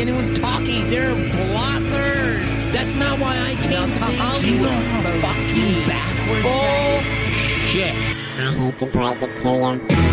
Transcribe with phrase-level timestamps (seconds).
[0.00, 0.88] anyone's talking.
[0.88, 2.72] They're blockers.
[2.72, 4.50] That's not why I came to Hollywood.
[4.50, 7.04] You know fucking backwards that is?
[7.74, 7.94] Bullshit.
[7.94, 10.10] I hate to break it to you.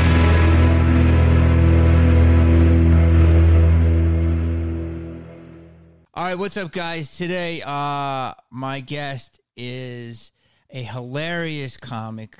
[6.14, 7.16] All right, what's up, guys?
[7.16, 10.32] Today, uh, my guest is
[10.70, 12.38] a hilarious comic,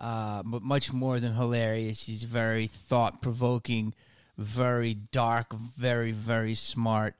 [0.00, 2.02] uh, but much more than hilarious.
[2.04, 3.94] He's very thought provoking,
[4.40, 7.14] very dark, very, very smart.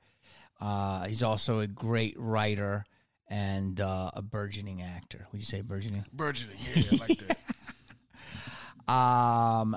[0.60, 2.84] Uh, he's also a great writer
[3.28, 5.26] and uh, a burgeoning actor.
[5.30, 6.04] Would you say burgeoning?
[6.12, 7.38] Burgeoning, yeah, I like that.
[8.88, 9.76] Um,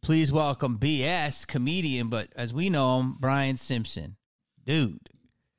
[0.00, 4.16] please welcome BS comedian, but as we know him, Brian Simpson.
[4.64, 5.10] Dude,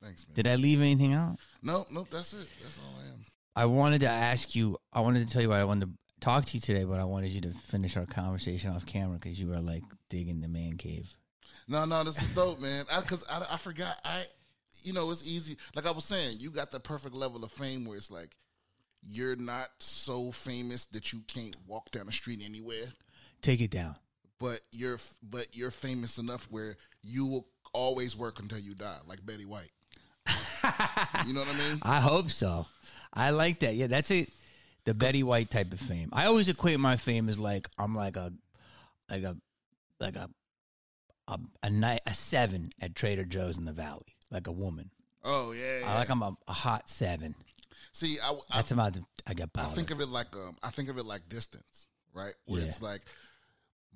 [0.02, 0.34] Thanks, man.
[0.34, 1.38] did I leave anything out?
[1.62, 2.48] Nope, nope, that's it.
[2.60, 3.24] That's all I am.
[3.54, 4.78] I wanted to ask you.
[4.92, 7.04] I wanted to tell you what I wanted to talk to you today, but I
[7.04, 10.76] wanted you to finish our conversation off camera because you were like digging the man
[10.76, 11.16] cave.
[11.68, 12.84] No, no, this is dope, man.
[13.00, 13.98] Because I, I, forgot.
[14.04, 14.26] I,
[14.84, 15.56] you know, it's easy.
[15.74, 18.36] Like I was saying, you got the perfect level of fame where it's like
[19.02, 22.92] you're not so famous that you can't walk down the street anywhere,
[23.42, 23.96] Take it down.
[24.38, 29.24] but you're but you're famous enough where you will always work until you die, like
[29.24, 29.70] Betty White.
[31.26, 31.78] you know what I mean?
[31.82, 32.66] I hope so.
[33.12, 33.74] I like that.
[33.74, 34.30] Yeah, that's it.
[34.86, 36.08] The Betty White type of fame.
[36.12, 38.32] I always equate my fame as like I'm like a,
[39.10, 39.36] like a,
[40.00, 40.30] like a,
[41.28, 44.90] a a night a seven at Trader Joe's in the Valley, like a woman.
[45.24, 45.80] Oh yeah.
[45.80, 45.90] yeah.
[45.90, 47.34] I like I'm a, a hot seven.
[47.92, 50.88] See, I, I, That's about I got I think of it like um, I think
[50.88, 52.34] of it like distance, right?
[52.44, 52.68] Where Yeah.
[52.68, 53.02] it's like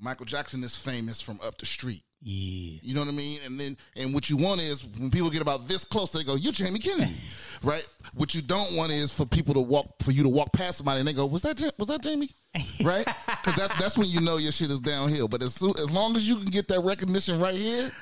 [0.00, 2.02] Michael Jackson is famous from up the street.
[2.22, 2.78] yeah.
[2.82, 3.38] You know what I mean?
[3.44, 6.34] And then and what you want is when people get about this close, they go,
[6.34, 7.14] "You Jamie Kennedy,"
[7.62, 7.86] right?
[8.14, 11.00] What you don't want is for people to walk for you to walk past somebody
[11.00, 12.30] and they go, "Was that was that Jamie?"
[12.84, 13.04] Right?
[13.26, 15.28] Because that, that's when you know your shit is downhill.
[15.28, 17.92] But as soon, as long as you can get that recognition right here,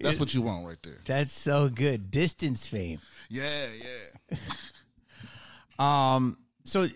[0.00, 0.98] that's what you want right there.
[1.04, 2.10] That's so good.
[2.10, 3.00] Distance fame.
[3.28, 3.66] Yeah,
[4.30, 4.36] yeah.
[5.78, 6.86] Um, so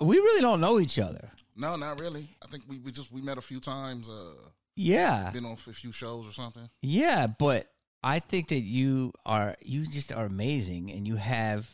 [0.00, 1.29] we really don't know each other.
[1.56, 2.30] No, not really.
[2.42, 4.08] I think we, we just we met a few times.
[4.08, 4.32] Uh,
[4.76, 6.68] Yeah, been on a few shows or something.
[6.82, 7.66] yeah, but
[8.02, 11.68] I think that you are you just are amazing, and you have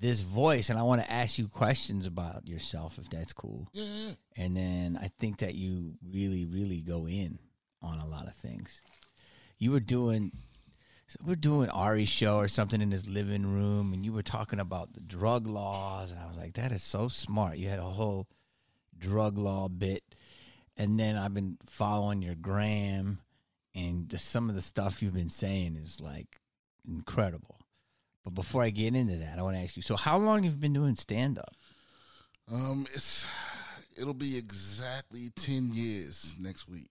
[0.00, 3.68] this voice, and I want to ask you questions about yourself, if that's cool.
[3.72, 4.12] Yeah, yeah.
[4.36, 7.40] And then I think that you really, really go in
[7.82, 8.80] on a lot of things.
[9.58, 10.30] You were doing,
[11.08, 14.60] so we're doing Ari's show or something in his living room, and you were talking
[14.60, 17.58] about the drug laws, and I was like, that is so smart.
[17.58, 18.28] You had a whole
[18.98, 20.02] drug law bit,
[20.76, 23.20] and then I've been following your gram,
[23.74, 26.40] and the, some of the stuff you've been saying is like
[26.86, 27.60] incredible.
[28.24, 30.52] But before I get into that, I want to ask you: So, how long have
[30.52, 31.54] you been doing stand up?
[32.52, 33.26] Um, it's
[33.96, 36.90] it'll be exactly ten years next week.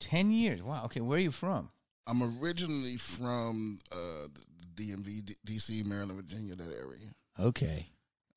[0.00, 0.62] Ten years.
[0.62, 0.84] Wow.
[0.86, 1.70] Okay, where are you from?
[2.06, 4.26] I'm originally from uh,
[4.74, 7.14] the DMV, D- DC, Maryland, Virginia, that area.
[7.38, 7.88] Okay.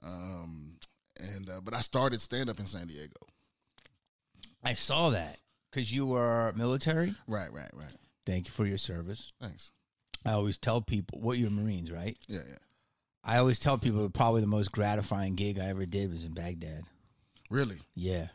[0.03, 0.77] Um,
[1.19, 3.19] and uh, but I started stand up in San Diego.
[4.63, 5.37] I saw that
[5.71, 7.15] because you were military.
[7.27, 7.95] Right, right, right.
[8.25, 9.31] Thank you for your service.
[9.39, 9.71] Thanks.
[10.25, 12.17] I always tell people what you're Marines, right?
[12.27, 12.57] Yeah, yeah.
[13.23, 16.33] I always tell people that probably the most gratifying gig I ever did was in
[16.33, 16.83] Baghdad.
[17.49, 17.77] Really?
[17.95, 18.27] Yeah.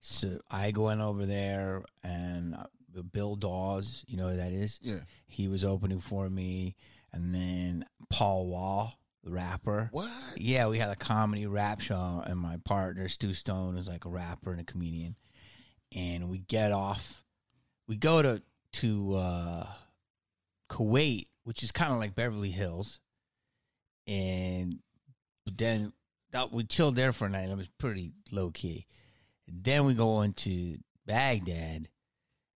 [0.00, 2.64] So I went over there and uh,
[3.12, 4.78] Bill Dawes, you know who that is?
[4.82, 5.00] Yeah.
[5.26, 6.76] He was opening for me.
[7.12, 9.88] And then Paul Wall, rapper.
[9.92, 10.10] What?
[10.36, 14.08] Yeah, we had a comedy rap show, and my partner Stu Stone is like a
[14.08, 15.16] rapper and a comedian.
[15.94, 17.24] And we get off,
[17.86, 18.42] we go to
[18.74, 19.66] to uh,
[20.70, 23.00] Kuwait, which is kind of like Beverly Hills,
[24.06, 24.80] and
[25.46, 25.92] then
[26.32, 27.42] that we chilled there for a night.
[27.42, 28.86] and It was pretty low key.
[29.48, 31.88] Then we go into Baghdad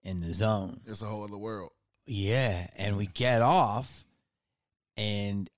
[0.02, 0.80] in the zone.
[0.86, 1.72] It's a whole other world.
[2.06, 4.06] Yeah, and we get off,
[4.96, 5.50] and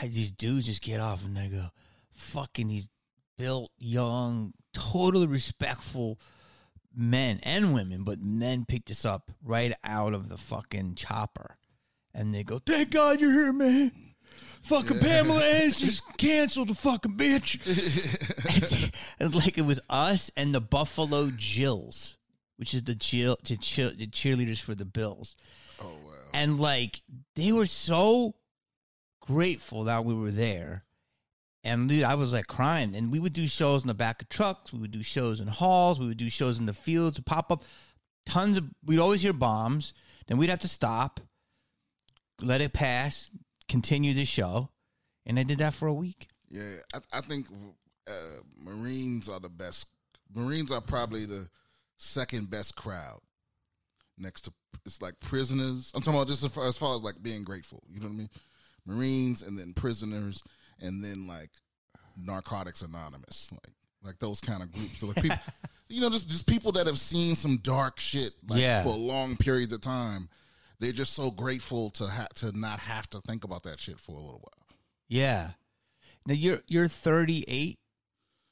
[0.00, 1.70] I, these dudes just get off, and they go,
[2.12, 2.88] "Fucking these
[3.36, 6.18] built, young, totally respectful
[6.94, 11.56] men and women, but men picked us up right out of the fucking chopper,
[12.14, 13.92] and they go, "Thank God you're here, man."
[14.62, 18.92] Fucking Pamela Anderson's canceled the fucking bitch.
[19.20, 22.16] and like it was us and the Buffalo Jills,
[22.56, 25.36] which is the chill, the, chill, the cheerleaders for the Bills.
[25.80, 26.12] Oh wow.
[26.34, 27.02] And like
[27.36, 28.34] they were so
[29.26, 30.84] grateful that we were there.
[31.64, 32.94] And dude, I was like crying.
[32.94, 34.72] And we would do shows in the back of trucks.
[34.72, 35.98] We would do shows in halls.
[35.98, 37.18] We would do shows in the fields.
[37.20, 37.64] Pop up
[38.24, 38.64] tons of.
[38.84, 39.92] We'd always hear bombs.
[40.26, 41.20] Then we'd have to stop,
[42.40, 43.30] let it pass,
[43.68, 44.70] continue the show,
[45.24, 46.28] and I did that for a week.
[46.48, 47.46] Yeah, I, I think
[48.08, 49.86] uh, Marines are the best.
[50.34, 51.48] Marines are probably the
[51.96, 53.20] second best crowd,
[54.18, 54.52] next to
[54.84, 55.92] it's like prisoners.
[55.94, 57.82] I'm talking about just as far, as far as like being grateful.
[57.88, 58.30] You know what I mean?
[58.86, 60.42] Marines and then prisoners
[60.80, 61.50] and then like
[62.16, 63.72] Narcotics Anonymous, like
[64.02, 64.98] like those kind of groups.
[65.00, 65.36] So like people,
[65.88, 68.82] you know, just just people that have seen some dark shit like Yeah.
[68.84, 70.28] for long periods of time.
[70.78, 74.12] They're just so grateful to ha- to not have to think about that shit for
[74.12, 74.76] a little while.
[75.08, 75.50] Yeah.
[76.26, 77.78] Now you're you're 38.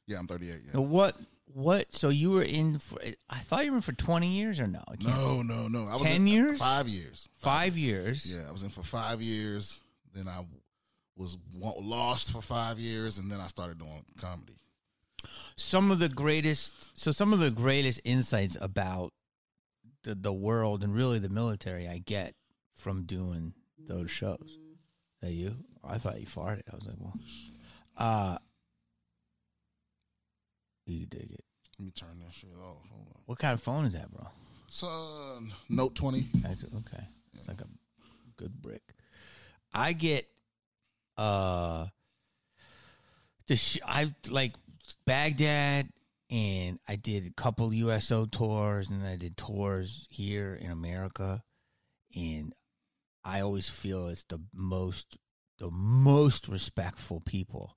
[0.07, 0.55] Yeah, I'm 38.
[0.65, 0.71] Yeah.
[0.75, 1.17] Now what
[1.47, 1.95] what?
[1.95, 2.99] So you were in for?
[3.31, 4.83] I thought you were in for 20 years or no?
[5.01, 5.87] No, no, no.
[5.87, 6.59] I was 10 in years?
[6.59, 7.29] Five years.
[7.39, 8.33] Five years.
[8.35, 9.81] Yeah, I was in for five years.
[10.15, 10.45] Then I
[11.17, 14.55] was lost for five years, and then I started doing comedy.
[15.57, 19.13] some of the greatest so some of the greatest insights about
[20.05, 22.35] the the world and really the military I get
[22.75, 24.41] from doing those shows.
[24.43, 24.59] Is
[25.23, 25.57] that you?
[25.83, 26.63] I thought you farted.
[26.73, 27.15] I was like, well,
[27.97, 28.39] uh,
[30.87, 31.45] you dig it.
[31.79, 32.89] Let me turn that shit off.
[32.91, 33.23] Hold on.
[33.27, 34.29] What kind of phone is that, bro?
[34.71, 36.29] Son, Note 20.
[36.43, 37.05] That's okay.
[37.35, 37.67] It's like a
[38.37, 38.83] good brick.
[39.75, 40.27] I get
[41.17, 41.87] uh
[43.47, 44.55] the sh- I like
[45.05, 45.89] Baghdad
[46.31, 51.43] and I did a couple USO tours and I did tours here in America
[52.15, 52.55] and
[53.25, 55.17] I always feel it's the most
[55.59, 57.77] the most respectful people.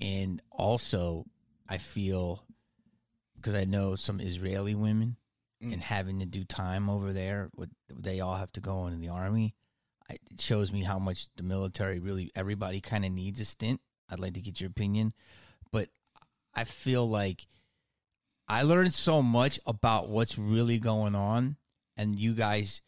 [0.00, 1.24] And also
[1.68, 2.44] I feel
[3.36, 5.16] because I know some Israeli women
[5.60, 9.08] and having to do time over there, what they all have to go into the
[9.08, 9.54] army.
[10.08, 13.80] It shows me how much the military really everybody kind of needs a stint.
[14.08, 15.12] I'd like to get your opinion,
[15.70, 15.90] but
[16.54, 17.46] I feel like
[18.48, 21.56] I learned so much about what's really going on,
[21.96, 22.80] and you guys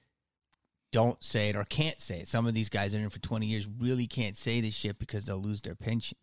[0.92, 2.28] don't say it or can't say it.
[2.28, 4.98] Some of these guys that are in for twenty years really can't say this shit
[4.98, 6.16] because they'll lose their pension.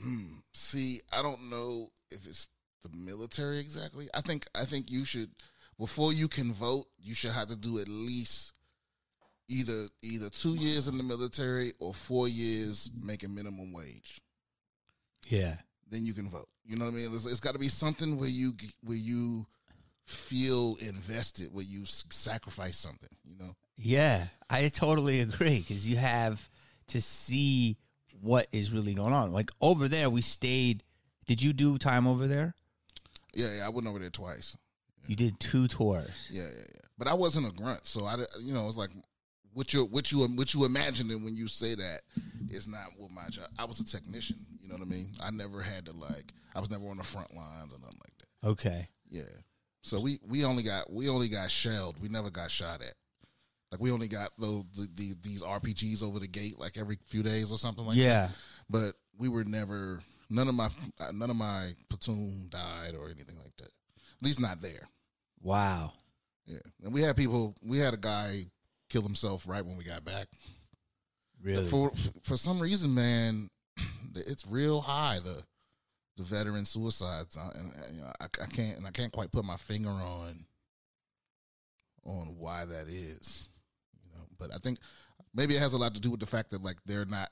[0.00, 0.38] Hmm.
[0.54, 2.48] See, I don't know if it's
[2.82, 4.08] the military exactly.
[4.14, 5.30] I think I think you should
[5.78, 8.53] before you can vote, you should have to do at least
[9.48, 14.20] either either two years in the military or four years making minimum wage.
[15.26, 15.56] Yeah,
[15.90, 16.48] Then you can vote.
[16.66, 17.14] You know what I mean?
[17.14, 18.52] It's, it's got to be something where you
[18.82, 19.46] where you
[20.06, 23.08] feel invested, where you sacrifice something.
[23.24, 23.56] You know?
[23.76, 26.48] Yeah, I totally agree because you have
[26.88, 27.78] to see
[28.20, 29.32] what is really going on.
[29.32, 30.82] Like over there, we stayed.
[31.26, 32.54] Did you do time over there?
[33.32, 33.66] Yeah, yeah.
[33.66, 34.56] I went over there twice.
[35.06, 36.28] You did two tours.
[36.30, 36.80] Yeah, yeah, yeah.
[36.96, 38.90] But I wasn't a grunt, so I, you know, it's like
[39.54, 42.02] what you what you what you imagining when you say that
[42.50, 43.46] is not what my job.
[43.58, 44.44] I was a technician.
[44.60, 45.12] You know what I mean?
[45.20, 46.32] I never had to like.
[46.54, 48.48] I was never on the front lines or nothing like that.
[48.48, 48.88] Okay.
[49.08, 49.22] Yeah.
[49.82, 51.96] So we we only got we only got shelled.
[52.00, 52.94] We never got shot at.
[53.70, 57.22] Like we only got those the, the, these RPGs over the gate like every few
[57.22, 58.02] days or something like that.
[58.02, 58.28] yeah.
[58.68, 60.68] But we were never none of my
[61.12, 63.68] none of my platoon died or anything like that.
[63.68, 64.88] At least not there.
[65.42, 65.92] Wow.
[66.46, 67.54] Yeah, and we had people.
[67.62, 68.46] We had a guy
[68.94, 70.28] kill himself right when we got back.
[71.42, 71.64] Really?
[71.64, 71.90] For
[72.22, 73.48] for some reason, man,
[74.14, 75.42] it's real high the
[76.16, 79.44] the veteran suicides, uh, and you know, I, I can't and I can't quite put
[79.44, 80.44] my finger on
[82.04, 83.48] on why that is.
[84.04, 84.78] You know, but I think
[85.34, 87.30] maybe it has a lot to do with the fact that like they're not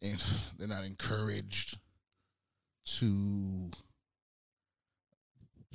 [0.00, 0.22] and
[0.58, 1.78] they're not encouraged
[2.84, 3.70] to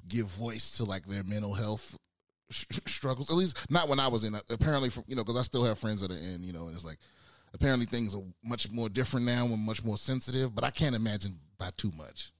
[0.07, 1.97] give voice to like their mental health
[2.49, 3.29] sh- struggles.
[3.29, 4.35] At least not when I was in.
[4.49, 6.43] Apparently, from you know, because I still have friends that are in.
[6.43, 6.99] You know, and it's like
[7.53, 10.53] apparently things are much more different now and much more sensitive.
[10.53, 12.31] But I can't imagine by too much.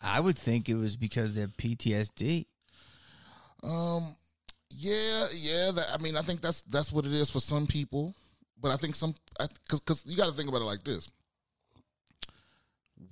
[0.00, 2.46] I would think it was because they're PTSD.
[3.62, 4.16] Um,
[4.70, 5.70] yeah, yeah.
[5.72, 8.14] That, I mean, I think that's that's what it is for some people.
[8.60, 11.08] But I think some because because you got to think about it like this: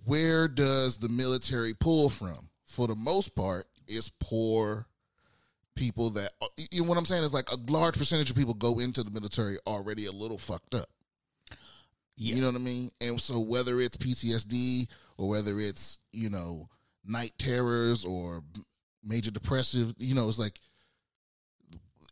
[0.04, 2.50] Where does the military pull from?
[2.66, 4.86] For the most part, it's poor
[5.74, 8.54] people that uh, you know what I'm saying is like a large percentage of people
[8.54, 10.88] go into the military already a little fucked up.
[12.16, 12.36] Yeah.
[12.36, 12.90] You know what I mean?
[13.00, 14.86] And so whether it's PTSD
[15.18, 16.68] or whether it's, you know,
[17.04, 18.42] night terrors or
[19.02, 20.60] major depressive, you know, it's like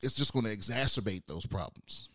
[0.02, 2.09] it's just going to exacerbate those problems.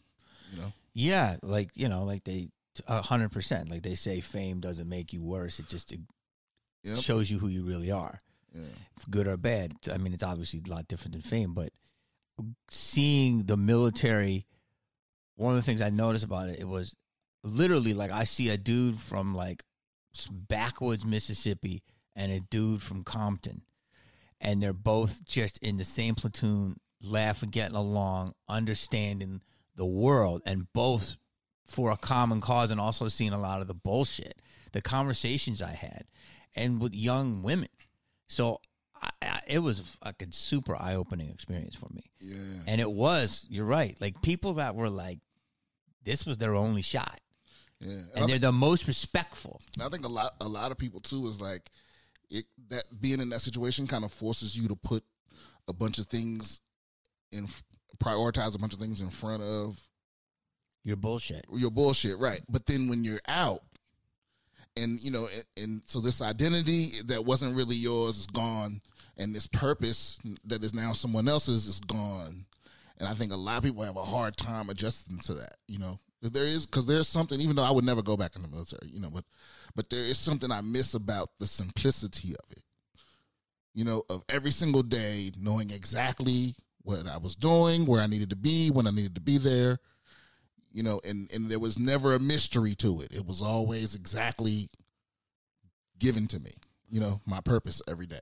[0.52, 0.74] You know?
[0.94, 2.50] Yeah, like you know, like they
[2.88, 3.70] a hundred percent.
[3.70, 5.60] Like they say, fame doesn't make you worse.
[5.60, 5.94] It just
[6.84, 7.00] Yep.
[7.00, 8.20] shows you who you really are,
[8.58, 8.64] Yeah.
[9.10, 9.74] good or bad.
[9.92, 11.70] I mean, it's obviously a lot different than fame, but
[12.70, 14.46] seeing the military,
[15.36, 16.96] one of the things I noticed about it, it was
[17.44, 19.64] literally like I see a dude from like
[20.32, 21.84] backwoods Mississippi
[22.16, 23.62] and a dude from Compton,
[24.42, 29.42] and they're both just in the same platoon, laughing, getting along, understanding
[29.76, 31.16] the world, and both
[31.66, 35.72] for a common cause, and also seeing a lot of the bullshit, the conversations I
[35.72, 36.06] had,
[36.56, 37.70] and with young women.
[38.28, 38.60] So
[39.02, 42.12] I, I, it was a fucking super eye opening experience for me.
[42.20, 42.38] Yeah.
[42.68, 43.96] And it was, you're right.
[44.00, 45.20] Like people that were like,
[46.04, 47.20] this was their only shot.
[47.80, 48.02] Yeah.
[48.16, 49.62] And they're the most respectful.
[49.80, 51.70] I think a lot a lot of people too is like
[52.30, 55.04] it that being in that situation kind of forces you to put
[55.68, 56.60] a bunch of things
[57.32, 57.48] in
[58.04, 59.80] prioritize a bunch of things in front of
[60.84, 61.46] Your bullshit.
[61.54, 62.42] your bullshit, right?
[62.50, 63.62] But then when you're out
[64.78, 68.82] and you know and, and so this identity that wasn't really yours is gone
[69.18, 72.46] and this purpose that is now someone else's is gone.
[73.00, 75.80] And I think a lot of people have a hard time adjusting to that, you
[75.80, 76.00] know.
[76.22, 78.90] There is because there's something, even though I would never go back in the military,
[78.90, 79.24] you know, but
[79.76, 82.64] but there is something I miss about the simplicity of it.
[83.76, 88.32] You know, of every single day knowing exactly what I was doing, where I needed
[88.32, 89.78] to be, when I needed to be there.
[90.78, 93.12] You know, and and there was never a mystery to it.
[93.12, 94.70] It was always exactly
[95.98, 96.52] given to me.
[96.88, 98.22] You know, my purpose every day.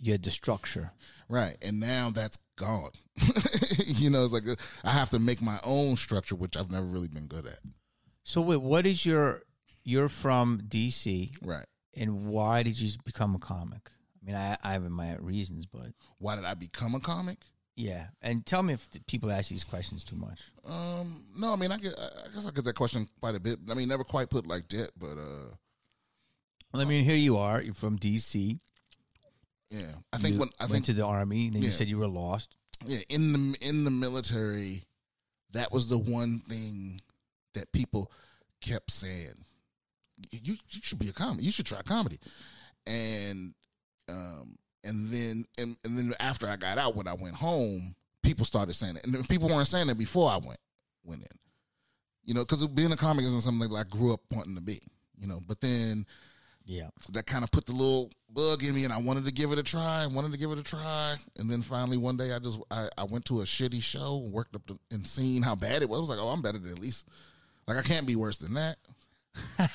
[0.00, 0.90] You had the structure.
[1.28, 1.56] Right.
[1.62, 2.90] And now that's gone.
[3.86, 6.84] you know, it's like uh, I have to make my own structure, which I've never
[6.84, 7.60] really been good at.
[8.24, 9.42] So wait, what is your?
[9.84, 11.64] You're from DC, Right.
[11.96, 13.90] and why did you become a comic?
[14.20, 17.38] I mean, I, I have my reasons, but Why did I become a comic?
[17.78, 18.06] Yeah.
[18.20, 20.40] And tell me if people ask these questions too much.
[20.66, 23.58] Um, no, I mean, I get, I guess I get that question quite a bit.
[23.70, 25.54] I mean, never quite put like that, but uh,
[26.72, 27.62] Well, I mean, here you are.
[27.62, 28.58] You're from DC.
[29.70, 31.86] yeah, I think you when I went think to the army, and then you said
[31.88, 32.54] you were lost.
[32.84, 34.84] yeah, in the in the military,
[35.52, 37.00] that was the one thing
[37.54, 38.10] that people
[38.60, 39.44] kept saying.
[40.30, 41.44] You you should be a comedy.
[41.44, 42.18] You should try comedy,
[42.86, 43.54] and
[44.08, 44.58] um
[44.88, 48.74] and then and, and then after I got out, when I went home, people started
[48.74, 50.58] saying it, and people weren't saying it before I went
[51.04, 51.38] went in.
[52.24, 54.80] You know, because being a comic isn't something that I grew up wanting to be.
[55.18, 56.04] You know, but then
[56.64, 56.88] Yeah.
[57.12, 59.58] that kind of put the little bug in me and I wanted to give it
[59.58, 61.16] a try and wanted to give it a try.
[61.36, 64.54] And then finally one day I just I, I went to a shitty show, worked
[64.54, 65.98] up to, and seen how bad it was.
[65.98, 67.06] I was like, oh, I'm better than at least
[67.66, 68.76] like I can't be worse than that.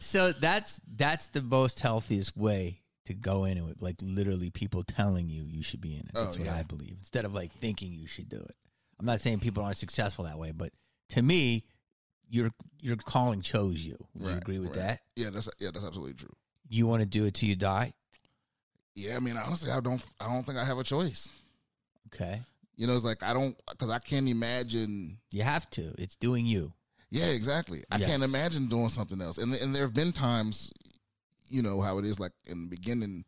[0.00, 3.80] So that's that's the most healthiest way to go in it.
[3.82, 6.10] Like literally, people telling you you should be in it.
[6.14, 6.56] Oh, that's Oh, what yeah.
[6.56, 6.96] I believe.
[6.98, 8.56] Instead of like thinking you should do it.
[8.98, 10.72] I'm not saying people aren't successful that way, but
[11.10, 11.64] to me,
[12.30, 13.96] your your calling chose you.
[14.14, 14.86] Would you agree with right.
[14.86, 15.00] that?
[15.16, 16.34] Yeah, that's yeah, that's absolutely true.
[16.68, 17.92] You want to do it till you die?
[18.94, 21.28] Yeah, I mean honestly, I don't I don't think I have a choice.
[22.14, 22.42] Okay,
[22.76, 25.18] You know, it's like I don't because I can't imagine.
[25.32, 25.94] you have to.
[25.98, 26.72] It's doing you.
[27.10, 27.82] Yeah, exactly.
[27.90, 28.08] I Yes.
[28.08, 29.38] can't imagine doing something else.
[29.38, 30.72] And and there have been times,
[31.48, 33.24] you know how it is, like in the beginning,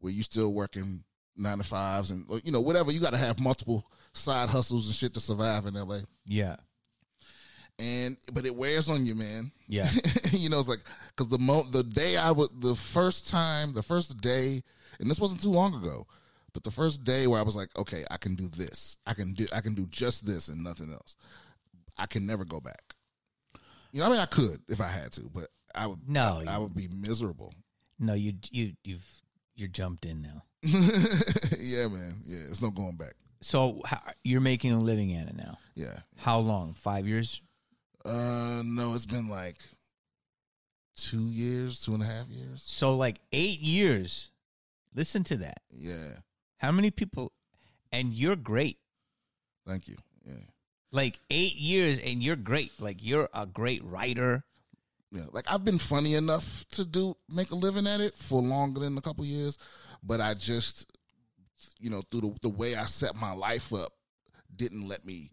[0.00, 1.04] where you still working
[1.36, 2.92] nine to fives and you know whatever.
[2.92, 6.00] You got to have multiple side hustles and shit to survive in LA.
[6.26, 6.56] Yeah,
[7.78, 9.50] And but it wears on you, man.
[9.66, 9.90] yeah.
[10.30, 13.82] you know, it's like because the mo the day I would the first time the
[13.82, 14.62] first day,
[15.00, 16.06] and this wasn't too long ago,
[16.52, 19.32] but the first day where I was like, okay, I can do this, I can
[19.32, 21.16] do I can do just this and nothing else.
[21.98, 22.94] I can never go back.
[23.92, 26.08] You know, I mean, I could if I had to, but I would.
[26.08, 27.54] No, I, I would be miserable.
[27.98, 29.06] no, you you you've
[29.54, 30.44] you're jumped in now.
[30.62, 32.20] yeah, man.
[32.24, 33.14] Yeah, it's no going back.
[33.40, 35.58] So how, you're making a living at it now.
[35.74, 35.98] Yeah.
[36.16, 36.74] How long?
[36.74, 37.40] Five years?
[38.04, 39.56] Uh, no, it's been like
[40.96, 42.64] two years, two and a half years.
[42.66, 44.30] So like eight years.
[44.94, 45.60] Listen to that.
[45.70, 46.16] Yeah.
[46.58, 47.32] How many people?
[47.90, 48.78] And you're great.
[49.66, 49.96] Thank you.
[50.24, 50.34] Yeah.
[50.92, 52.72] Like eight years, and you're great.
[52.78, 54.44] Like you're a great writer.
[55.12, 58.80] Yeah, like I've been funny enough to do make a living at it for longer
[58.80, 59.58] than a couple years,
[60.02, 60.90] but I just,
[61.78, 63.92] you know, through the, the way I set my life up,
[64.54, 65.30] didn't let me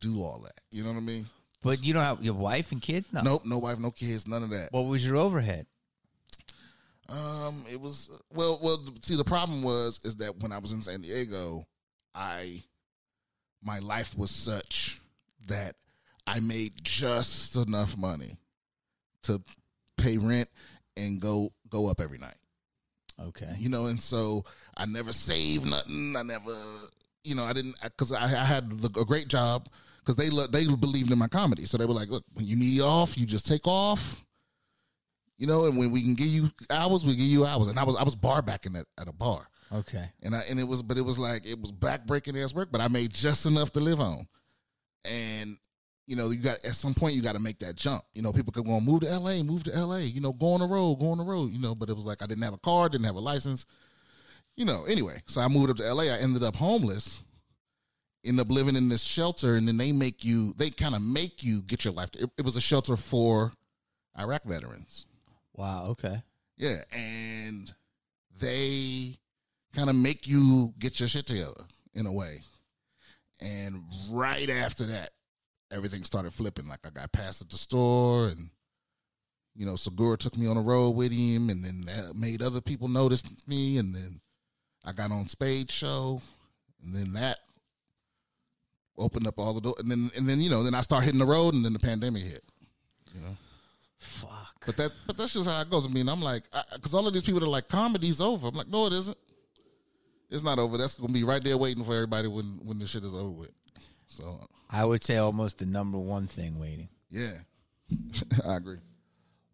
[0.00, 0.60] do all that.
[0.70, 1.26] You know what I mean?
[1.62, 3.08] But you don't have your wife and kids.
[3.10, 3.22] No.
[3.22, 4.70] Nope, no wife, no kids, none of that.
[4.72, 5.66] What was your overhead?
[7.08, 8.84] Um, it was well, well.
[9.00, 11.66] See, the problem was is that when I was in San Diego,
[12.14, 12.64] I
[13.62, 15.00] my life was such
[15.46, 15.76] that
[16.26, 18.36] I made just enough money
[19.26, 19.40] to
[19.96, 20.48] pay rent
[20.96, 22.36] and go go up every night.
[23.18, 23.54] Okay.
[23.58, 24.44] you know, and so
[24.76, 26.16] I never saved nothing.
[26.16, 26.54] I never,
[27.24, 29.68] you know, I didn't because I, I had the, a great job
[30.00, 32.82] because they they believed in my comedy, so they were like, look, when you need
[32.82, 34.24] off, you just take off,
[35.38, 37.68] you know, and when we can give you hours, we give you hours.
[37.68, 40.10] And I was I was bar backing at, at a bar, Okay.
[40.22, 42.82] and I and it was but it was like it was backbreaking ass work, but
[42.82, 44.26] I made just enough to live on,
[45.06, 45.56] and.
[46.06, 48.04] You know, you got at some point you got to make that jump.
[48.14, 50.02] You know, people could go move to L.A., move to L.A.
[50.02, 51.50] You know, go on the road, go on the road.
[51.50, 53.66] You know, but it was like I didn't have a car, didn't have a license
[54.56, 56.04] you know, anyway, so I moved up to LA.
[56.04, 57.22] I ended up homeless,
[58.24, 61.42] ended up living in this shelter, and then they make you, they kind of make
[61.42, 62.10] you get your life.
[62.14, 63.52] It, it was a shelter for
[64.18, 65.04] Iraq veterans.
[65.54, 65.86] Wow.
[65.88, 66.22] Okay.
[66.56, 66.82] Yeah.
[66.90, 67.70] And
[68.40, 69.18] they
[69.74, 72.40] kind of make you get your shit together in a way.
[73.40, 75.10] And right after that,
[75.70, 76.68] everything started flipping.
[76.68, 78.50] Like I got passed at the store, and
[79.54, 82.60] you know, Segura took me on the road with him, and then that made other
[82.60, 84.20] people notice me, and then
[84.84, 86.20] I got on Spade Show,
[86.82, 87.38] and then that
[88.98, 91.20] opened up all the doors, and then and then you know, then I start hitting
[91.20, 92.44] the road, and then the pandemic hit.
[93.14, 93.36] You know.
[93.98, 94.64] Fuck.
[94.66, 95.86] But that, but that's just how it goes.
[95.86, 96.42] I mean, I'm like,
[96.74, 98.48] because all of these people are like, comedy's over.
[98.48, 99.16] I'm like, no, it isn't.
[100.28, 100.76] It's not over.
[100.76, 103.52] That's gonna be right there waiting for everybody when when the shit is over with.
[104.06, 106.88] So I would say almost the number one thing waiting.
[107.10, 107.38] yeah,
[108.46, 108.78] I agree.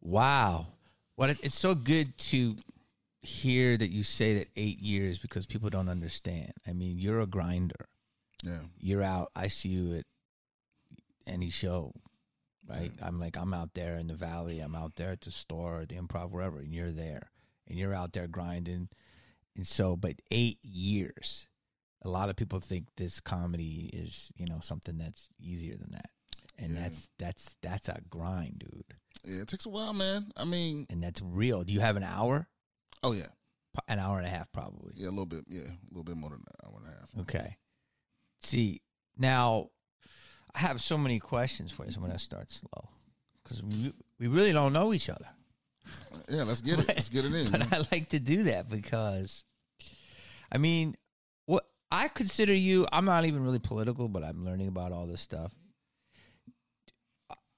[0.01, 0.69] Wow.
[1.17, 2.57] What it, it's so good to
[3.21, 6.53] hear that you say that eight years because people don't understand.
[6.67, 7.89] I mean, you're a grinder.
[8.45, 9.31] Yeah, You're out.
[9.37, 10.05] I see you at
[11.29, 11.93] any show,
[12.69, 12.91] right?
[13.01, 14.59] I'm like, I'm out there in the valley.
[14.59, 17.31] I'm out there at the store, the improv, wherever, and you're there,
[17.69, 18.89] and you're out there grinding.
[19.55, 21.47] And so, but eight years.
[22.05, 26.11] A lot of people think this comedy is, you know, something that's easier than that,
[26.59, 26.81] and Yeah.
[26.83, 28.95] that's that's that's a grind, dude,
[29.25, 29.43] yeah.
[29.43, 30.33] It takes a while, man.
[30.37, 31.63] I mean, and that's real.
[31.63, 32.49] Do you have an hour?
[33.05, 33.27] oh yeah,
[33.89, 34.95] An hour and a half, probably.
[34.97, 37.11] yeah, a little bit, yeah, a little bit more than an hour and a half.
[37.21, 37.57] Okay.
[38.41, 38.81] See,
[39.17, 39.69] now
[40.55, 42.89] I have so many questions for you, so I'm going to start slow
[43.43, 45.27] because we, we really don't know each other.
[46.29, 46.89] Yeah, let's get it.
[46.89, 47.49] Let's get it in.
[47.51, 47.69] But man.
[47.73, 49.45] I like to do that because,
[50.51, 50.95] I mean,
[51.93, 55.53] I consider you, I'm not even really political, but I'm learning about all this stuff.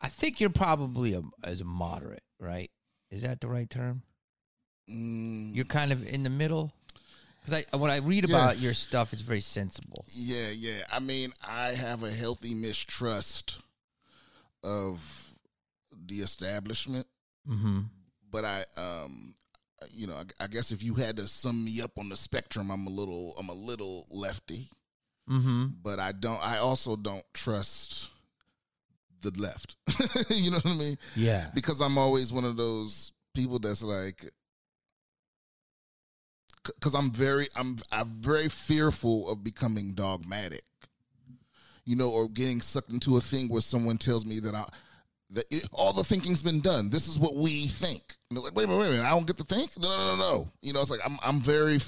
[0.01, 2.71] I think you're probably a, as a moderate, right?
[3.11, 4.03] Is that the right term?
[4.91, 6.73] Mm, You're kind of in the middle.
[7.41, 8.37] Because I, when I read Yeah.
[8.37, 10.05] about your stuff, it's very sensible.
[10.09, 10.83] Yeah, yeah.
[10.91, 13.61] I mean, I have a healthy mistrust
[14.63, 15.37] of
[16.07, 17.07] the establishment,
[17.49, 17.81] Mm-hmm.
[18.31, 19.35] but I, um,
[19.93, 22.71] you know, I, I guess if you had to sum me up on the spectrum,
[22.71, 24.69] I'm a little, I'm a little lefty,
[25.31, 25.67] Mm-hmm.
[25.83, 26.39] but I don't.
[26.47, 28.11] I also don't trust
[29.23, 29.77] the left.
[30.31, 30.99] you know what I mean?
[31.17, 31.47] Yeah.
[31.55, 34.31] because I'm always one of those people that's like
[36.67, 40.65] because I'm very I'm I'm very fearful of becoming dogmatic,
[41.85, 44.69] you know, or getting sucked into a thing where someone tells me that I
[45.35, 46.91] that it, all the thinking's been done.
[46.91, 48.15] This is what we think.
[48.31, 49.79] Like, wait a minute, wait I don't get to think.
[49.79, 50.51] No, no, no, no.
[50.63, 51.79] You know, it's like I'm I'm very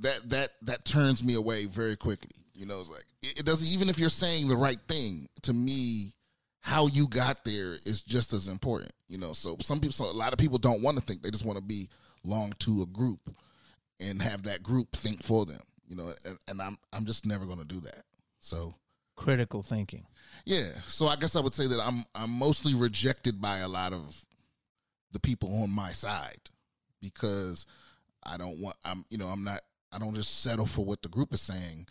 [0.00, 2.30] that that that turns me away very quickly.
[2.54, 5.52] You know, it's like it, it doesn't even if you're saying the right thing to
[5.52, 6.14] me.
[6.64, 9.32] How you got there is just as important, you know.
[9.32, 11.58] So some people, so a lot of people don't want to think; they just want
[11.58, 11.88] to be
[12.22, 13.18] belong to a group
[13.98, 16.14] and have that group think for them, you know.
[16.24, 18.04] And, and I'm I'm just never going to do that.
[18.38, 18.76] So
[19.16, 20.06] Critical thinking.
[20.44, 23.92] Yeah, so I guess I would say that I'm I'm mostly rejected by a lot
[23.92, 24.24] of
[25.12, 26.40] the people on my side
[27.00, 27.66] because
[28.22, 31.08] I don't want I'm you know I'm not I don't just settle for what the
[31.08, 31.86] group is saying.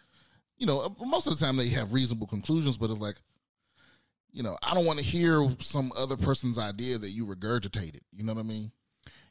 [0.58, 3.18] You know, uh, most of the time they have reasonable conclusions, but it's like
[4.34, 8.00] you know, I don't want to hear some other person's idea that you regurgitated.
[8.14, 8.72] You know what I mean?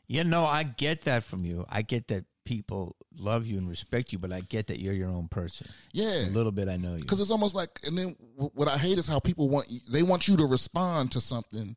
[0.07, 1.65] Yeah, no, I get that from you.
[1.69, 5.11] I get that people love you and respect you, but I get that you're your
[5.11, 5.69] own person.
[5.93, 6.27] Yeah.
[6.27, 7.01] A little bit I know you.
[7.03, 10.03] because it's almost like and then what i hate is how people want you- they
[10.03, 11.77] want you to respond to something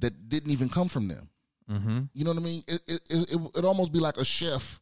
[0.00, 1.28] that didn't even come from them
[1.70, 2.00] Mm-hmm.
[2.14, 4.80] you know what i mean it it, it, it almost be like a chef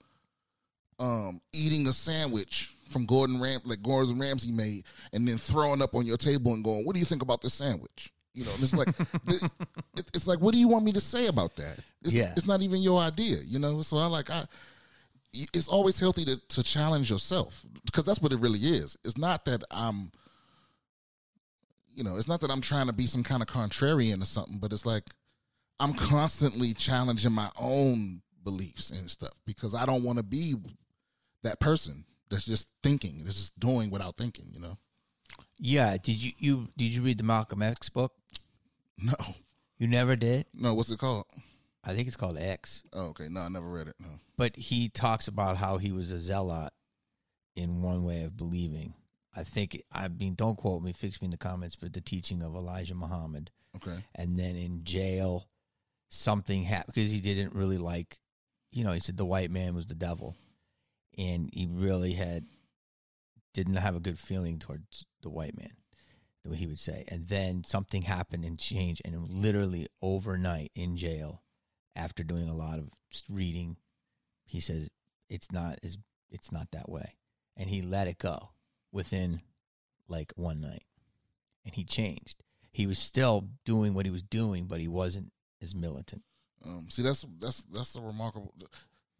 [0.99, 5.95] um eating a sandwich from gordon ram like gordon ramsay made and then throwing up
[5.95, 8.63] on your table and going what do you think about this sandwich you know and
[8.63, 8.89] it's like
[9.29, 9.51] it-
[10.15, 12.33] it's like what do you want me to say about that it's, Yeah.
[12.37, 14.45] it's not even your idea you know so i like i
[15.33, 18.97] it's always healthy to, to challenge yourself because that's what it really is.
[19.05, 20.11] It's not that I'm,
[21.95, 24.59] you know, it's not that I'm trying to be some kind of contrarian or something,
[24.59, 25.05] but it's like
[25.81, 30.55] I'm constantly challenging my own beliefs and stuff because I don't want to be
[31.43, 34.77] that person that's just thinking, that's just doing without thinking, you know?
[35.59, 35.97] Yeah.
[36.03, 38.13] Did you, you did you read the Malcolm X book?
[39.01, 39.15] No,
[39.79, 40.47] You never did?
[40.53, 41.27] no, what's it called?
[41.89, 42.83] I think it's called X.
[42.93, 43.97] Oh, okay, no, I never read it.
[43.99, 44.21] No.
[44.37, 46.71] But he talks about how he was a zealot
[47.57, 48.93] in one way of believing.
[49.35, 52.43] I think I mean don't quote me, fix me in the comments, but the teaching
[52.43, 53.51] of Elijah Muhammad.
[53.77, 55.49] Okay, and then in jail
[56.11, 58.19] something happened because he didn't really like
[58.71, 60.37] you know he said the white man was the devil
[61.17, 62.47] and he really had
[63.53, 65.73] didn't have a good feeling towards the white man
[66.45, 70.97] the way he would say and then something happened and changed and literally overnight in
[70.97, 71.43] jail
[71.99, 72.89] after doing a lot of
[73.29, 73.77] reading
[74.47, 74.89] he says
[75.29, 75.99] it's not as
[76.31, 77.15] it's not that way
[77.57, 78.51] and he let it go
[78.93, 79.41] within
[80.09, 80.85] like one night
[81.65, 85.75] and he changed he was still doing what he was doing, but he wasn't as
[85.75, 86.23] militant.
[86.65, 88.55] um, see, that's that's that's the remarkable.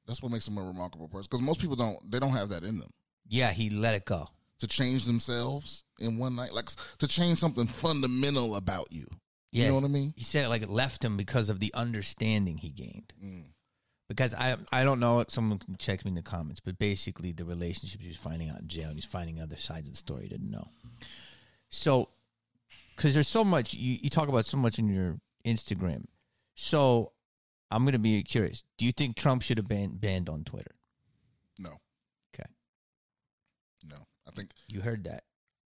[0.07, 1.27] That's what makes him a remarkable person.
[1.29, 1.99] Because most people don't.
[2.09, 2.91] They don't have that in them
[3.27, 4.29] Yeah, he let it go.
[4.61, 6.53] to change themselves in one night.
[6.53, 9.07] Like to change something fundamental about you.
[9.51, 10.13] You know what I mean?
[10.17, 13.13] He said it like it left him because of the understanding he gained.
[13.25, 13.45] Mm.
[14.09, 17.45] Because I I don't know, someone can check me in the comments, but basically the
[17.45, 20.23] relationships he was finding out in jail, and he's finding other sides of the story
[20.25, 20.69] he didn't know.
[21.71, 22.09] So,
[22.97, 26.05] because there's so much you, you talk about so much in your Instagram.
[26.55, 27.13] So,
[27.71, 28.65] I'm gonna be curious.
[28.79, 30.75] Do you think Trump should have been banned on Twitter?
[31.59, 31.79] No.
[32.35, 32.49] Okay,
[33.85, 33.97] No.
[34.27, 34.51] I think.
[34.69, 35.25] you heard that.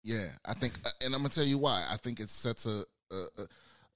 [0.03, 0.29] Yeah.
[0.45, 0.75] I think.
[0.85, 1.87] uh, And I'm gonna tell you why.
[1.89, 3.47] I think it sets a a, a,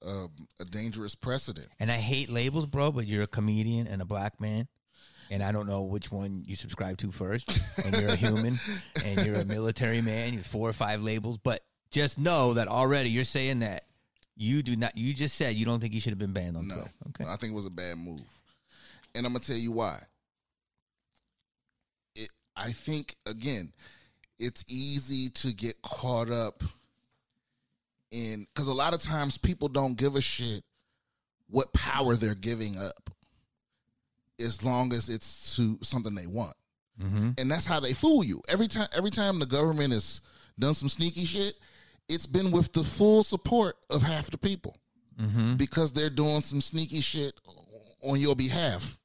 [0.05, 1.67] um, a dangerous precedent.
[1.79, 4.67] And I hate labels, bro, but you're a comedian and a black man.
[5.31, 7.59] And I don't know which one you subscribe to first.
[7.85, 8.59] And you're a human
[9.05, 10.33] and you're a military man.
[10.33, 11.37] You're four or five labels.
[11.37, 13.83] But just know that already you're saying that
[14.35, 16.67] you do not, you just said you don't think he should have been banned on
[16.67, 16.75] No.
[16.75, 16.91] Twitter.
[17.09, 17.25] Okay.
[17.29, 18.21] I think it was a bad move.
[19.13, 20.01] And I'm gonna tell you why.
[22.15, 23.73] It I think again,
[24.39, 26.63] it's easy to get caught up
[28.11, 30.63] in because a lot of times people don't give a shit
[31.49, 33.09] what power they're giving up
[34.39, 36.55] as long as it's to something they want.
[37.01, 37.31] Mm-hmm.
[37.37, 38.41] And that's how they fool you.
[38.47, 40.21] Every time every time the government has
[40.57, 41.53] done some sneaky shit,
[42.07, 44.75] it's been with the full support of half the people
[45.21, 45.55] Mm-hmm.
[45.55, 47.33] because they're doing some sneaky shit
[48.01, 48.97] on your behalf.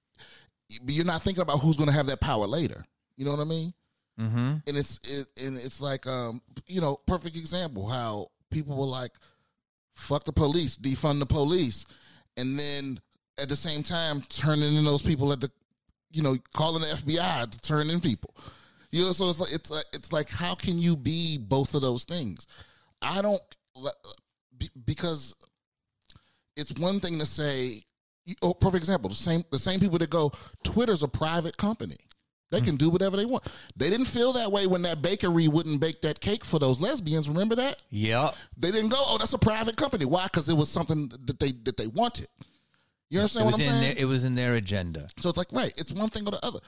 [0.80, 2.84] But you're not thinking about who's going to have that power later.
[3.16, 3.74] You know what I mean?
[4.20, 4.52] Mm-hmm.
[4.64, 9.12] And it's it, and it's like um you know perfect example how people were like
[9.94, 11.86] fuck the police, defund the police,
[12.36, 13.00] and then
[13.38, 15.50] at the same time turning in those people at the
[16.10, 18.34] you know calling the FBI to turn in people.
[18.90, 21.82] You know, so it's like it's like it's like how can you be both of
[21.82, 22.46] those things?
[23.02, 23.42] I don't
[24.86, 25.34] because
[26.56, 27.82] it's one thing to say.
[28.40, 29.10] Oh, perfect example.
[29.10, 31.98] The same the same people that go, Twitter's a private company.
[32.50, 33.42] They can do whatever they want.
[33.74, 37.28] They didn't feel that way when that bakery wouldn't bake that cake for those lesbians.
[37.28, 37.82] Remember that?
[37.90, 38.30] Yeah.
[38.56, 40.24] They didn't go, "Oh, that's a private company." Why?
[40.24, 42.28] Because it was something that they that they wanted.
[43.10, 43.80] You understand what I'm saying?
[43.80, 45.08] their, it was in their agenda.
[45.18, 46.60] So it's like, right, it's one thing or the other.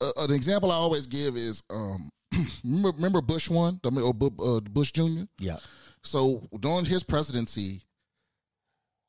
[0.00, 2.10] Uh, an example I always give is, um,
[2.64, 5.26] remember, remember Bush one, or uh, Bush Junior.
[5.38, 5.58] Yeah.
[6.02, 7.82] So during his presidency,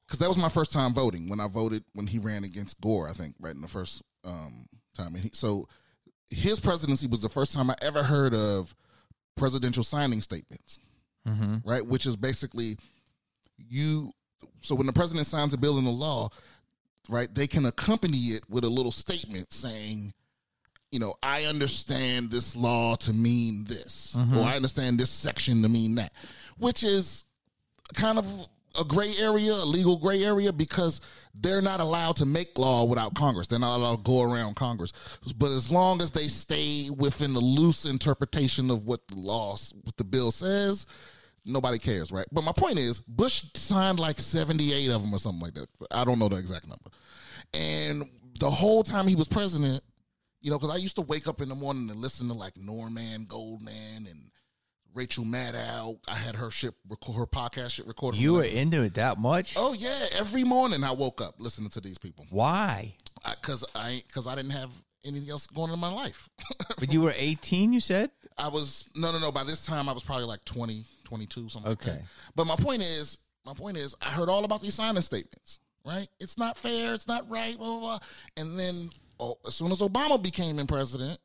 [0.07, 3.09] because that was my first time voting when I voted when he ran against Gore,
[3.09, 5.15] I think, right in the first um, time.
[5.15, 5.67] And he, so
[6.35, 8.75] his presidency was the first time I ever heard of
[9.35, 10.79] presidential signing statements,
[11.27, 11.67] Mm-hmm.
[11.67, 11.85] right?
[11.85, 12.77] Which is basically
[13.57, 14.11] you.
[14.61, 16.29] So when the president signs a bill into law,
[17.09, 20.13] right, they can accompany it with a little statement saying,
[20.91, 25.69] you know, I understand this law to mean this, or I understand this section to
[25.69, 26.13] mean that,
[26.59, 27.25] which is
[27.95, 28.47] kind of
[28.79, 31.01] a gray area, a legal gray area, because
[31.33, 33.47] they're not allowed to make law without Congress.
[33.47, 34.93] They're not allowed to go around Congress.
[35.37, 39.97] But as long as they stay within the loose interpretation of what the law, what
[39.97, 40.85] the bill says,
[41.45, 42.25] nobody cares, right?
[42.31, 45.69] But my point is, Bush signed like 78 of them or something like that.
[45.91, 46.89] I don't know the exact number.
[47.53, 48.09] And
[48.39, 49.83] the whole time he was president,
[50.41, 52.57] you know, because I used to wake up in the morning and listen to like
[52.57, 54.31] Norman Goldman and
[54.95, 55.99] Rachel Maddow.
[56.07, 58.19] I had her shit, record, her podcast shit recorded.
[58.19, 59.53] You were into it that much?
[59.57, 62.95] Oh yeah, every morning I woke up listening to these people Why?
[63.29, 64.71] because I because I, didn't have
[65.03, 66.29] anything else going on in my life.
[66.77, 68.11] But you were 18, you said?
[68.37, 69.31] I was no no no.
[69.31, 71.69] By this time I was probably like 20, 22, something.
[71.69, 71.89] like that.
[71.91, 72.01] Okay.
[72.35, 75.59] But my point is, my point is, I heard all about these signing statements.
[75.85, 76.07] Right?
[76.19, 76.93] It's not fair.
[76.93, 77.57] It's not right.
[77.57, 77.79] Blah blah.
[77.79, 77.99] blah.
[78.37, 81.19] And then oh, as soon as Obama became in president,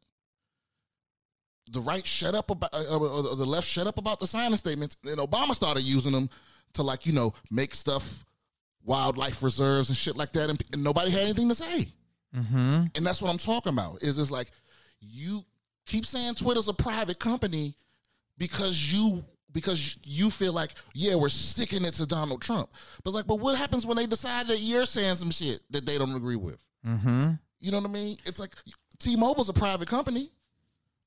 [1.70, 4.56] the right shut up about, uh, or or the left shut up about the signing
[4.56, 4.96] statements.
[5.02, 6.30] Then Obama started using them
[6.74, 8.24] to like you know make stuff,
[8.84, 11.88] wildlife reserves and shit like that, and, and nobody had anything to say.
[12.34, 12.84] Mm-hmm.
[12.94, 14.02] And that's what I'm talking about.
[14.02, 14.50] Is it's like
[15.00, 15.44] you
[15.86, 17.74] keep saying Twitter's a private company
[18.38, 22.70] because you because you feel like yeah we're sticking it to Donald Trump.
[23.04, 25.98] But like, but what happens when they decide that you're saying some shit that they
[25.98, 26.58] don't agree with?
[26.86, 27.32] Mm-hmm.
[27.60, 28.16] You know what I mean?
[28.24, 28.54] It's like
[28.98, 30.30] T-Mobile's a private company.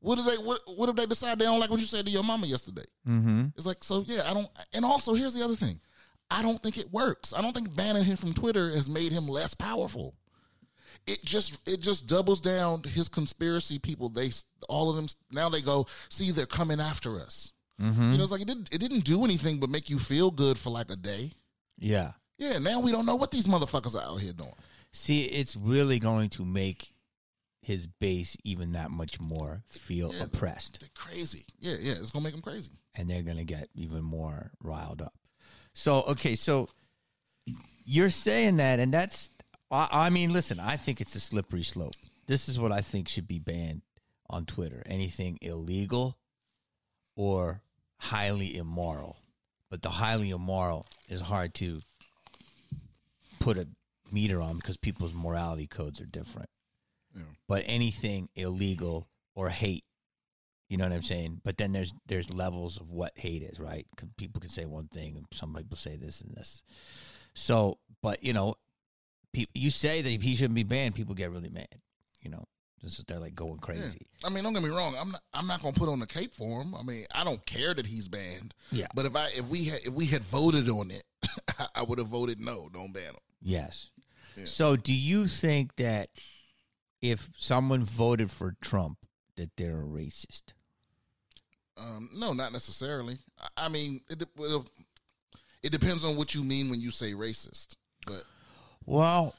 [0.03, 2.11] What if they what, what if they decide they don't like what you said to
[2.11, 2.83] your mama yesterday?
[3.07, 3.45] Mm-hmm.
[3.55, 5.79] It's like so yeah, I don't and also here's the other thing.
[6.29, 7.33] I don't think it works.
[7.33, 10.15] I don't think banning him from Twitter has made him less powerful.
[11.07, 14.09] It just it just doubles down his conspiracy people.
[14.09, 14.31] They
[14.67, 17.53] all of them now they go, see they're coming after us.
[17.81, 18.11] Mm-hmm.
[18.11, 20.57] You know, it's like it didn't it didn't do anything but make you feel good
[20.57, 21.31] for like a day.
[21.77, 22.11] Yeah.
[22.37, 24.51] Yeah, now we don't know what these motherfuckers are out here doing.
[24.91, 26.92] See, it's really going to make
[27.63, 30.23] his base even that much more feel Yeah.
[30.23, 30.79] oppressed.
[30.81, 31.45] They're crazy.
[31.59, 32.71] Yeah, yeah, it's gonna make them crazy.
[32.95, 35.15] and they're going to get even more riled up.
[35.73, 36.69] So, okay, so
[37.85, 39.31] you're saying that, and that's,
[39.71, 41.95] I, I mean, listen, I think it's a slippery slope.
[42.27, 43.81] this is what I think should be banned
[44.29, 44.83] on Twitter.
[44.85, 46.17] Anything illegal
[47.15, 47.61] or
[47.97, 49.17] highly immoral.
[49.71, 51.81] But the highly immoral is hard to
[53.39, 53.67] put a
[54.11, 56.49] meter on because people's morality codes are different.
[57.15, 57.23] Yeah.
[57.47, 59.83] But anything illegal or hate,
[60.69, 61.41] you know what I'm saying?
[61.43, 63.85] But then there's there's levels of what hate is, right?
[64.17, 66.63] People can say one thing, and some people say this and this.
[67.35, 68.55] So, but you know,
[69.33, 71.67] pe- you say that he shouldn't be banned, people get really mad.
[72.21, 72.45] You know,
[72.81, 73.65] just they're like going Yeah.
[73.65, 74.07] crazy.
[74.23, 74.95] I mean, don't get me wrong.
[74.97, 75.21] I'm not.
[75.33, 76.73] I'm not gonna put on the cape for him.
[76.75, 78.53] I mean, I don't care that he's banned.
[78.71, 78.87] Yeah.
[78.95, 81.03] But if I if we had if we had voted on it,
[81.75, 82.69] I would have voted no.
[82.73, 83.15] Don't ban him.
[83.41, 83.89] Yes.
[84.35, 84.45] Yeah.
[84.45, 86.09] So, do you think that
[87.03, 88.97] if someone voted for Trump,
[89.35, 90.53] that they're a racist?
[91.77, 93.17] Um, no, not necessarily.
[93.37, 94.63] I, I mean, it, de-
[95.61, 97.75] it depends on what you mean when you say racist.
[98.07, 98.23] But
[98.85, 99.35] Well,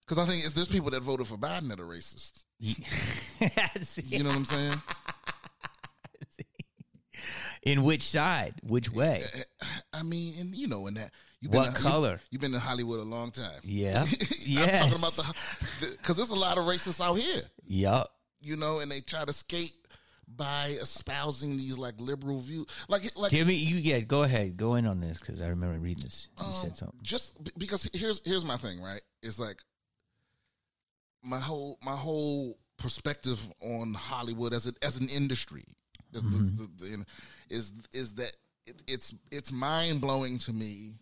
[0.00, 2.44] because I think it's there's people that voted for Biden that are racist.
[2.60, 4.82] You know what I'm saying?
[7.62, 9.24] in which side, which way?
[9.92, 12.12] I mean, and you know, in that you've What to, color?
[12.12, 13.60] You, you've been in Hollywood a long time.
[13.62, 14.02] Yeah.
[14.04, 15.34] I'm talking about the
[15.92, 17.42] because there's a lot of racists out here.
[17.66, 18.12] Yup.
[18.40, 19.76] you know, and they try to skate
[20.36, 22.66] by espousing these like liberal views.
[22.88, 23.76] Like, like Give me you.
[23.76, 24.56] Yeah, go ahead.
[24.56, 26.28] Go in on this because I remember reading this.
[26.38, 26.98] You um, said something.
[27.02, 29.02] just because here's here's my thing, right?
[29.22, 29.58] It's like
[31.22, 35.64] my whole my whole perspective on Hollywood as a, as an industry
[36.12, 37.06] is, the, the, the,
[37.50, 38.34] is is that
[38.66, 40.94] it, it's it's mind blowing to me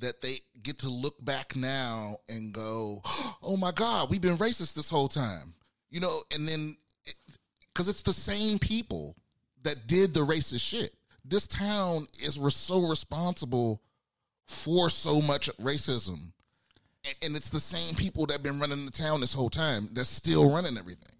[0.00, 3.02] that they get to look back now and go,
[3.42, 5.54] "Oh my God, we've been racist this whole time,"
[5.90, 6.76] you know, and then
[7.72, 9.16] because it's the same people
[9.62, 10.94] that did the racist shit.
[11.24, 13.82] This town is re- so responsible
[14.46, 16.32] for so much racism,
[17.04, 19.88] A- and it's the same people that have been running the town this whole time
[19.92, 21.12] that's still running everything.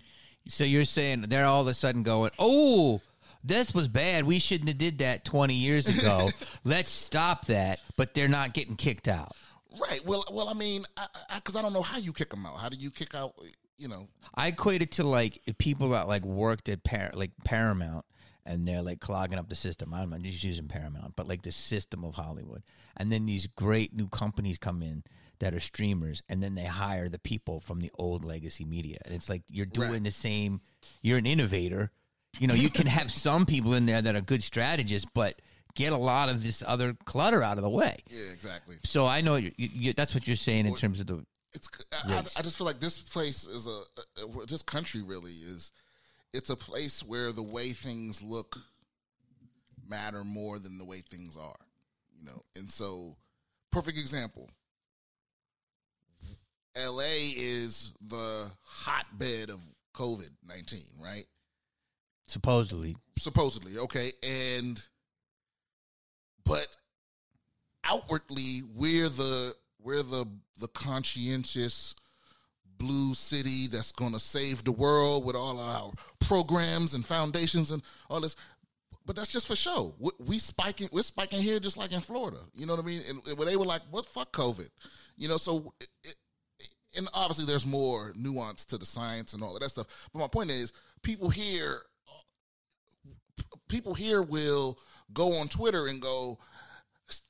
[0.48, 3.00] So you're saying they're all of a sudden going, "Oh,
[3.46, 4.24] this was bad.
[4.24, 6.30] We shouldn't have did that 20 years ago.
[6.64, 9.32] Let's stop that." But they're not getting kicked out.
[9.80, 10.04] Right.
[10.06, 12.58] Well, well, I mean, because I, 'cause I don't know how you kick them out.
[12.58, 13.34] How do you kick out?
[13.78, 18.06] You know, I equate it to like people that like worked at Par- like Paramount
[18.46, 19.92] and they're like clogging up the system.
[19.92, 22.62] I'm not just using Paramount, but like the system of Hollywood.
[22.96, 25.02] And then these great new companies come in
[25.40, 28.96] that are streamers, and then they hire the people from the old legacy media.
[29.04, 30.04] And it's like you're doing Right.
[30.04, 30.62] the same.
[31.02, 31.90] You're an innovator.
[32.38, 35.40] You know, you can have some people in there that are good strategists, but
[35.74, 37.98] get a lot of this other clutter out of the way.
[38.10, 38.76] yeah, exactly.
[38.84, 41.68] So I know you, you, that's what you're saying in terms of the It's.
[41.92, 43.82] I, I, I just feel like this place is a,
[44.22, 44.46] a.
[44.46, 45.70] This country really is.
[46.32, 48.56] It's a place where the way things look
[49.88, 51.56] matter more than the way things are.
[52.18, 53.16] You know, and so
[53.70, 54.50] perfect example.
[56.74, 57.32] L.A.
[57.34, 59.60] is the hotbed of
[59.94, 61.24] COVID nineteen, right?
[62.26, 62.96] Supposedly.
[63.18, 64.82] Supposedly okay and
[66.44, 66.68] but
[67.84, 70.26] outwardly we're the we're the
[70.60, 71.94] the conscientious
[72.78, 77.82] blue city that's going to save the world with all our programs and foundations and
[78.10, 78.36] all this
[79.06, 79.94] but that's just for show.
[79.98, 83.02] We, we spiking we're spiking here just like in florida you know what i mean?
[83.08, 84.68] And, and they were like what fuck covid?
[85.16, 86.16] You know so it, it,
[86.96, 90.28] and obviously there's more nuance to the science and all of that stuff but my
[90.28, 91.82] point is people here
[93.68, 94.78] people here will
[95.12, 96.38] go on Twitter and go,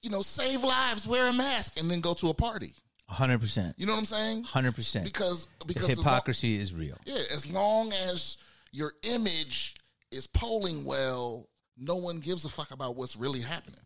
[0.03, 2.75] you know, save lives, wear a mask, and then go to a party.
[3.11, 3.75] 100%.
[3.77, 4.45] You know what I'm saying?
[4.45, 5.05] 100%.
[5.05, 6.97] Because The because long, hypocrisy is real.
[7.05, 8.37] yeah, as long as
[8.73, 9.77] your image
[10.11, 13.81] is polling well, no one gives a fuck about what's really happening.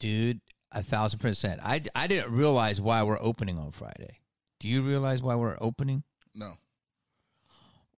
[0.00, 0.40] Dude,
[0.72, 1.60] a thousand percent.
[1.62, 4.18] I, I didn't realize why we're opening on Friday.
[4.58, 6.02] Do you realize why we're opening?
[6.34, 6.54] No.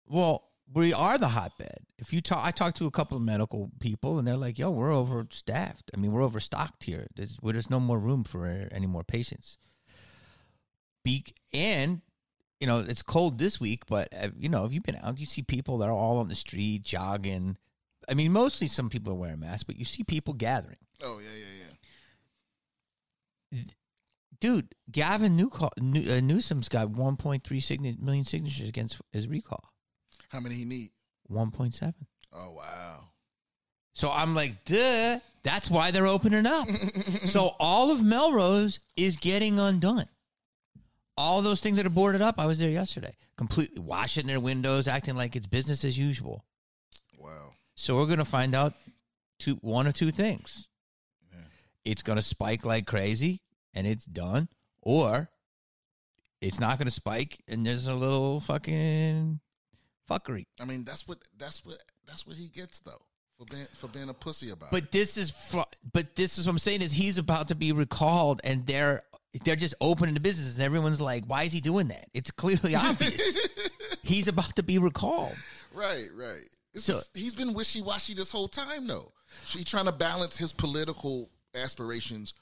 [0.08, 0.42] Well,
[0.74, 1.78] we are the hotbed.
[1.98, 4.70] If you talk, I talked to a couple of medical people, and they're like, "Yo,
[4.70, 5.90] we're overstaffed.
[5.94, 7.08] I mean, we're overstocked here.
[7.16, 9.58] There's, where there's no more room for any more patients."
[11.04, 12.00] Be and
[12.60, 15.26] you know it's cold this week, but uh, you know if you've been out, you
[15.26, 17.56] see people that are all on the street jogging.
[18.08, 20.76] I mean, mostly some people are wearing masks, but you see people gathering.
[21.02, 21.66] Oh yeah, yeah,
[23.52, 23.62] yeah.
[24.40, 29.71] Dude, Gavin Newco- New- uh, Newsom's got 1.3 sign- million signatures against his recall.
[30.32, 30.90] How many he need?
[31.30, 31.92] 1.7.
[32.32, 33.10] Oh wow.
[33.92, 35.20] So I'm like, duh.
[35.42, 36.66] That's why they're opening up.
[37.26, 40.06] so all of Melrose is getting undone.
[41.16, 44.88] All those things that are boarded up, I was there yesterday, completely washing their windows,
[44.88, 46.44] acting like it's business as usual.
[47.18, 47.52] Wow.
[47.74, 48.72] So we're gonna find out
[49.38, 50.68] two, one or two things.
[51.84, 53.42] It's gonna spike like crazy,
[53.74, 54.48] and it's done,
[54.80, 55.28] or
[56.42, 59.40] it's not going to spike, and there's a little fucking
[60.12, 60.46] fuckery.
[60.60, 63.02] I mean, that's what that's what that's what he gets though
[63.38, 64.66] for being for being a pussy about.
[64.66, 64.72] it.
[64.72, 67.72] But this is, fu- but this is what I'm saying is he's about to be
[67.72, 69.02] recalled, and they're
[69.44, 72.74] they're just opening the business, and everyone's like, "Why is he doing that?" It's clearly
[72.88, 73.20] obvious.
[74.02, 75.36] he's about to be recalled.
[75.74, 76.48] right, right.
[76.74, 79.12] It's So- just- he's been wishy washy this whole time though.
[79.46, 82.34] He's trying to balance his political aspirations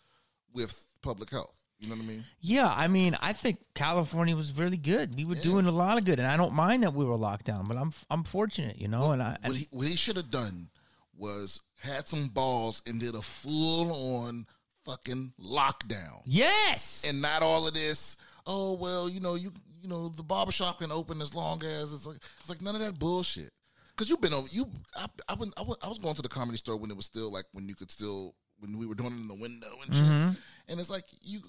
[0.52, 1.54] with public health.
[1.80, 2.24] You know what I mean?
[2.42, 5.16] Yeah, I mean, I think California was really good.
[5.16, 7.46] We were doing a lot of good, and I don't mind that we were locked
[7.46, 10.30] down, but I'm I'm fortunate, you know, and I What he, what he should have
[10.30, 10.68] done
[11.16, 14.46] was had some balls and did a full on
[14.84, 16.20] fucking lockdown.
[16.26, 18.18] yes, and not all of this.
[18.46, 19.50] Oh well, you know you
[19.82, 22.82] you know the barbershop can open as long as it's like it's like none of
[22.82, 23.50] that bullshit.
[23.96, 24.66] Cause you've been over you.
[24.96, 27.06] I I, went, I, went, I was going to the comedy store when it was
[27.06, 29.94] still like when you could still when we were doing it in the window and
[29.94, 30.04] shit.
[30.04, 30.30] Mm-hmm.
[30.68, 31.40] And it's like you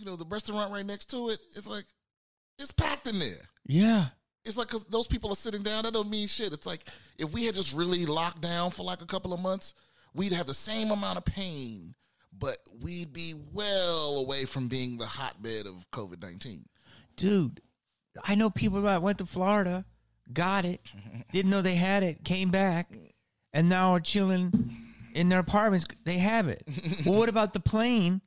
[0.00, 1.38] you know the restaurant right next to it.
[1.54, 1.84] It's like
[2.58, 3.48] it's packed in there.
[3.66, 4.06] yeah,
[4.44, 5.84] It's like because those people are sitting down.
[5.84, 6.52] That don't mean shit.
[6.52, 6.82] It's like
[7.18, 9.74] if we had just really locked down for like a couple of months,
[10.14, 11.94] we'd have the same amount of pain,
[12.36, 16.64] but we'd be well away from being the hotbed of COVID nineteen.
[17.16, 17.60] dude.
[18.24, 19.84] I know people that went to Florida,
[20.32, 20.80] got it,
[21.32, 22.92] didn't know they had it, came back,
[23.52, 24.76] and now are chilling
[25.14, 25.86] in their apartments.
[26.04, 26.64] They have it.
[27.06, 28.20] well, what about the plane?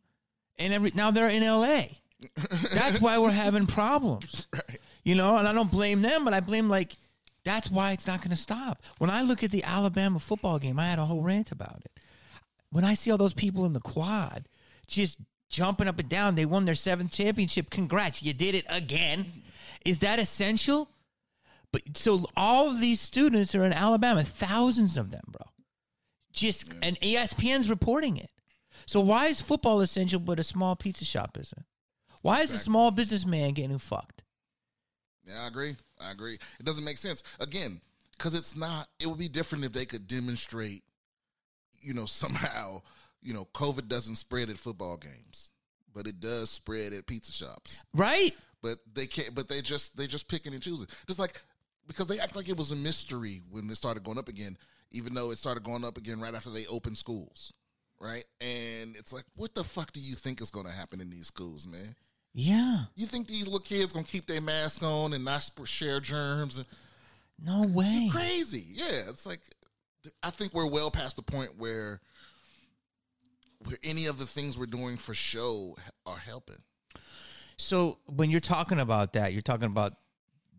[0.58, 2.00] And every now they're in L.A.
[2.74, 4.48] That's why we're having problems.
[5.04, 6.96] You know, and I don't blame them, but I blame like
[7.44, 8.82] that's why it's not going to stop.
[9.00, 12.00] When I look at the Alabama football game, I had a whole rant about it.
[12.70, 14.48] When I see all those people in the quad
[14.88, 17.70] just jumping up and down, they won their seventh championship.
[17.70, 19.26] Congrats, you did it again.
[19.86, 20.90] Is that essential?
[21.72, 25.48] But so all of these students are in Alabama, thousands of them, bro.
[26.32, 28.30] Just and E ESPN's reporting it.
[28.86, 31.66] So why is football essential but a small pizza shop isn't?
[32.22, 34.24] Why is a small businessman getting fucked?
[35.26, 35.76] Yeah, I agree.
[36.00, 36.36] I agree.
[36.60, 37.82] It doesn't make sense again
[38.18, 38.90] because it's not.
[39.00, 40.84] It would be different if they could demonstrate,
[41.82, 42.82] you know, somehow,
[43.22, 45.52] you know, COVID doesn't spread at football games,
[45.94, 47.84] but it does spread at pizza shops.
[47.94, 48.34] Right?
[48.64, 51.40] but they can't but they just they just picking and choosing just like
[51.86, 54.58] because they act like it was a mystery when it started going up again
[54.92, 57.54] even though it started going up again right after they opened schools
[58.04, 61.10] right and it's like what the fuck do you think is going to happen in
[61.10, 61.96] these schools man
[62.34, 62.86] Yeah.
[62.96, 66.00] you think these little kids going to keep their mask on and not sp- share
[66.02, 66.66] germs and
[67.42, 68.10] No way.
[68.12, 69.42] crazy yeah it's like
[70.22, 72.02] i think we're well past the point where
[73.60, 76.62] where any of the things we're doing for show are helping
[77.58, 79.94] So when you're talking about that, you're talking about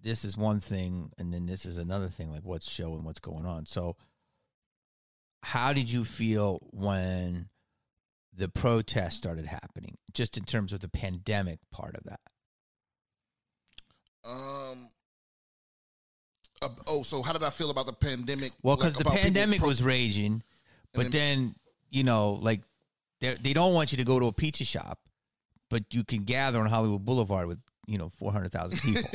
[0.02, 3.44] this is one thing and then this is another thing, like what's showing what's going
[3.46, 3.66] on.
[3.66, 3.96] So
[5.44, 7.48] how did you feel when
[8.35, 12.20] the protests started happening, just in terms of the pandemic part of that?
[14.24, 14.88] Um.
[16.62, 18.52] uh, oh, so how did I feel about the pandemic?
[18.62, 20.42] Well, Like, because the pandemic pro- was raging,
[20.94, 21.54] but then- then,
[21.90, 22.62] you know, like
[23.20, 24.98] they they don't want you to go to a pizza shop,
[25.68, 29.11] but you can gather on Hollywood Boulevard with you know four hundred thousand people.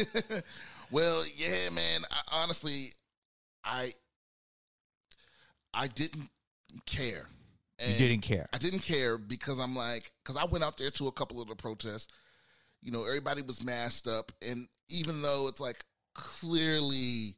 [0.91, 2.01] well, yeah, man.
[2.11, 2.93] I, honestly,
[3.63, 3.93] I
[5.73, 6.29] I didn't
[6.85, 7.27] care.
[7.79, 8.47] you didn't care.
[8.53, 11.47] I didn't care because I'm like, because I went out there to a couple of
[11.47, 12.07] the protests.
[12.81, 15.83] You know, everybody was masked up, and even though it's like
[16.15, 17.35] clearly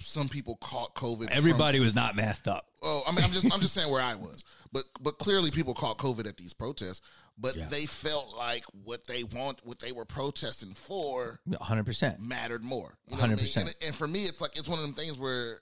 [0.00, 2.66] some people caught COVID, from- Everybody was not masked up.
[2.82, 5.74] Oh, I mean, I'm just I'm just saying where I was, but but clearly people
[5.74, 7.00] caught COVID at these protests,
[7.38, 7.66] but Yeah.
[7.68, 12.20] they felt like what they want, what they were protesting for, hundred percent.
[12.20, 12.96] mattered more.
[13.08, 13.44] You know what I mean?
[13.44, 13.56] 100%.
[13.60, 15.60] And, and for me, it's like it's one of them things where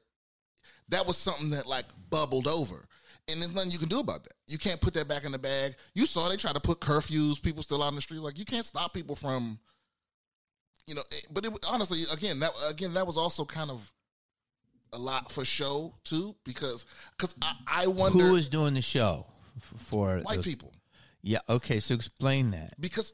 [0.89, 2.87] that was something that like bubbled over,
[3.29, 4.33] and there's nothing you can do about that.
[4.47, 5.75] You can't put that back in the bag.
[5.95, 8.23] You saw they try to put curfews, people still out in the streets.
[8.23, 9.59] Like you can't stop people from,
[10.87, 11.03] you know.
[11.11, 13.91] it- But it honestly, again, that again that was also kind of
[14.93, 16.87] a lot for show too, because
[17.19, 19.27] because I, I wonder who is doing the show
[19.79, 20.73] for white those- people
[21.23, 21.39] Yeah.
[21.49, 21.81] Okay.
[21.81, 22.81] So explain that.
[22.81, 23.13] because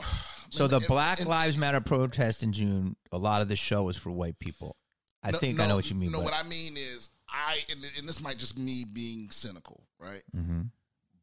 [0.50, 3.82] So the and- Black and- Lives Matter protest in June, a lot of the show
[3.82, 4.76] was for white people.
[5.22, 6.12] I No, think I know what you mean.
[6.12, 9.82] No, but, what I mean is I and, and this might just me being cynical,
[9.98, 10.22] right?
[10.36, 10.70] Mhm.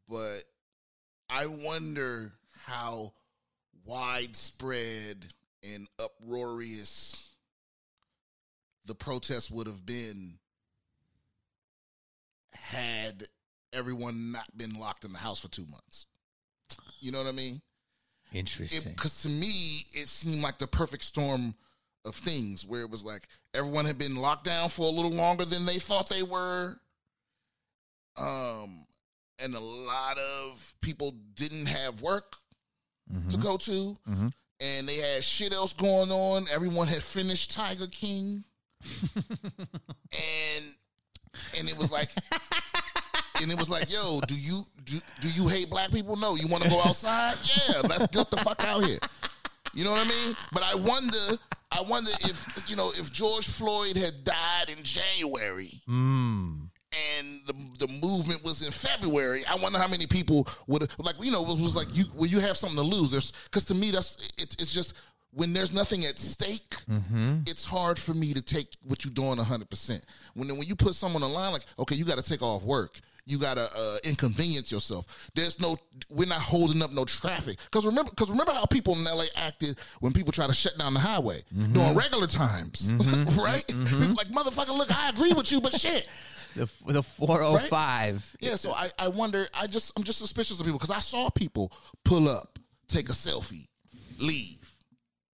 [0.10, 0.42] But
[1.30, 2.34] I wonder
[2.66, 3.14] how
[3.86, 5.34] widespread
[5.64, 7.30] and uproarious
[8.86, 10.38] the protest would have been
[12.52, 13.28] had
[13.74, 16.06] everyone not been locked in the house for two months.
[17.00, 17.62] You know what I mean?
[18.34, 18.92] Interesting.
[18.92, 21.56] because to me it seemed like the perfect storm
[22.06, 25.44] of things where it was like everyone had been locked down for a little longer
[25.44, 26.78] than they thought they were
[28.18, 28.86] um
[29.40, 32.38] and a lot of people didn't have work
[33.30, 33.42] to Mhm.
[33.44, 34.34] go to Mhm.
[34.60, 36.48] and they had shit else going on.
[36.50, 38.44] Everyone had finished Tiger King,
[40.12, 40.76] and
[41.58, 42.10] and it was like,
[43.42, 46.16] and it was like, yo, do you do, do you hate black people?
[46.16, 47.36] No, you want to go outside?
[47.68, 49.00] Yeah, let's get the fuck out here.
[49.74, 50.36] You know what I mean?
[50.54, 51.38] But I wonder,
[51.78, 56.70] I wonder if you know if George Floyd had died in January Mm.
[57.18, 57.54] and the
[57.86, 61.60] the movement was in February, I wonder how many people would like you know it
[61.60, 63.12] was like you when you have something to lose.
[63.12, 64.94] There's because to me that's it's it's just
[65.32, 66.76] when there's nothing at stake,
[67.46, 69.70] it's hard for me to take what you're doing 100.
[69.70, 72.42] percent When when you put someone on the line, like okay, you got to take
[72.42, 73.00] off work.
[73.28, 75.30] You gotta uh, inconvenience yourself.
[75.34, 75.78] There's no,
[76.10, 77.58] we're not holding up no traffic.
[77.72, 80.94] Cause remember, cause remember how people in LA acted when people try to shut down
[80.94, 81.74] the highway mm-hmm.
[81.74, 83.42] during regular times, mm-hmm.
[83.42, 83.66] right?
[83.66, 84.00] Mm-hmm.
[84.00, 86.08] People like motherfucker, look, I agree with you, but shit.
[86.56, 88.34] The the four oh five.
[88.40, 89.46] Yeah, so I, I wonder.
[89.54, 91.74] I just I'm just suspicious of people because I saw people
[92.06, 93.68] pull up, take a selfie,
[94.20, 94.66] leave.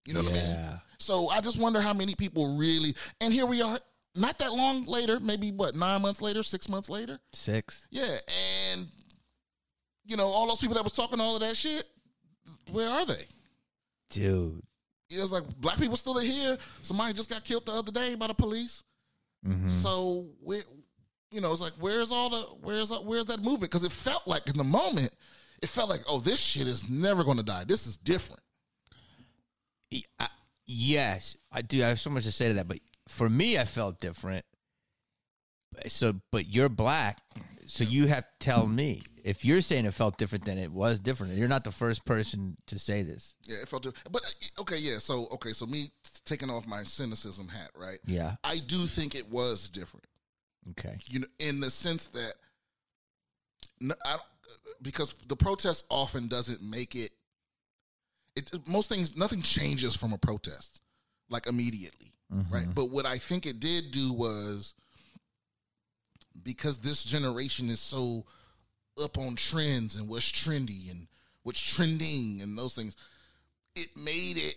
[0.06, 0.82] You know what I mean?
[0.98, 2.96] So I just wonder how many people really.
[3.20, 3.80] And here we are,
[4.16, 7.20] not that long later, maybe what nine months later, six months later.
[7.34, 7.88] Six.
[7.91, 8.18] Yeah,
[8.74, 8.88] and
[10.05, 11.86] you know all those people that was talking all of that shit.
[12.72, 13.26] Where are they?
[14.09, 14.62] Dude.
[15.09, 16.57] It was like black people still here.
[16.82, 18.84] Somebody just got killed the other day by the police.
[19.45, 19.70] Mhm.
[19.70, 20.62] So we,
[21.32, 23.72] you know, it's like where's all the where's where's that movement?
[23.72, 25.14] Because it felt like in the moment,
[25.62, 27.64] it felt like oh this shit is never going to die.
[27.66, 28.41] This is different.
[30.20, 30.28] I-
[30.66, 31.84] yes, I do.
[31.84, 32.80] I have so much to say to that, but
[33.12, 34.45] for me, I felt different.
[35.88, 37.20] So, but you're black,
[37.66, 40.99] so you have to tell me if you're saying it felt different than it was
[40.99, 41.36] different.
[41.36, 43.36] You're not the first person to say this.
[43.45, 44.12] Yeah, it felt different.
[44.12, 44.97] But uh, okay, yeah.
[44.97, 45.91] So okay, so me
[46.26, 47.99] taking off my cynicism hat, right?
[48.05, 48.36] Yeah.
[48.43, 50.05] I do think it was different.
[50.72, 50.97] Okay.
[51.07, 52.34] You know, in the sense that,
[53.80, 54.18] no, I,
[54.82, 57.12] because the protest often doesn't make it.
[58.36, 60.82] It most things nothing changes from a protest
[61.30, 62.11] like immediately,
[62.50, 62.68] right?
[62.74, 64.74] But what I think it did do was
[66.44, 68.26] because this generation is so
[69.02, 71.08] up on trends and what's trendy and
[71.44, 72.96] what's trending and those things,
[73.76, 74.56] it made it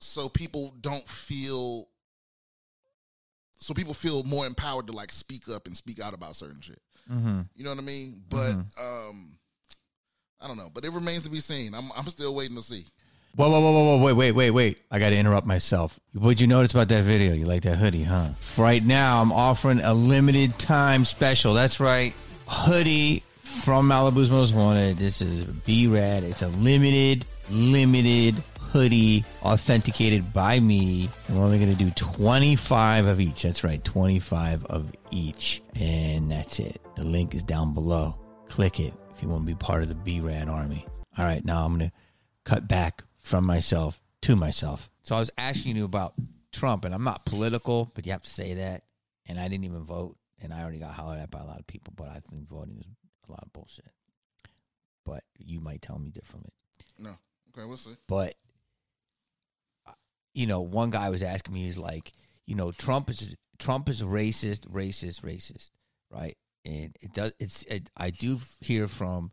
[0.00, 1.88] so people don't feel
[3.58, 6.80] so people feel more empowered to like speak up and speak out about certain shit.
[7.10, 7.42] Mm-hmm.
[7.54, 8.22] You know what I mean?
[8.28, 9.36] But um
[10.40, 10.70] I don't know.
[10.72, 11.74] But it remains to be seen.
[11.74, 12.86] I'm I'm still waiting to see.
[13.36, 14.78] Whoa, whoa, whoa, whoa, whoa, wait, wait, wait, wait.
[14.90, 15.98] I got to interrupt myself.
[16.12, 17.32] What'd you notice about that video?
[17.32, 18.30] You like that hoodie, huh?
[18.58, 21.54] Right now, I'm offering a limited time special.
[21.54, 22.12] That's right.
[22.48, 24.96] Hoodie from Malibu's Most Wanted.
[24.96, 26.24] This is B Rad.
[26.24, 31.08] It's a limited, limited hoodie authenticated by me.
[31.28, 33.42] We're only going to do 25 of each.
[33.42, 35.62] That's right, 25 of each.
[35.78, 36.80] And that's it.
[36.96, 38.16] The link is down below.
[38.48, 40.86] Click it if you want to be part of the B Rad army.
[41.16, 41.96] All right, now I'm going to
[42.44, 44.90] cut back from myself to myself.
[45.04, 46.14] So I was asking you about
[46.52, 48.82] Trump, and I'm not political, but you have to say that.
[49.26, 51.66] And I didn't even vote, and I already got hollered at by a lot of
[51.68, 52.88] people, but I think voting is
[53.28, 53.92] a lot of bullshit.
[55.06, 56.50] But you might tell me differently.
[56.98, 57.10] No.
[57.50, 57.96] Okay, we'll see.
[58.08, 58.34] But
[59.86, 59.92] uh,
[60.34, 62.12] you know, one guy was asking me, he's like,
[62.46, 65.70] you know, Trump is Trump is racist, racist, racist,
[66.10, 66.36] right?
[66.64, 67.32] And it does.
[67.38, 67.62] It's.
[67.62, 69.30] It, I do hear from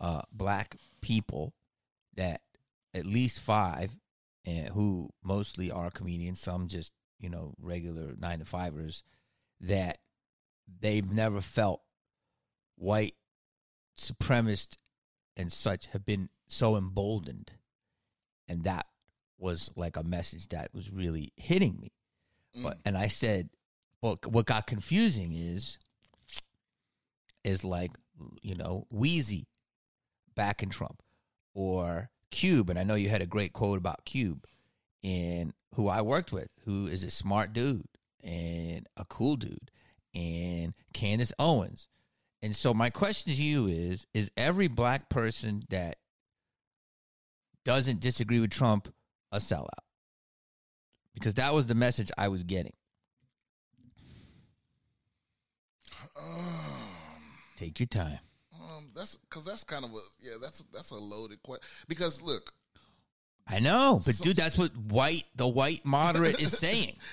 [0.00, 1.54] uh, black people
[2.14, 2.40] that
[2.94, 3.96] at least five,
[4.44, 9.02] and who mostly are comedians, some just you know regular nine to fivers,
[9.60, 9.98] that
[10.80, 11.82] they've never felt
[12.76, 13.14] white
[13.96, 14.76] supremacist
[15.36, 17.52] and such have been so emboldened,
[18.48, 18.86] and that
[19.38, 21.92] was like a message that was really hitting me.
[22.62, 22.80] But mm.
[22.84, 23.50] and I said,
[24.00, 25.78] well, what got confusing is,
[27.44, 27.92] is like
[28.42, 29.46] you know Weezy
[30.34, 31.02] back in Trump
[31.54, 34.44] or Cube, and I know you had a great quote about Cube,
[35.04, 37.86] and who I worked with, who is a smart dude
[38.24, 39.70] and a cool dude,
[40.14, 41.86] and Candace Owens.
[42.42, 45.98] And so my question to you is: Is every black person that
[47.64, 48.92] doesn't disagree with Trump
[49.30, 49.68] a sellout?
[51.14, 52.72] Because that was the message I was getting.
[56.18, 56.92] Um,
[57.58, 58.18] Take your time.
[58.94, 60.32] That's because that's kind of a yeah.
[60.40, 61.66] That's that's a loaded question.
[61.88, 62.52] Because look,
[63.48, 66.96] I know, but So- dude, that's what white the white moderate is saying.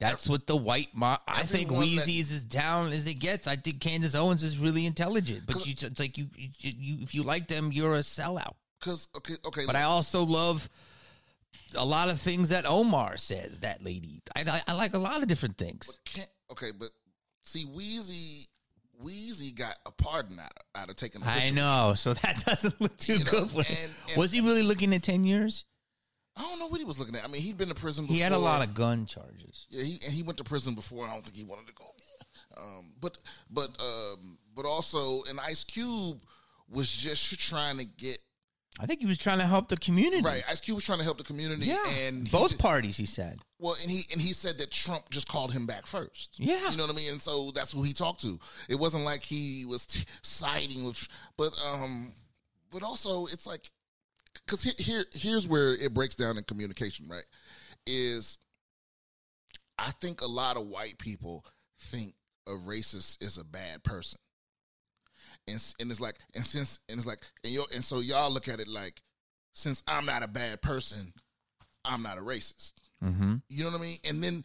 [0.00, 3.46] That's what the white mo- I think that- Weezy is as down as it gets.
[3.46, 7.14] I think Candace Owens is really intelligent, but you, it's like you, you, you, if
[7.14, 8.54] you like them, you're a sellout.
[8.80, 9.64] because okay, okay.
[9.66, 10.68] But I also love
[11.76, 13.60] a lot of things that Omar says.
[13.60, 15.98] That lady, I, I, I like a lot of different things.
[16.04, 16.88] can't okay, but
[17.44, 18.48] see, Weezy
[19.02, 21.20] Weezy got a pardon out of, out of taking.
[21.20, 21.94] The I know.
[21.96, 24.94] So that doesn't look too You know, good for and- and- Was he really looking
[24.94, 25.64] at 10 years?
[26.36, 27.24] I don't know what he was looking at.
[27.24, 28.04] I mean, he'd been to prison.
[28.04, 28.14] before.
[28.14, 29.66] He had a lot of gun charges.
[29.68, 31.06] Yeah, he and he went to prison before.
[31.06, 31.84] I don't think he wanted to go.
[32.56, 33.18] Um, but
[33.50, 36.18] but um, but also, and Ice Cube
[36.70, 38.18] was just trying to get
[38.80, 40.22] I think he was trying to help the community.
[40.22, 40.42] right.
[40.48, 41.86] Ice Cube was trying to help the community, Yeah.
[41.88, 43.38] and Both ju- parties, he said.
[43.58, 46.30] Well, and he and he said that Trump just called him back first.
[46.38, 46.70] Yeah.
[46.70, 47.12] you know what I mean.
[47.12, 48.40] And so that's who he talked to.
[48.68, 51.06] It wasn't like he was t- siding with,
[51.36, 52.12] but um,
[52.70, 53.70] but also it's like
[54.46, 57.06] because here, here here's where it breaks down in communication.
[57.08, 57.24] Right,
[57.86, 58.38] is
[59.78, 61.44] I think a lot of white people
[61.78, 62.14] think
[62.46, 64.18] a racist is a bad person,
[65.48, 68.48] and and it's like and since and it's like and you and so y'all look
[68.48, 69.00] at it like
[69.52, 71.12] since I'm not a bad person,
[71.84, 72.74] I'm not a racist.
[73.04, 73.36] Mm-hmm.
[73.48, 73.98] You know what I mean?
[74.04, 74.44] And then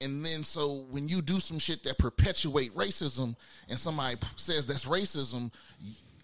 [0.00, 3.36] and then so when you do some shit that perpetuate racism
[3.68, 5.52] and somebody says that's racism,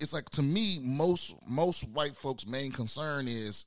[0.00, 3.64] it's like to me most most white folks main concern is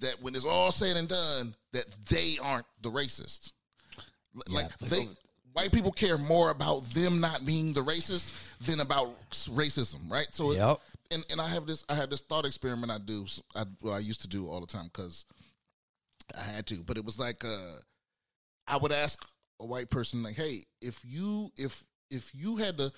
[0.00, 3.52] that when it's all said and done that they aren't the racist.
[4.34, 5.08] Yeah, like but- they
[5.58, 10.28] white people care more about them not being the racist than about racism, right?
[10.34, 10.56] So it-
[11.10, 13.98] and and I have this I have this thought experiment I do I well, I
[13.98, 15.24] used to do all the time because
[16.36, 17.76] I had to, but it was like uh
[18.66, 19.24] I would ask
[19.60, 22.92] a white person like, "Hey, if you if if you had to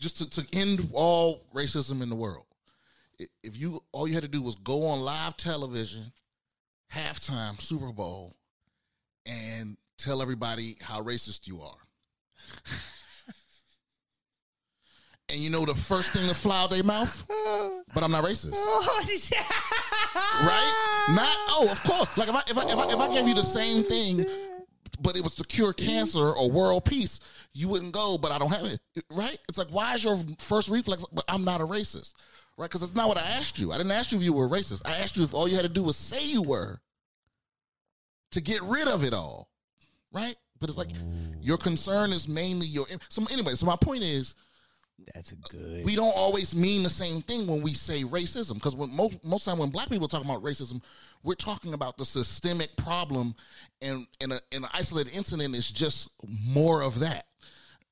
[0.00, 2.46] just to, to end all racism in the world,
[3.42, 6.12] if you all you had to do was go on live television,
[6.92, 8.34] halftime Super Bowl,
[9.24, 11.78] and tell everybody how racist you are."
[15.32, 17.24] And you know the first thing to fly out their mouth?
[17.94, 18.52] But I'm not racist
[20.44, 21.06] right?
[21.14, 22.16] Not oh, of course.
[22.18, 24.26] Like if I if I if I, if I gave you the same thing,
[25.00, 27.18] but it was to cure cancer or world peace,
[27.54, 28.18] you wouldn't go.
[28.18, 28.80] But I don't have it,
[29.10, 29.38] right?
[29.48, 31.02] It's like why is your first reflex?
[31.10, 32.12] But I'm not a racist,
[32.58, 32.68] right?
[32.68, 33.72] Because that's not what I asked you.
[33.72, 34.82] I didn't ask you if you were racist.
[34.84, 36.80] I asked you if all you had to do was say you were
[38.32, 39.48] to get rid of it all,
[40.12, 40.34] right?
[40.60, 40.90] But it's like
[41.40, 42.86] your concern is mainly your.
[43.08, 44.34] So anyway, so my point is
[45.12, 45.84] That's a good.
[45.84, 49.44] we don't always mean the same thing when we say racism because when most most
[49.44, 50.80] time when black people talk about racism
[51.24, 53.34] we're talking about the systemic problem
[53.80, 57.26] and in a, in an isolated incident is just more of that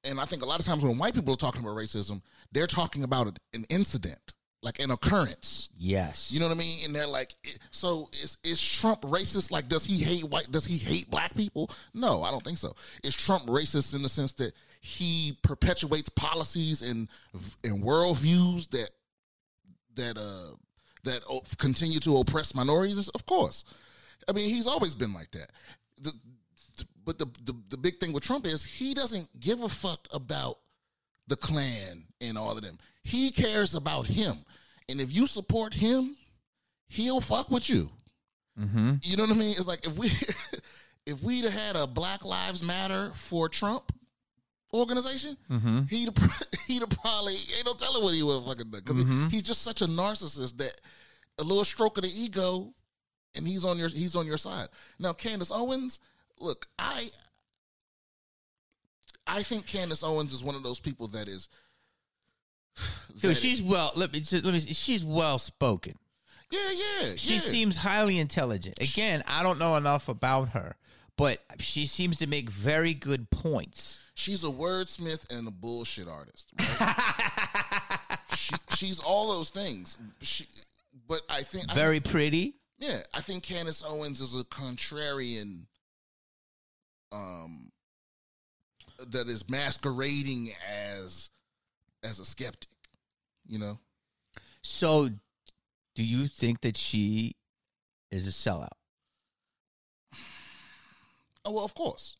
[0.05, 2.67] and i think a lot of times when white people are talking about racism they're
[2.69, 4.33] talking about an incident
[4.63, 6.31] like an occurrence yes.
[6.31, 6.85] you know what I mean?
[6.85, 9.51] And they're like, it- so is is Trump racist?
[9.51, 10.51] Like, does he hate white?
[10.53, 11.71] Does he hate black people?
[11.95, 12.75] No, I don't think so.
[13.03, 14.53] Is Trump racist in the sense that
[14.83, 17.09] he perpetuates policies and
[17.65, 18.91] and worldviews that
[19.95, 20.55] that uh
[21.05, 21.23] that
[21.59, 23.09] continue to oppress minorities?
[23.11, 23.65] Of course.
[24.29, 25.51] I mean, he's always been like that.
[26.01, 26.11] The,
[26.77, 30.07] the- but the, the the big thing with Trump is he doesn't give a fuck
[30.13, 30.59] about
[31.27, 32.79] the Klan and all of them.
[33.03, 34.45] He cares about him.
[34.89, 36.17] And if you support him,
[36.89, 37.91] he'll fuck with you.
[38.59, 38.95] Mm-hmm.
[39.03, 39.55] You know what I mean?
[39.57, 40.11] It's like if we
[41.07, 43.93] if we'd have had a Black Lives Matter for Trump
[44.75, 45.83] organization, Mm-hmm.
[45.85, 46.11] he'd
[46.67, 49.31] he'd have probably ain't no telling what he would have fucking done because Mhm.
[49.31, 50.81] he's just such a narcissist that
[51.39, 52.75] a little stroke of the ego,
[53.35, 54.69] and he's on your he's on your side.
[54.99, 56.01] Now, Candace Owens,
[56.39, 57.09] look, I
[59.27, 61.49] I think Candace Owens is one of those people that is.
[63.21, 63.93] Dude, she's well.
[63.95, 64.61] Let me let me.
[64.61, 65.95] She's well spoken.
[66.51, 67.13] yeah, yeah.
[67.17, 67.41] She yeah.
[67.41, 68.79] seems highly intelligent.
[68.81, 70.77] Again, I don't know enough about her,
[71.17, 74.01] but she seems to make very good points.
[74.15, 76.53] She's a wordsmith and a bullshit artist.
[76.59, 78.19] Right?
[78.35, 79.99] she, she's all those things.
[80.21, 80.47] She,
[81.09, 82.55] but I think I very pretty.
[82.79, 85.67] Yeah, I think Candace Owens is a contrarian
[87.13, 87.73] um
[89.09, 91.31] that is masquerading as
[92.03, 92.71] as a skeptic,
[93.47, 93.79] you know?
[94.63, 95.11] So,
[95.95, 97.37] do you think that she
[98.11, 98.69] is a sellout?
[101.43, 102.19] Oh, well, of course.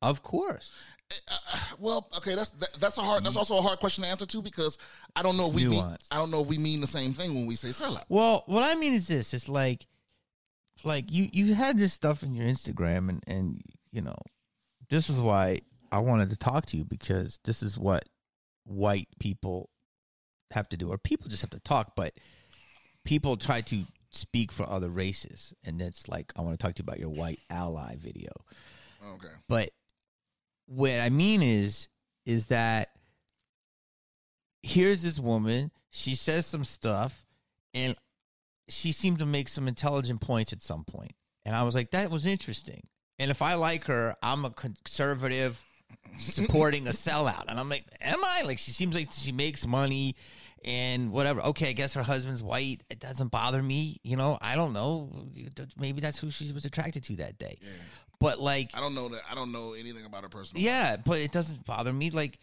[0.00, 0.70] Of course.
[1.10, 4.10] Uh, uh, well, okay, that's that, that's a hard that's also a hard question to
[4.10, 4.78] answer too because
[5.16, 7.34] I don't know if we mean, I don't know if we mean the same thing
[7.34, 8.04] when we say sellout.
[8.08, 9.86] Well, what I mean is this: it's like,
[10.84, 13.62] like you you had this stuff in your Instagram, and and
[13.92, 14.16] you know,
[14.88, 15.60] this is why
[15.90, 18.04] I wanted to talk to you because this is what
[18.64, 19.70] white people
[20.50, 22.14] have to do, or people just have to talk, but
[23.04, 26.82] people try to speak for other races, and it's like I want to talk to
[26.82, 28.30] you about your white ally video.
[29.14, 29.34] Okay.
[29.48, 29.70] But
[30.66, 31.88] what I mean is,
[32.24, 32.90] is that
[34.62, 35.70] here's this woman.
[35.90, 37.24] She says some stuff,
[37.72, 37.94] and
[38.68, 41.12] she seemed to make some intelligent points at some point.
[41.44, 42.88] And I was like, that was interesting.
[43.18, 45.60] And if I like her, I'm a conservative
[46.18, 47.44] supporting a sellout.
[47.48, 48.42] And I'm like, am I?
[48.44, 50.16] Like, she seems like she makes money
[50.64, 51.40] and whatever.
[51.42, 52.82] Okay, I guess her husband's white.
[52.90, 54.00] It doesn't bother me.
[54.02, 55.28] You know, I don't know.
[55.78, 57.58] Maybe that's who she was attracted to that day.
[58.20, 59.22] But like, I don't know that.
[59.30, 60.62] I don't know anything about her personal.
[60.62, 62.10] yeah, but it doesn't bother me.
[62.10, 62.38] Like,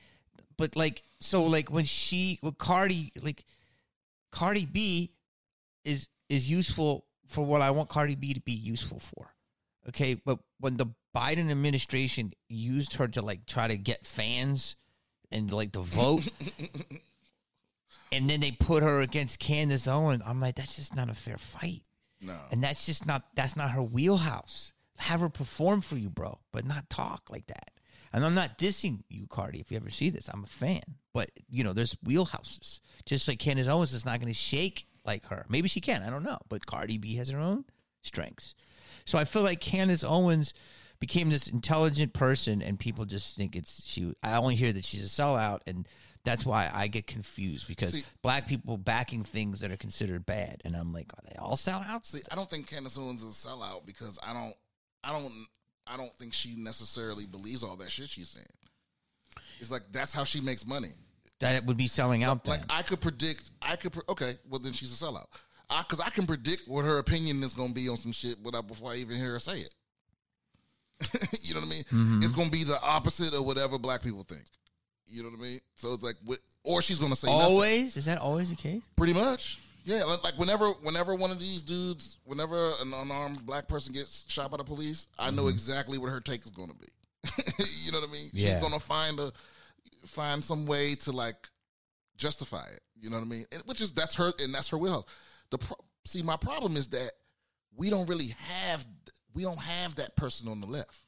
[0.58, 3.46] but like, so like when she, with Cardi, like,
[4.32, 5.12] Cardi B
[5.84, 9.34] is is useful for what I want Cardi B to be useful for.
[9.90, 14.76] Okay, but when the Biden administration used her to like try to get fans
[15.32, 16.28] and like to vote,
[18.12, 21.38] and then they put her against Candace Owens, I'm like, that's just not a fair
[21.38, 21.82] fight.
[22.22, 22.38] No.
[22.52, 24.74] And that's just not that's not her wheelhouse.
[24.98, 27.72] Have her perform for you, bro, but not talk like that.
[28.14, 29.60] And I'm not dissing you, Cardi.
[29.60, 30.82] If you ever see this, I'm a fan.
[31.14, 32.80] But you know, there's wheelhouses.
[33.06, 35.46] Just like Candace Owens is not going to shake like her.
[35.50, 36.04] Maybe she can.
[36.04, 36.38] I don't know.
[36.50, 37.66] But Cardi B has her own
[38.04, 38.54] strengths.
[39.06, 40.54] So I feel like Candace Owens
[41.00, 44.14] became this intelligent person, and people just think it's she.
[44.22, 45.88] I only hear that she's a sellout, and
[46.24, 50.62] that's why I get confused because See- black people backing things that are considered bad,
[50.64, 52.06] and I'm like, are they all sellouts?
[52.08, 54.54] See, I don't think Candace Owens is a sellout because I don't,
[55.04, 55.48] I don't,
[55.88, 58.46] I don't think she necessarily believes all that shit she's saying.
[59.60, 60.92] It's like that's how she makes money.
[61.40, 62.44] that it would be selling out.
[62.44, 62.60] Then.
[62.60, 63.94] Like I could predict, I could.
[63.94, 65.26] Pre- okay, well then she's a sellout.
[65.80, 68.68] Because I, can predict what her opinion is going to be on some shit without
[68.68, 69.74] before I even hear her say it.
[71.42, 71.84] you know what I mean?
[71.86, 72.20] Mm-hmm.
[72.24, 74.44] It's going to be the opposite of whatever black people think.
[75.06, 75.60] You know what I mean?
[75.76, 76.16] So it's like,
[76.64, 77.42] or she's going to say nothing.
[77.44, 78.82] always is that always the case?
[78.96, 79.60] Pretty much.
[79.84, 84.52] Yeah, like whenever whenever one of these dudes, whenever an unarmed black person gets shot
[84.52, 85.38] by the police, I Mm-hmm.
[85.38, 86.88] know exactly what her take is going to be.
[87.84, 88.30] you know what I mean?
[88.34, 89.34] She's going to find a
[90.06, 91.48] find some way to like
[92.16, 92.82] justify it.
[93.00, 93.46] You know what I mean?
[93.52, 95.06] And, which is that's her and that's her wheelhouse.
[95.52, 97.12] The pro- see, my problem is that
[97.76, 98.86] we don't really have
[99.34, 101.04] we don't have that person on the left.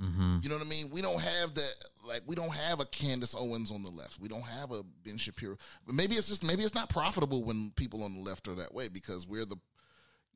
[0.00, 0.38] Mm-hmm.
[0.42, 0.90] You know what I mean?
[0.90, 1.72] We don't have that.
[2.06, 4.18] Like we don't have a Candace Owens on the left.
[4.18, 5.56] We don't have a Ben Shapiro.
[5.86, 8.74] But maybe it's just maybe it's not profitable when people on the left are that
[8.74, 9.56] way because we're the,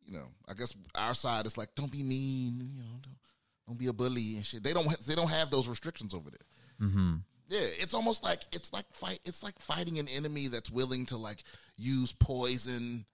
[0.05, 3.17] you know, I guess our side is like don't be mean, you know, don't,
[3.67, 4.63] don't be a bully and shit.
[4.63, 6.89] They don't they don't have those restrictions over there.
[6.89, 7.15] Mm-hmm.
[7.49, 9.21] Yeah, it's almost like it's like fight.
[9.25, 11.45] It's like fighting an enemy that's willing to like
[11.77, 13.07] use poison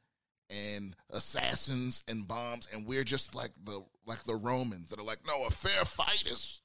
[0.49, 5.21] and assassins and bombs, and we're just like the like the Romans that are like,
[5.27, 6.61] no, a fair fight is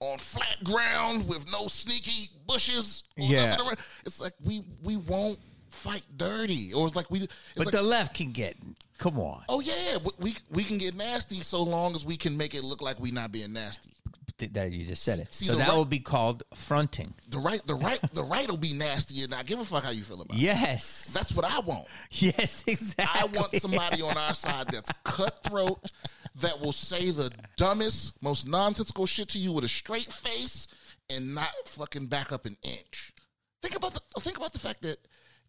[0.00, 3.02] on flat ground with no sneaky bushes.
[3.16, 3.56] Yeah.
[4.04, 5.38] it's like we we won't
[5.70, 7.28] fight dirty, or it's like we.
[7.56, 8.56] But like, the left can get.
[9.00, 12.36] Come on, oh yeah, we, we we can get nasty so long as we can
[12.36, 13.90] make it look like we not being nasty.
[14.36, 15.34] Th- that you just said it.
[15.34, 17.14] See, so that right- will be called fronting.
[17.28, 19.90] The right, the right, the right will be nasty and not give a fuck how
[19.90, 20.40] you feel about it.
[20.42, 21.86] Yes, That's what I want.
[22.10, 23.20] yes, exactly.
[23.22, 25.78] I want somebody on our side that's cutthroat,
[26.36, 30.68] that will say the dumbest, most nonsensical shit to you with a straight face
[31.08, 33.12] and not fucking back up an inch.
[33.62, 35.06] Think about the think about the fact that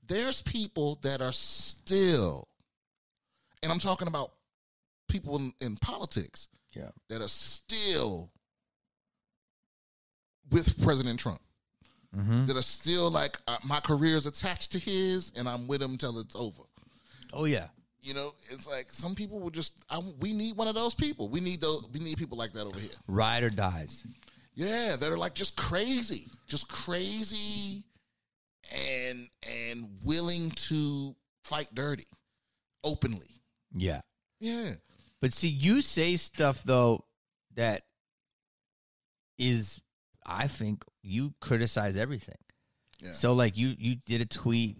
[0.07, 2.47] there's people that are still,
[3.63, 4.31] and I'm talking about
[5.07, 6.89] people in, in politics Yeah.
[7.09, 8.31] that are still
[10.49, 11.41] with President Trump.
[12.15, 12.45] Mm-hmm.
[12.47, 15.97] That are still like uh, my career is attached to his, and I'm with him
[15.97, 16.63] till it's over.
[17.31, 17.67] Oh yeah.
[18.01, 19.75] You know, it's like some people will just.
[19.89, 21.29] I, we need one of those people.
[21.29, 21.85] We need those.
[21.93, 22.89] We need people like that over here.
[23.07, 24.05] Ride or dies.
[24.55, 27.85] Yeah, that are like just crazy, just crazy,
[28.75, 29.29] and
[29.71, 32.07] and willing to fight dirty,
[32.83, 33.40] openly.
[33.73, 34.01] Yeah.
[34.39, 34.73] Yeah,
[35.21, 37.05] But see, you say stuff though
[37.55, 37.83] that
[39.37, 39.79] is,
[40.25, 42.37] I think you criticize everything.
[43.01, 43.11] yeah.
[43.11, 44.77] So like you you did a tweet,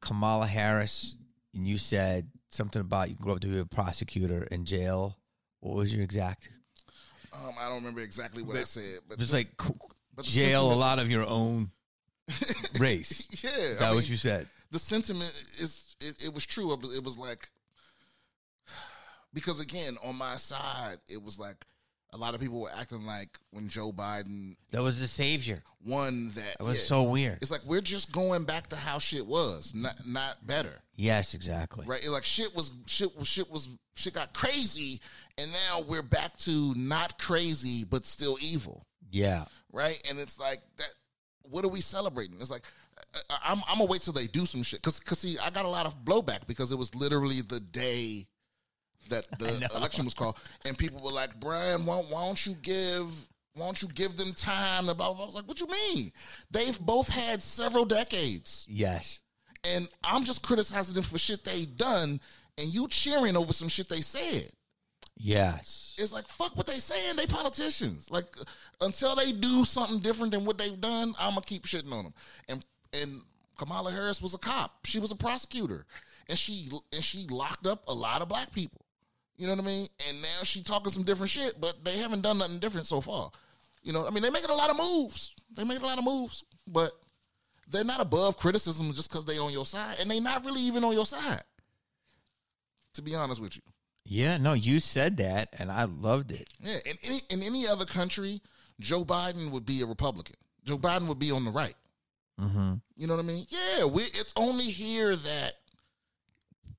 [0.00, 1.16] Kamala Harris,
[1.54, 5.16] and you said something about you grew up to be a prosecutor in jail.
[5.60, 6.50] What was your exact?
[7.32, 9.48] um, I don't remember exactly what I said, but it's like
[10.14, 11.70] but jail a lot of your own
[12.78, 13.26] race.
[13.42, 14.46] yeah, Is I that what mean, you said?
[14.70, 16.72] the sentiment is it, it was true.
[16.94, 17.46] It was like
[19.34, 21.64] because again, on my side, it was like
[22.14, 25.62] a lot of people were acting like when Joe Biden That was the savior.
[25.82, 26.58] One that.
[26.58, 26.84] That was yeah.
[26.84, 27.38] so weird.
[27.40, 31.86] It's like we're just going back to how shit was, not not better, Yes, exactly.
[31.86, 32.04] right?
[32.04, 35.00] It like shit was shit was shit was shit got crazy,
[35.38, 39.44] and now we're back to not crazy but still evil, Yeah.
[39.72, 40.00] right?
[40.08, 40.88] And it's like that.
[41.44, 42.36] What are we celebrating?
[42.40, 42.64] It's like
[43.30, 45.64] I, I'm I'm gonna wait till they do some shit because because see I got
[45.64, 48.26] a lot of blowback because it was literally the day
[49.08, 53.08] that the election was called, and people were like, Brian, why, why don't you give
[53.54, 54.86] why don't you give them time?
[54.86, 55.24] Blah, blah, blah.
[55.24, 56.12] I was like, what you mean?
[56.50, 58.66] They've both had several decades.
[58.68, 59.20] Yes.
[59.62, 62.20] And I'm just criticizing them for shit they done,
[62.56, 64.50] and you cheering over some shit they said.
[65.16, 65.94] Yes.
[65.98, 67.16] It's like fuck what they saying.
[67.16, 68.10] They politicians.
[68.10, 68.26] Like
[68.80, 72.14] until they do something different than what they've done, I'm gonna keep shitting on them.
[72.48, 73.20] And and
[73.58, 74.86] Kamala Harris was a cop.
[74.86, 75.86] She was a prosecutor,
[76.28, 78.84] and she and she locked up a lot of black people.
[79.42, 79.88] You know what I mean?
[80.08, 83.32] And now she talking some different shit, but they haven't done nothing different so far.
[83.82, 85.32] You know, I mean, they making a lot of moves.
[85.56, 86.92] They making a lot of moves, but
[87.68, 90.84] they're not above criticism just because they on your side, and they not really even
[90.84, 91.42] on your side.
[92.94, 93.62] To be honest with you.
[94.04, 96.48] Yeah, no, you said that, and I loved it.
[96.60, 98.42] Yeah, in any in any other country,
[98.78, 100.36] Joe Biden would be a Republican.
[100.64, 101.74] Joe Biden would be on the right.
[102.40, 102.74] Mm-hmm.
[102.96, 103.46] You know what I mean?
[103.48, 105.54] Yeah, we, it's only here that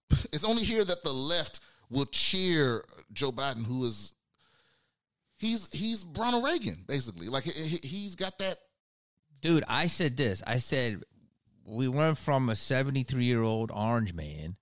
[0.31, 1.59] it's only here that the left
[1.89, 4.13] will cheer Joe Biden, who is
[5.37, 7.27] he's he's Ronald Reagan basically.
[7.27, 8.57] Like he, he- he's got that.
[9.41, 10.41] Dude, I said this.
[10.47, 11.03] I said
[11.65, 14.55] we went from a 73 year old orange man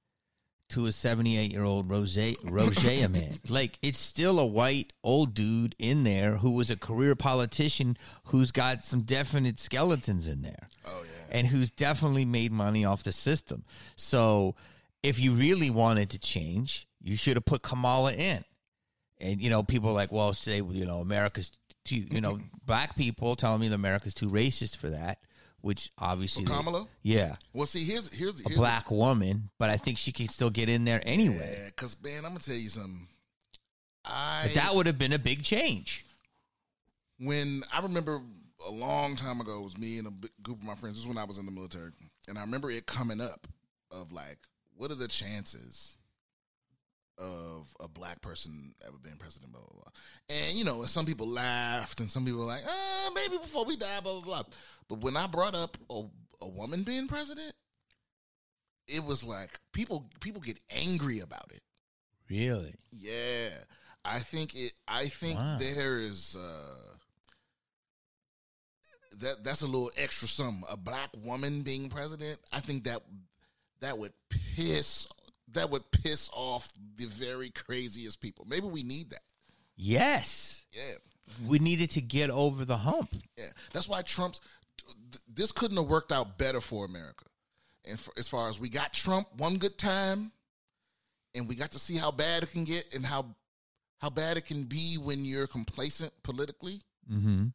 [0.70, 3.40] to a 78 year old rose rosea man.
[3.50, 8.52] Like it's still a white old dude in there who was a career politician who's
[8.52, 10.70] got some definite skeletons in there.
[10.88, 11.38] Oh yeah.
[11.38, 13.66] and who's definitely made money off the system.
[13.98, 14.56] So
[15.04, 18.44] if you really wanted to change, you should have put Kamala in.
[19.20, 21.52] And you know, people are like, well, say you know, America's
[21.86, 25.20] too, you know, black people telling me that America's too racist for that,
[25.62, 26.88] which obviously, they- Kamala?
[27.04, 30.50] yeah, Well, see, here's here's a here's black woman, but I think she can still
[30.50, 31.56] get in there anyway.
[31.60, 33.08] Yeah, because man, I'm gonna tell you something.
[34.04, 36.04] I But that would have been a big change.
[37.20, 38.22] when I remember
[38.68, 40.96] a long time ago, it was me and a big group of my friends.
[40.96, 41.92] This is when I was in the military,
[42.28, 43.48] and I remember it coming up
[43.92, 44.40] of like,
[44.76, 45.98] what are the chances
[47.18, 49.52] of a black person ever being president?
[49.52, 50.36] Blah blah blah.
[50.38, 53.66] And you know, and some people laughed, and some people were like, uh, maybe before
[53.66, 54.44] we die, blah blah blah.
[54.90, 56.04] But when I brought up a,
[56.42, 57.54] a woman being president,
[58.88, 61.62] it was like people people get angry about it.
[62.30, 62.76] Really?
[62.92, 63.50] Yeah.
[64.04, 65.58] I think it I think Wow.
[65.60, 66.96] there is uh
[69.20, 70.64] that that's a little extra something.
[70.70, 73.02] A black woman being president, I think that
[73.82, 74.14] that would
[74.56, 75.08] piss
[75.54, 78.46] that would piss off the very craziest people.
[78.48, 79.22] Maybe we need that.
[79.76, 80.66] Yes.
[80.72, 80.96] Yeah.
[81.48, 83.16] We needed to get over the hump.
[83.38, 83.46] Yeah.
[83.74, 84.40] That's why Trump's
[85.28, 87.26] this couldn't have worked out better for America.
[87.86, 90.32] And for, as far as we got Trump one good time
[91.34, 93.26] and we got to see how bad it can get and how
[94.00, 96.82] how bad it can be when you're complacent politically
[97.12, 97.48] Mm-hmm.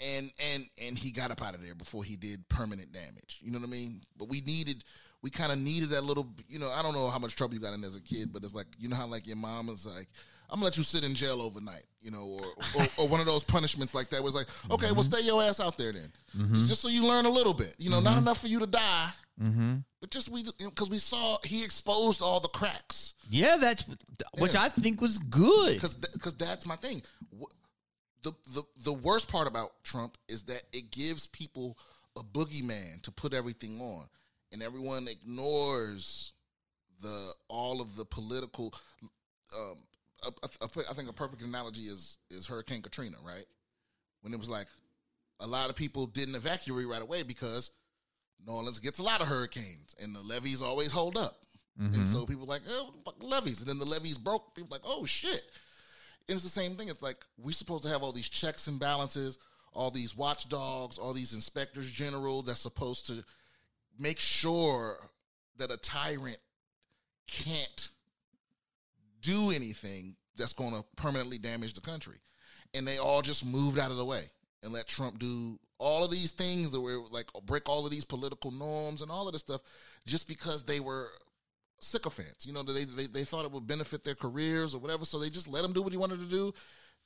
[0.00, 3.40] and and and he got up out of there before he did permanent damage.
[3.42, 4.02] You know what I mean?
[4.16, 4.84] But we needed
[5.22, 7.60] we kind of needed that little you know, I don't know how much trouble you
[7.60, 9.86] got in as a kid, but it's like you know how like your mom is
[9.86, 10.08] like
[10.50, 12.42] I'm gonna let you sit in jail overnight, you know, or
[12.80, 15.12] or, or one of those punishments like that was like, okay, well, mm-hmm.
[15.12, 16.10] stay your ass out there then,
[16.54, 18.20] It's just so you learn a little bit, you know, not mm-hmm.
[18.20, 19.10] enough for you to die,
[19.42, 19.76] Mm-hmm.
[20.00, 23.84] but just we because we saw he exposed all the cracks, Yeah, that's
[24.38, 24.62] which Yeah.
[24.62, 25.74] I think was good.
[25.74, 27.02] because because that's my thing.
[28.22, 31.78] The, the the worst part about Trump is that it gives people
[32.16, 34.06] a boogeyman to put everything on,
[34.52, 36.32] and everyone ignores
[37.02, 38.74] the all of the political.
[39.56, 39.76] Um,
[40.24, 43.46] a- a- a- I think a perfect analogy is is Hurricane Katrina, right?
[44.22, 44.66] When it was like
[45.40, 47.70] a lot of people didn't evacuate right away because
[48.44, 51.44] New Orleans gets a lot of hurricanes, and the levees always hold up.
[51.94, 53.60] And so people like, oh, fuck levees.
[53.60, 54.52] And then the levees broke.
[54.56, 55.42] People like, oh, shit.
[56.28, 56.88] And it's the same thing.
[56.88, 59.38] It's like we're supposed to have all these checks and balances,
[59.72, 63.22] all these watchdogs, all these inspectors general that's supposed to
[63.98, 64.96] make sure
[65.58, 66.38] that a tyrant
[67.26, 67.88] can't
[69.20, 72.16] do anything that's going to permanently damage the country.
[72.74, 74.30] And they all just moved out of the way
[74.62, 78.04] and let Trump do all of these things that were like break all of these
[78.04, 79.60] political norms and all of this stuff
[80.06, 81.08] just because they were
[81.80, 82.46] sycophants.
[82.46, 85.30] You know, they, they they thought it would benefit their careers or whatever, so they
[85.30, 86.52] just let him do what he wanted to do.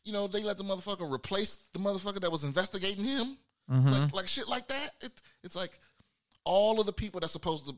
[0.04, 3.36] You know, they let the motherfucker replace the motherfucker that was investigating him.
[3.70, 4.90] It's Like, like shit like that.
[5.00, 5.12] It,
[5.44, 5.78] it's like
[6.44, 7.76] all of the people that's supposed to,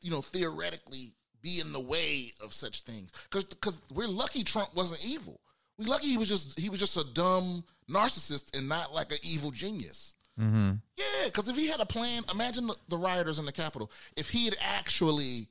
[0.00, 3.10] you know, theoretically be in the way of such things.
[3.24, 5.40] Because because we're lucky Trump wasn't evil.
[5.78, 9.18] We lucky he was just he was just a dumb narcissist and not like an
[9.22, 10.14] evil genius.
[10.40, 10.72] Mm-hmm.
[10.96, 13.90] Yeah, because if he had a plan, imagine the, the rioters in the Capitol.
[14.16, 15.48] If he had actually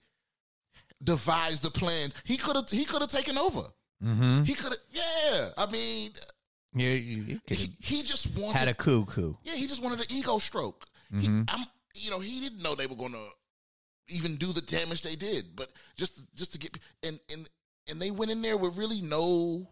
[1.04, 3.64] devised the plan, he could have he could have taken over.
[4.04, 4.44] Mm-hmm.
[4.44, 4.80] He could have.
[4.92, 6.12] Yeah, I mean,
[7.48, 8.58] could he, he just wanted.
[8.58, 9.34] had a cuckoo.
[9.44, 10.86] yeah, he just wanted an ego stroke.
[11.14, 11.66] He, I'm,
[11.96, 13.28] you know, he didn't know they were going to
[14.08, 17.50] even do the damage they did, but just just to get and and
[17.90, 19.68] and they went in there with really no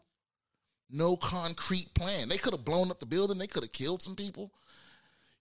[0.89, 2.29] no concrete plan.
[2.29, 3.37] They could have blown up the building.
[3.37, 4.51] They could have killed some people.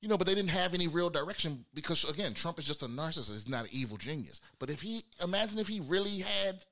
[0.01, 2.87] You know, but they didn't have any real direction because again, Trump is just a
[2.87, 3.33] narcissist.
[3.33, 4.41] He's not an evil genius.
[4.59, 6.65] But if he imagine if he really had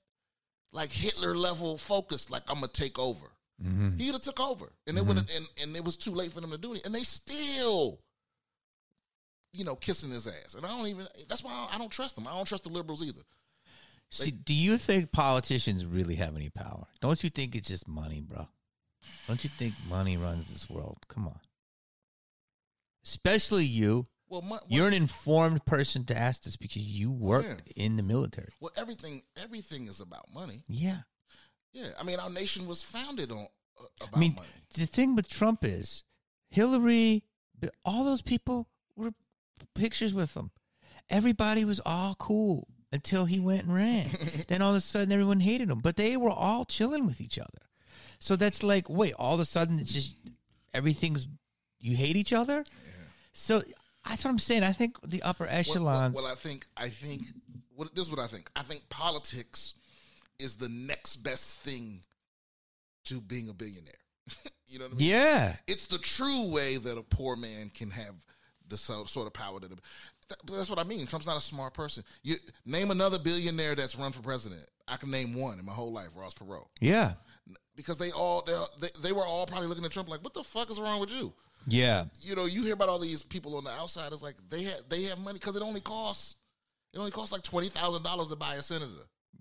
[0.73, 3.27] like Hitler level focus, like I'm gonna take over.
[3.63, 3.97] Mm-hmm.
[3.97, 6.51] He'd have took over, and it would and and it was too late for them
[6.51, 8.01] to do it, and they still,
[9.57, 10.55] you know, kissing his ass.
[10.55, 11.07] And I don't even.
[11.29, 12.27] That's why I don't trust them.
[12.27, 13.23] I don't trust the liberals either.
[14.11, 16.87] See, do you think politicians really have any power?
[17.01, 18.49] Don't you think it's just money, bro?
[19.27, 20.99] Don't you think money runs this world?
[21.09, 21.41] Come on.
[23.05, 24.07] Especially you.
[24.29, 28.53] Well, mon- You're an informed person to ask this because you worked in the military.
[28.61, 30.65] well, everything everything is about money.
[30.69, 31.01] Yeah.
[31.73, 33.47] Yeah, I mean, our nation was founded on
[33.81, 34.49] uh, about I mean, money.
[34.75, 36.03] the thing with Trump is
[36.49, 37.23] Hillary,
[37.85, 38.69] all those people
[39.75, 40.51] pictures with him.
[41.09, 44.45] Everybody was all cool until he went and ran.
[44.49, 45.81] then all of a sudden, everyone hated him.
[45.81, 47.67] But they were all chilling with each other.
[48.19, 50.15] So that's like, wait, all of a sudden, it's just
[50.73, 51.29] everything's
[51.79, 52.65] you hate each other.
[53.33, 53.63] So
[54.09, 54.63] that's what I'm saying.
[54.63, 57.23] I think the upper Well, well, well, I think I think
[57.75, 58.51] what this is what I think.
[58.57, 59.75] I think politics
[60.39, 62.01] is the next best thing
[63.05, 63.93] to being a billionaire.
[64.67, 65.09] you know what I mean?
[65.09, 68.15] yeah, It's the true way that a poor man can have
[68.69, 69.71] the sort of power that.
[69.71, 69.81] that-
[70.51, 71.07] That's what I mean.
[71.07, 72.03] Trump's not a smart person.
[72.25, 74.69] You name another billionaire that's run for president.
[74.89, 77.13] I can name one in my whole life, Ross Perot, yeah,
[77.77, 78.43] because they all
[78.81, 81.11] they they were all probably looking at Trump like, "What the fuck is wrong with
[81.11, 81.33] you?"
[81.69, 82.05] yeah.
[82.21, 84.13] you know, you hear about all these people on the outside.
[84.13, 86.37] It's like they have they have money because it only costs
[86.93, 88.93] it only costs like twenty thousand dollars to buy a senator.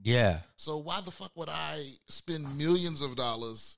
[0.04, 0.40] Yeah.
[0.58, 3.78] So why the fuck would I spend millions of dollars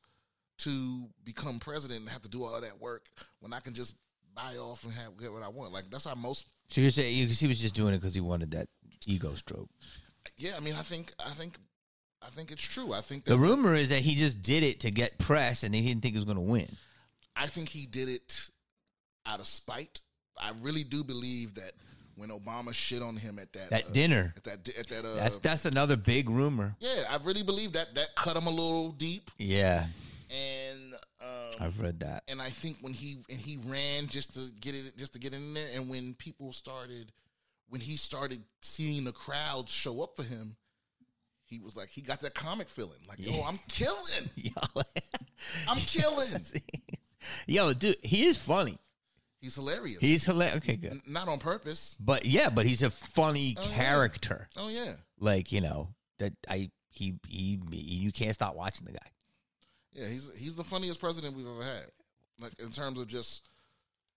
[0.60, 3.04] to become president and have to do all that work
[3.40, 3.94] when I can just
[4.38, 5.74] buy off and have get what I want?
[5.74, 6.46] Like that's how most.
[6.70, 8.68] So you're saying he was just doing it because he wanted that
[9.06, 9.70] ego stroke.
[10.38, 11.58] Yeah, I mean, I think I think
[12.22, 12.94] I think it's true.
[12.94, 15.82] I think The rumor is that he just did it to get press, and he
[15.82, 16.68] didn't think he was going to win.
[17.36, 18.50] I think he did it
[19.26, 20.02] out of spite.
[20.40, 21.74] I really do believe that
[22.16, 24.34] when Obama shit on him at that That uh, dinner.
[24.38, 26.76] at that at that uh, That's that's another big rumor.
[26.80, 29.86] Yeah, I really believe that that cut him a little deep, Yeah,
[31.60, 32.24] I've read that.
[32.28, 35.34] and I think when he and he ran just to get it just to get
[35.34, 37.12] in there, and when people started,
[37.70, 40.56] when he started seeing the crowds show up for him,
[41.46, 44.52] he was like he got that comic feeling, like yo, I'm killing, Yo,
[45.68, 46.30] I'm killing.
[47.48, 48.78] Yo, dude, he is funny.
[49.40, 50.00] He's hilarious.
[50.02, 50.58] He's hilarious.
[50.58, 50.92] Okay, good.
[50.92, 51.96] N- not on purpose.
[52.00, 53.76] But yeah, but he's a funny Oh, yeah.
[53.76, 54.50] character.
[54.58, 55.90] Oh yeah, Like you know
[56.20, 59.12] that I he, he you can't stop watching the guy.
[59.98, 60.08] Yeah.
[60.08, 61.88] He's he's the funniest president we've ever had.
[62.40, 63.42] Like in terms of just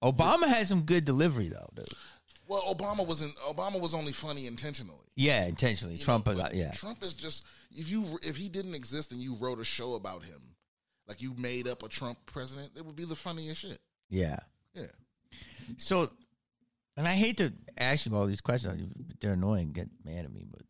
[0.02, 1.88] Obama had some good delivery though, dude.
[2.46, 3.34] well, Obama wasn't.
[3.38, 4.96] Obama was only funny intentionally.
[5.16, 5.96] Yeah, intentionally.
[5.96, 6.70] You Trump know, got yeah.
[6.70, 10.22] Trump is just if you if he didn't exist and you wrote a show about
[10.22, 10.40] him,
[11.08, 13.80] like you made up a Trump president, it would be the funniest shit.
[14.08, 14.38] Yeah.
[14.74, 14.86] Yeah.
[15.76, 16.10] So,
[16.96, 18.92] and I hate to ask you all these questions.
[19.20, 19.72] They're annoying.
[19.72, 20.62] Get mad at me, but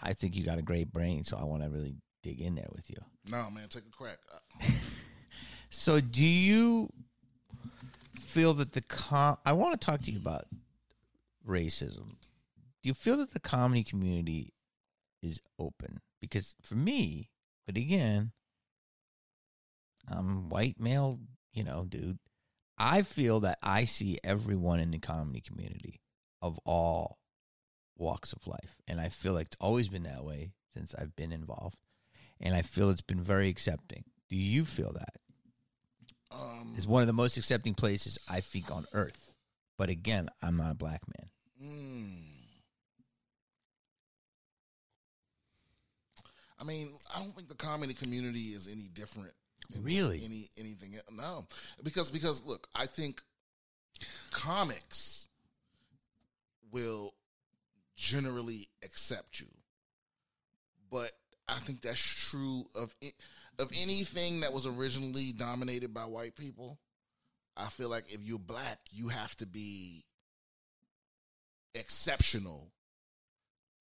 [0.00, 2.68] I think you got a great brain, so I want to really dig in there
[2.74, 2.96] with you.
[3.30, 4.18] No man, take a crack.
[5.76, 6.92] So, do you
[8.20, 9.38] feel that the com?
[9.44, 10.46] I want to talk to you about
[11.46, 12.10] racism.
[12.80, 14.54] Do you feel that the comedy community
[15.20, 16.00] is open?
[16.20, 17.28] Because for me,
[17.66, 18.30] but again,
[20.08, 21.18] I'm white male,
[21.52, 22.20] you know, dude.
[22.78, 26.00] I feel that I see everyone in the comedy community
[26.40, 27.18] of all
[27.96, 31.32] walks of life, and I feel like it's always been that way since I've been
[31.32, 31.78] involved,
[32.40, 34.04] and I feel it's been very accepting.
[34.28, 35.14] Do you feel that?
[36.30, 39.30] Um, is one of the most accepting places I think on earth.
[39.76, 41.28] But again, I'm not a black man.
[41.62, 42.34] mm.
[46.58, 49.32] I mean, I don't think the comedy community is any different.
[49.82, 50.22] Really?
[50.24, 50.98] Any anything?
[51.12, 51.46] No,
[51.82, 53.22] because because look, I think
[54.30, 55.26] comics
[56.70, 57.14] will
[57.96, 59.46] generally accept you,
[60.90, 61.12] but
[61.48, 62.94] I think that's true of
[63.58, 66.78] of anything that was originally dominated by white people.
[67.56, 70.04] I feel like if you're black, you have to be
[71.74, 72.70] exceptional.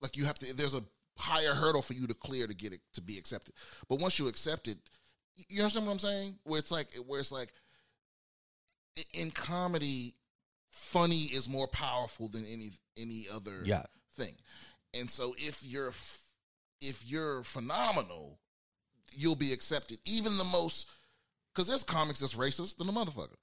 [0.01, 0.53] Like you have to.
[0.53, 0.83] There's a
[1.17, 3.53] higher hurdle for you to clear to get it to be accepted.
[3.87, 4.77] But once you accept it,
[5.49, 6.35] you understand what I'm saying?
[6.43, 7.53] Where it's like, where it's like,
[9.13, 10.15] in comedy,
[10.69, 13.85] funny is more powerful than any any other Yeah.
[14.15, 14.35] thing.
[14.93, 16.19] And so if you're f-
[16.83, 18.39] if you're phenomenal,
[19.11, 19.99] you'll be accepted.
[20.05, 20.87] Even the most
[21.53, 23.35] because there's comics that's racist than a motherfucker.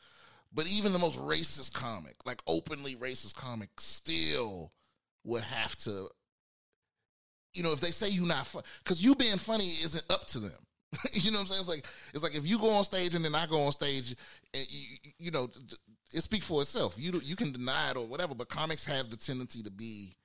[0.52, 4.72] But even the most racist comic, like openly racist comic, still
[5.22, 6.08] would have to,
[7.54, 10.40] you know, if they say you're not fun, because you being funny isn't up to
[10.40, 10.66] them.
[11.12, 11.60] you know what I'm saying?
[11.60, 14.16] It's like it's like if you go on stage and then I go on stage,
[14.52, 15.48] and you, you know,
[16.12, 16.96] it speaks for itself.
[16.98, 20.16] You you can deny it or whatever, but comics have the tendency to be,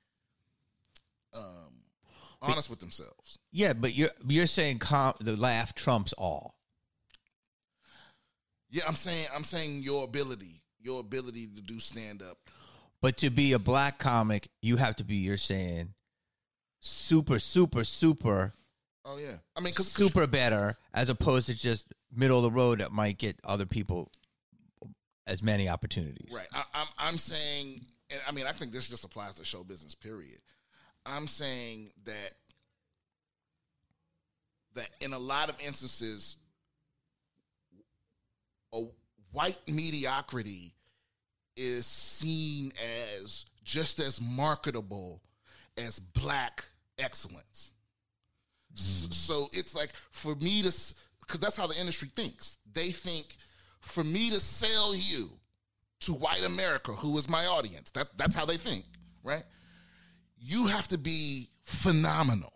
[1.32, 1.75] um,
[2.42, 3.38] honest with themselves.
[3.52, 6.54] Yeah, but you're you're saying com- the laugh trumps all.
[8.70, 12.38] Yeah, I'm saying I'm saying your ability, your ability to do stand up.
[13.02, 15.16] But to be a black comic, you have to be.
[15.16, 15.94] You're saying
[16.80, 18.52] super, super, super,
[19.08, 22.80] Oh yeah, I mean, cause, super better, as opposed to just middle of the road
[22.80, 24.10] that might get other people
[25.28, 26.28] as many opportunities.
[26.32, 26.48] right.
[26.52, 29.94] I, I'm I'm saying, and I mean, I think this just applies to show business.
[29.94, 30.40] Period.
[31.06, 32.32] I'm saying that
[34.74, 36.36] that in a lot of instances,
[38.72, 38.82] a
[39.32, 40.74] white mediocrity
[41.56, 42.72] is seen
[43.22, 45.22] as just as marketable
[45.78, 46.64] as black
[46.98, 47.72] excellence.
[48.74, 49.12] S- mm.
[49.12, 52.58] So it's like for me to, because that's how the industry thinks.
[52.72, 53.36] They think
[53.80, 55.30] for me to sell you
[56.00, 58.84] to white America, who is my audience, that that's how they think,
[59.24, 59.44] right?
[60.38, 62.52] You have to be phenomenal.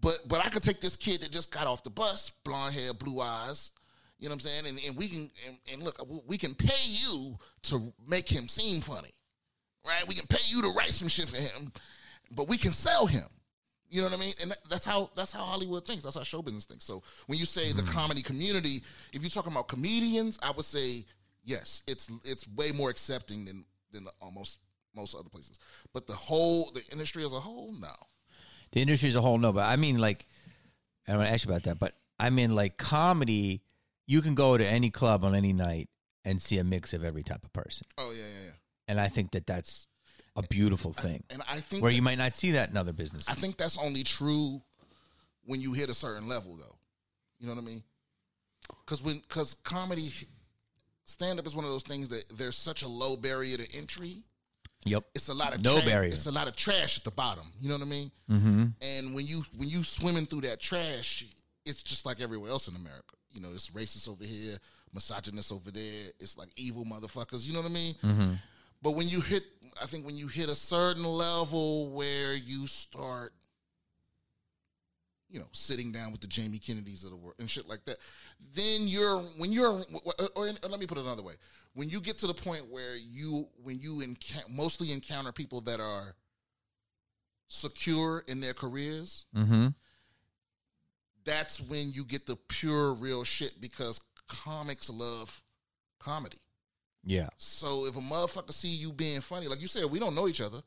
[0.00, 2.92] But but I could take this kid that just got off the bus, blonde hair,
[2.92, 3.72] blue eyes,
[4.18, 6.88] you know what I'm saying, and, and we can and, and look, we can pay
[6.88, 9.12] you to make him seem funny,
[9.86, 10.06] right?
[10.06, 11.72] We can pay you to write some shit for him,
[12.30, 13.26] but we can sell him.
[13.90, 14.34] You know what I mean?
[14.42, 16.04] And that, that's how that's how Hollywood thinks.
[16.04, 16.84] That's how show business thinks.
[16.84, 17.88] So when you say the hmm.
[17.88, 21.06] comedy community, if you're talking about comedians, I would say
[21.44, 24.58] yes, it's it's way more accepting than than almost
[24.94, 25.58] most other places.
[25.92, 27.94] But the whole the industry as a whole, no.
[28.72, 29.52] The industry as a whole, no.
[29.52, 30.26] But I mean, like,
[31.06, 31.78] I want to ask you about that.
[31.78, 33.62] But I mean, like, comedy.
[34.10, 35.90] You can go to any club on any night
[36.24, 38.50] and see a mix of every type of person, Oh yeah, yeah, yeah.
[38.88, 39.86] and I think that that's
[40.34, 41.24] a beautiful thing.
[41.28, 43.28] And I think Where that- you might not see that in other businesses.
[43.28, 44.62] I think that's only true
[45.44, 46.78] when you hit a certain level, though.
[47.38, 47.82] You know what I mean?
[48.84, 50.10] Because when because comedy
[51.04, 54.24] stand up is one of those things that there's such a low barrier to entry.
[54.88, 55.04] Yep.
[55.14, 56.12] It's a lot of No trash, barrier.
[56.12, 57.52] It's a lot of trash at the bottom.
[57.60, 58.10] You know what I mean?
[58.30, 58.64] Mm-hmm.
[58.80, 61.24] And when you when you swimming through that trash,
[61.64, 63.16] it's just like everywhere else in America.
[63.30, 64.56] You know, it's racist over here,
[64.94, 66.06] misogynist over there.
[66.18, 67.46] It's like evil motherfuckers.
[67.46, 67.94] You know what I mean?
[68.02, 68.32] Mm-hmm.
[68.82, 69.44] But when you hit,
[69.82, 73.32] I think when you hit a certain level where you start,
[75.30, 77.98] you know, sitting down with the Jamie Kennedys of the world and shit like that,
[78.54, 81.34] then you're when you're, or, or let me put it another way,
[81.74, 85.80] when you get to the point where you when you enca- mostly encounter people that
[85.80, 86.14] are
[87.48, 89.68] secure in their careers, Mm-hmm.
[91.24, 95.42] that's when you get the pure real shit because comics love
[95.98, 96.38] comedy.
[97.04, 97.28] Yeah.
[97.38, 100.40] So if a motherfucker see you being funny, like you said, we don't know each
[100.40, 100.62] other.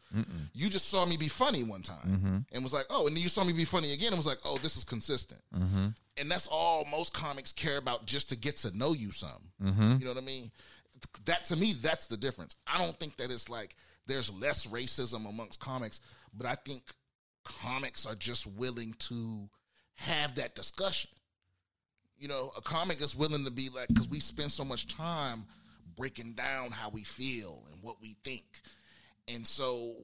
[0.53, 2.38] You just saw me be funny one time Mm-hmm.
[2.51, 4.39] and was like, oh, and then you saw me be funny again and was like,
[4.43, 5.41] oh, this is consistent.
[5.55, 5.88] Mm-hmm.
[6.17, 9.51] And that's all most comics care about just to get to know you some.
[9.63, 9.97] Mm-hmm.
[9.99, 10.51] You know what I mean?
[11.25, 12.55] That to me, that's the difference.
[12.65, 13.75] I don't think that it's like
[14.07, 15.99] there's less racism amongst comics,
[16.34, 16.84] but I think
[17.43, 19.49] comics are just willing to
[19.95, 21.09] have that discussion.
[22.17, 25.45] You know, a comic is willing to be like, because we spend so much time
[25.96, 28.46] breaking down how we feel and what we think.
[29.28, 29.96] And so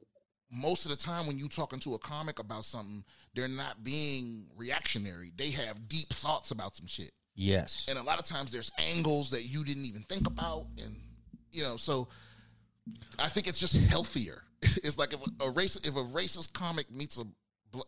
[0.51, 3.03] most of the time when you're talking to a comic about something,
[3.35, 5.31] they're not being reactionary.
[5.35, 7.11] They have deep thoughts about some shit.
[7.35, 7.85] Yes.
[7.87, 10.65] And a lot of times there's angles that you didn't even think about.
[10.83, 10.95] And,
[11.51, 12.07] you know, so
[13.19, 14.43] I think it's just healthier.
[14.83, 17.25] It's like if a, a race, if a racist comic meets a,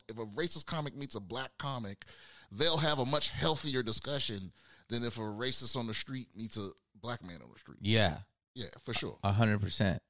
[0.08, 2.06] if a racist comic meets a black comic,
[2.52, 4.52] they'll have a much healthier discussion
[4.88, 6.70] than if a racist on the street meets a
[7.02, 7.78] black man on the street.
[7.82, 8.18] yeah.
[8.56, 9.16] Yeah, for sure.
[9.24, 10.02] A hundred percent.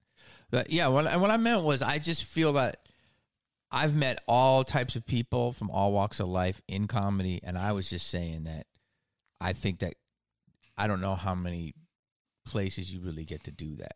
[0.50, 2.80] But yeah, what, what I meant was I just feel that
[3.72, 7.74] I've met all types of people from all walks of life in comedy, and I
[7.74, 8.66] was just saying that
[9.40, 9.94] I think that
[10.78, 11.76] I don't know how many
[12.46, 13.96] places you really get to do that.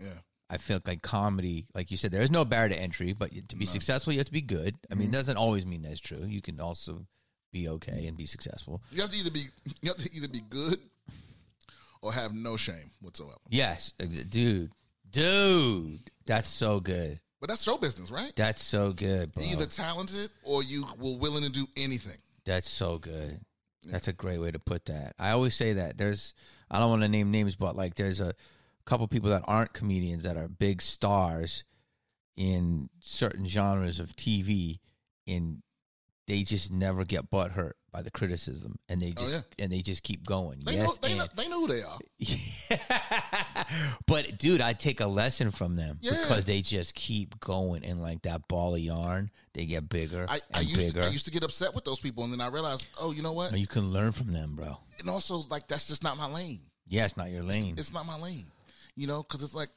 [0.00, 0.18] Yeah.
[0.50, 3.56] I feel like comedy, like you said, there is no barrier to entry, but to
[3.56, 4.76] be successful, you have to be good.
[4.90, 6.24] I mean, it doesn't always mean that's true.
[6.26, 7.06] You can also
[7.52, 8.82] be okay and be successful.
[8.90, 9.44] You have to either be
[9.80, 10.80] you have to either be good
[12.04, 13.38] or have no shame whatsoever.
[13.48, 14.70] Yes, dude,
[15.10, 17.18] dude, that's so good.
[17.40, 18.32] But that's show business, right?
[18.36, 19.42] That's so good, bro.
[19.42, 22.18] Either talented or you were willing to do anything.
[22.44, 23.40] That's so good.
[23.84, 25.14] That's a great way to put that.
[25.18, 25.96] I always say that.
[25.96, 26.34] There's
[26.70, 28.34] I don't want to name names, but like there's a
[28.84, 31.64] couple people that aren't comedians that are big stars
[32.36, 34.80] in certain genres of TV
[35.26, 35.62] and
[36.26, 39.40] they just never get butt hurt by the criticism and they Oh, just yeah.
[39.60, 40.58] and they just keep going.
[40.66, 41.98] They yes, know they and- know, they know who they are.
[44.06, 46.12] but dude, I take a lesson from them Yeah.
[46.22, 50.40] because they just keep going and like that ball of yarn, they get bigger I,
[50.52, 51.02] I and used bigger.
[51.02, 53.22] to, I used to get upset with those people, and then I realized, oh, you
[53.22, 53.52] know what?
[53.52, 54.76] And you can learn from them, bro.
[54.98, 56.60] And also, like that's just not my lane.
[56.88, 57.76] Yeah, it's not your lane.
[57.78, 58.46] It's not my lane.
[58.96, 59.70] You know, because it's like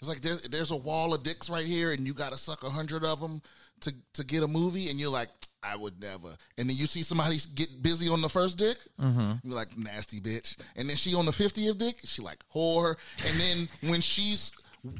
[0.00, 2.64] it's like there's there's a wall of dicks right here, and you got to suck
[2.64, 3.40] a hundred of them
[3.82, 5.28] to to get a movie, and you're like,
[5.64, 6.36] I would never.
[6.58, 9.32] And then you see somebody get busy on the first dick, mm-hmm.
[9.42, 10.56] you're like, nasty bitch.
[10.76, 12.96] And then she on the fiftieth dick, she like whore.
[13.26, 14.52] And then when she's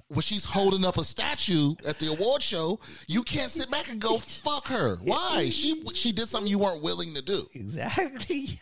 [0.09, 4.01] when she's holding up a statue at the award show, you can't sit back and
[4.01, 4.97] go, fuck her.
[5.03, 5.51] Why?
[5.51, 7.49] She she did something you weren't willing to do.
[7.55, 8.49] Exactly.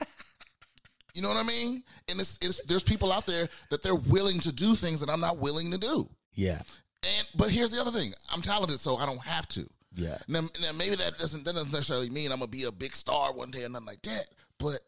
[1.15, 1.83] You know what I mean?
[2.09, 5.21] And it's, it's there's people out there that they're willing to do things that I'm
[5.21, 6.09] not willing to do.
[6.35, 6.63] yeah.
[7.05, 9.69] And but here's the other thing: I'm talented, so I don't have to.
[9.95, 10.19] Yeah.
[10.29, 13.33] Now, now maybe that doesn't that doesn't necessarily mean I'm gonna be a big star
[13.33, 14.27] one day or nothing like that.
[14.59, 14.81] But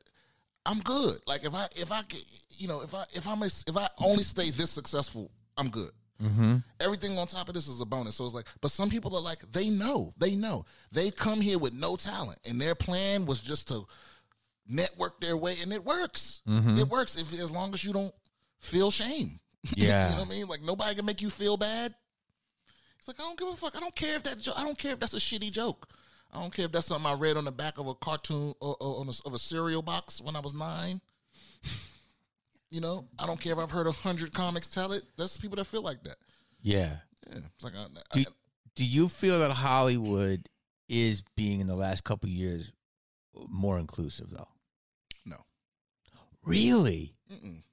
[0.67, 1.19] I'm good.
[1.27, 4.23] Like if I if I get- you know if I if I'm if I only
[4.23, 5.91] stay this successful, I'm good.
[6.23, 6.57] Mm-hmm.
[6.81, 8.15] Everything on top of this is a bonus.
[8.15, 11.59] So it's like, but some people are like, they know, they know, they come here
[11.59, 13.87] with no talent, and their plan was just to
[14.67, 16.41] network their way, and it works.
[16.79, 18.15] It works if as long as you don't
[18.61, 19.41] feel shame.
[19.75, 20.09] Yeah.
[20.11, 20.47] you know what I mean?
[20.47, 21.95] Like nobody can make you feel bad.
[23.07, 23.77] It's like I don't give a fuck.
[23.77, 24.41] I don't care if that.
[24.41, 25.89] Jo- I don't care if that's a shitty joke.
[26.33, 28.77] I don't care if that's something I read on the back of a cartoon or,
[28.81, 31.03] or on a, of a cereal box when I was nine.
[32.71, 35.03] you know, I don't care if I've heard a hundred comics tell it.
[35.19, 36.17] That's people that feel like that.
[36.63, 36.97] Yeah.
[37.31, 38.25] Yeah, it's like I, Do, I,
[38.75, 40.49] do you feel that Hollywood
[40.89, 42.73] is being in the last couple years
[43.49, 44.49] more inclusive though?
[45.27, 45.37] no,
[46.43, 47.17] Really?
[47.31, 47.65] Mm-mm.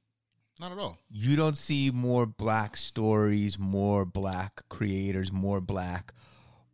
[0.62, 0.98] Not at all.
[1.10, 6.14] You don't see more black stories, more black creators, more black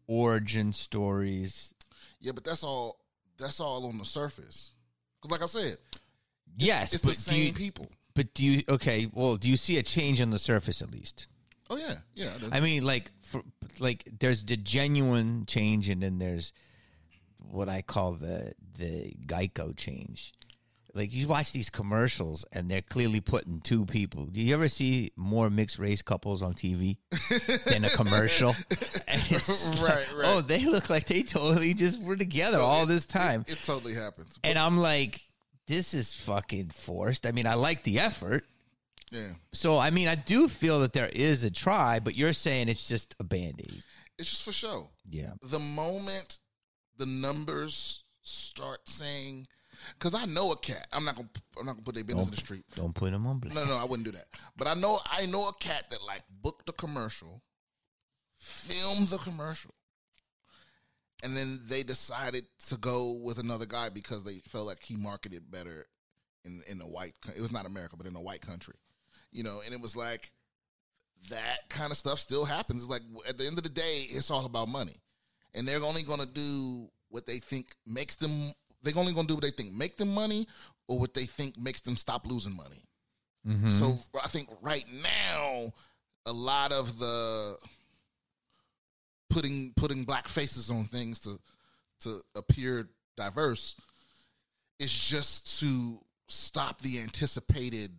[0.07, 1.73] origin stories.
[2.19, 2.99] Yeah, but that's all.
[3.39, 4.71] That's all on the surface.
[5.21, 5.77] Cause like I said,
[6.57, 7.87] Yes, it's but the do same you, people.
[8.13, 11.27] but do you okay, well, do you see a change on the surface at least?
[11.69, 12.31] Oh yeah, yeah.
[12.51, 12.57] I.
[12.57, 13.41] I mean, like, for
[13.79, 16.51] like, there's the genuine change, and then there's
[17.37, 20.33] what I call the the Geico change.
[20.97, 24.25] Like, you watch these commercials, and they're clearly putting two people.
[24.25, 26.97] Do you ever see more mixed race couples on TV
[27.67, 28.55] than a commercial?
[29.09, 30.25] And it's like, Right, right.
[30.25, 33.93] Oh, they look like they totally just were together all this time, it, it totally
[33.93, 34.37] happens.
[34.43, 35.21] and I'm like,
[35.67, 37.25] this is fucking forced.
[37.25, 38.43] I mean, I like the effort.
[39.11, 42.67] yeah, So I mean, I do feel that there is a try, but you're saying
[42.69, 43.83] it's just a band aid.
[44.17, 44.89] it's just for show.
[45.09, 45.33] Yeah.
[45.41, 46.39] the moment
[46.97, 49.47] the numbers start saying,
[49.93, 50.87] because I know a cat.
[50.91, 51.29] I'm not gonna.
[51.59, 52.65] I'm not gonna put their business in the street.
[52.75, 53.55] Don't put them on blast.
[53.55, 54.27] No, no, I wouldn't do that.
[54.55, 54.99] But I know.
[55.05, 57.41] I know a cat that like booked a commercial,
[58.37, 59.73] filmed the commercial,
[61.23, 65.49] and then they decided to go with another guy because they felt like he marketed
[65.51, 65.87] better
[66.45, 67.15] in in a white.
[67.35, 68.75] It was not America, but in a white country,
[69.31, 69.61] you know.
[69.63, 70.31] And it was like
[71.29, 72.83] that kind of stuff still happens.
[72.83, 74.95] It's like at the end of the day, it's all about money,
[75.53, 78.53] and they're only going to do what they think makes them.
[78.81, 80.47] They're only going to do what they think make them money,
[80.87, 82.83] or what they think makes them stop losing money.
[83.45, 83.71] Mhm.
[83.71, 85.73] So I think right now,
[86.25, 87.57] a lot of the
[89.29, 91.39] putting putting black faces on things to
[92.01, 93.75] to appear diverse
[94.79, 97.91] is just to stop the anticipated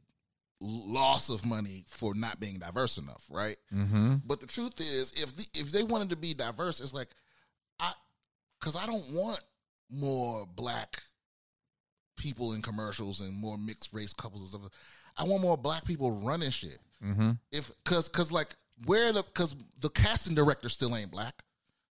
[0.60, 3.56] loss of money for not being diverse enough, right?
[3.72, 4.16] Mm-hmm.
[4.24, 7.08] But the truth is, if the, if they wanted to be diverse, it's like
[7.80, 7.92] I,
[8.58, 9.40] because I don't want
[9.90, 10.98] more black
[12.16, 14.70] people in commercials and more mixed race couples and stuff.
[15.16, 16.78] I want more black people running shit.
[17.02, 17.38] Mhm.
[17.50, 18.48] If because because like
[18.86, 21.42] where the because the casting director still ain't black,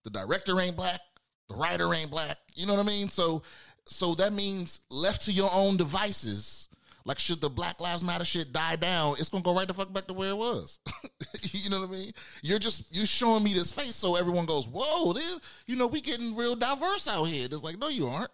[0.02, 1.00] the director ain't black,
[1.48, 2.38] the writer ain't black.
[2.54, 3.08] You know what I mean?
[3.10, 3.42] So
[3.86, 6.68] so that means left to your own devices.
[7.06, 9.92] Like should the Black Lives Matter shit die down, it's gonna go right the fuck
[9.92, 10.78] back to where it was.
[11.42, 12.12] you know what I mean?
[12.42, 16.00] You're just you're showing me this face so everyone goes, whoa, this, you know we
[16.00, 17.46] getting real diverse out here.
[17.50, 18.30] It's like no, you aren't.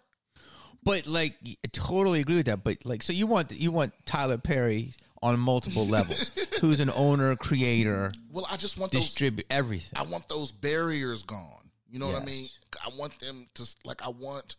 [0.83, 2.63] But like, I totally agree with that.
[2.63, 6.31] But like, so you want you want Tyler Perry on multiple levels,
[6.61, 9.99] who's an owner, creator, Well, I just want those distribute everything.
[9.99, 11.69] I want those barriers gone.
[11.89, 12.49] You know what I mean?
[12.83, 14.55] I want them to like I want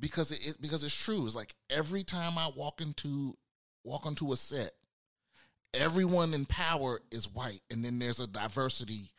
[0.00, 1.26] because it, it because it's true.
[1.26, 3.36] It's like every time I walk into
[3.84, 4.72] walk onto a set,
[5.74, 9.10] everyone in power is white, and then there's a diversity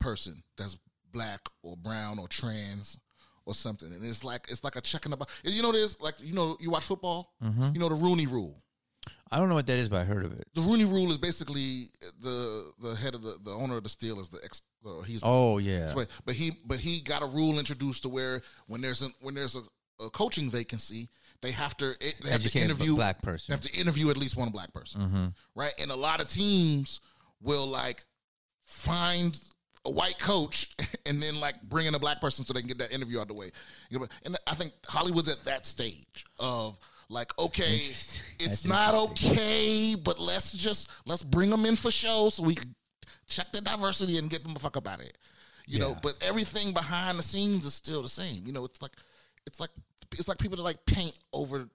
[0.00, 0.76] person that's
[1.12, 2.98] black or brown or trans
[3.44, 5.32] or something, and it's like it's like a check in the box.
[5.44, 7.34] You know, there's like you know you watch football.
[7.74, 8.62] You know the Rooney Rule.
[9.30, 10.46] I don't know what that is, but I heard of it.
[10.54, 11.88] The Rooney Rule is basically
[12.20, 14.30] the the head of the the owner of the Steelers.
[14.30, 15.90] The ex, uh, he's Oh yeah,
[16.24, 19.56] but he but he got a rule introduced to where when there's a when there's
[19.56, 19.62] a,
[20.06, 21.08] a coaching vacancy,
[21.40, 23.52] they have to eh, they have to interview black person.
[23.52, 25.26] They have to interview at least one black person, Mm-hmm.
[25.54, 25.72] right?
[25.78, 27.00] And a lot of teams
[27.40, 28.04] will like
[28.66, 29.40] find
[29.84, 30.70] a white coach
[31.06, 33.28] and then like bring in a black person so they can get that interview out
[33.28, 33.50] the way.
[34.24, 40.18] And I think Hollywood's at that stage of like, okay, it's That's not okay, but
[40.18, 42.74] let's just let's bring them in for show so we can
[43.26, 45.12] check the diversity and get them the fuck up out of here.
[45.66, 48.42] You know, but everything behind the scenes is still the same.
[48.46, 48.92] You know, it's like
[49.46, 49.70] it's like
[50.18, 51.68] it's like people that like paint over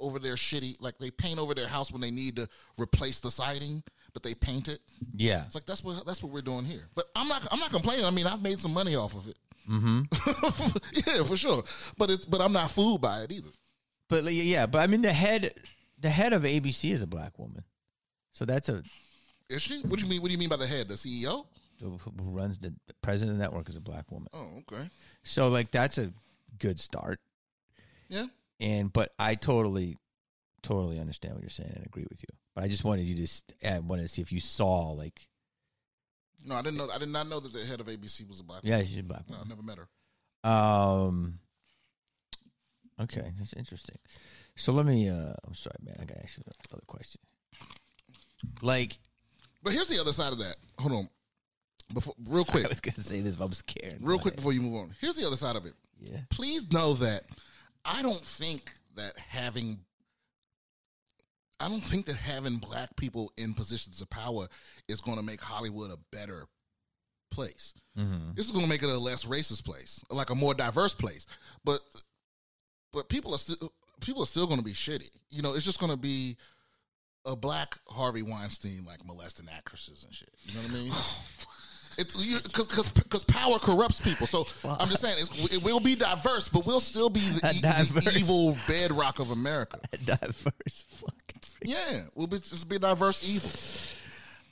[0.00, 2.48] over their shitty like they paint over their house when they need to
[2.78, 4.80] replace the siding, but they paint it.
[5.14, 5.44] Yeah.
[5.44, 6.88] It's like that's what that's what we're doing here.
[6.94, 8.04] But I'm not I'm not complaining.
[8.04, 9.36] I mean, I've made some money off of it.
[9.70, 10.76] Mm-hmm.
[11.06, 11.62] yeah, for sure.
[11.96, 13.50] But it's but I'm not fooled by it either.
[14.08, 15.54] But yeah, but I mean the head
[15.98, 17.64] the head of ABC is a black woman.
[18.32, 18.82] So that's a
[19.48, 19.80] Is she?
[19.82, 20.20] What do you mean?
[20.20, 20.88] What do you mean by the head?
[20.88, 21.46] The CEO?
[21.80, 22.72] who who runs the
[23.02, 24.28] president of the network is a black woman.
[24.32, 24.88] Oh, okay.
[25.22, 26.12] So like that's a
[26.58, 27.20] good start.
[28.14, 28.26] Yeah.
[28.60, 29.98] And but I totally
[30.62, 32.28] totally understand what you're saying and agree with you.
[32.54, 35.26] But I just wanted you to s- I wanted to see if you saw like
[36.44, 36.88] No, I didn't know.
[36.90, 38.60] I did not know that the head of ABC was a black.
[38.62, 40.48] yeah, she's a black No, I never met her.
[40.50, 41.40] Um.
[43.00, 43.98] Okay, that's interesting.
[44.56, 45.08] So let me.
[45.08, 45.96] uh I'm sorry, man.
[46.00, 47.20] I got to ask you another question.
[48.62, 48.98] Like,
[49.62, 50.56] But here's the other side of that.
[50.78, 51.08] Hold on.
[51.92, 53.98] Before, real quick, I was gonna say this, but I'm scared.
[54.00, 54.94] real quick before you move on.
[55.00, 55.74] Here's the other side of it.
[56.00, 56.20] Yeah.
[56.30, 57.24] Please know that
[57.84, 59.80] I don't think that having
[61.60, 64.48] I don't think that having black people in positions of power
[64.88, 66.46] is going to make Hollywood a better
[67.30, 67.74] place.
[67.96, 68.32] Mm-hmm.
[68.34, 71.26] This is going to make it a less racist place, like a more diverse place.
[71.64, 71.80] But
[72.92, 75.10] but people are still people are still going to be shitty.
[75.30, 76.36] You know, it's just going to be
[77.24, 80.30] a black Harvey Weinstein like molesting actresses and shit.
[80.42, 80.92] You know what I mean?
[81.98, 84.26] It's because because because power corrupts people.
[84.26, 87.60] So I'm just saying it's, it will be diverse, but we'll still be the, e-
[88.00, 89.78] the evil bedrock of America.
[89.92, 91.40] A diverse fucking.
[91.62, 93.50] Yeah, we'll be just be diverse evil.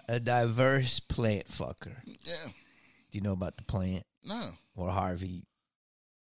[0.09, 1.97] A diverse plant fucker.
[2.05, 2.53] Yeah, Do
[3.13, 5.45] you know about the plant no, or Harvey?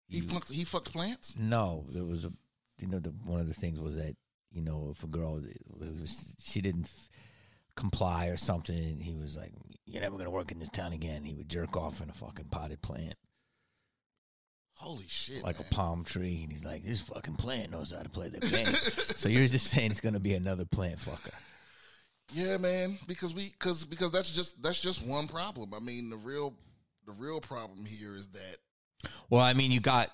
[0.08, 1.36] he fucks he fucks plants.
[1.38, 2.32] No, there was a.
[2.78, 4.16] You know, the one of the things was that
[4.52, 6.88] you know if a girl it was, she didn't
[7.80, 9.52] comply or something, he was like,
[9.86, 12.46] "You're never gonna work in this town again." He would jerk off in a fucking
[12.50, 13.16] potted plant,
[14.76, 15.42] Holy shit!
[15.42, 15.66] like man.
[15.70, 18.66] a palm tree, and he's like, "This fucking plant knows how to play the game."
[19.16, 21.32] so you're just saying it's gonna be another plant fucker.
[22.32, 25.74] Yeah, man, because we because because that's just that's just one problem.
[25.74, 26.54] I mean, the real
[27.04, 28.56] the real problem here is that
[29.28, 30.10] Well, I mean, you got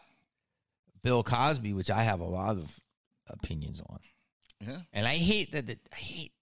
[1.02, 2.80] Bill Cosby, which I have a lot of
[3.28, 3.98] opinions on.
[4.60, 5.66] yeah, And I hate that.
[5.66, 6.32] that I hate.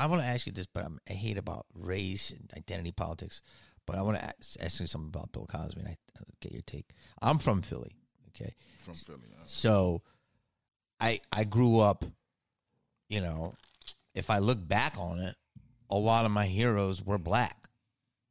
[0.00, 3.42] I want to ask you this, but I'm, I hate about race and identity politics.
[3.86, 6.52] But I want to ask, ask you something about Bill Cosby, and I uh, get
[6.52, 6.90] your take.
[7.20, 7.96] I'm from Philly,
[8.28, 9.20] okay, from Philly.
[9.44, 10.00] so
[10.98, 12.04] I I grew up.
[13.10, 13.54] You know,
[14.14, 15.36] if I look back on it,
[15.90, 17.68] a lot of my heroes were black.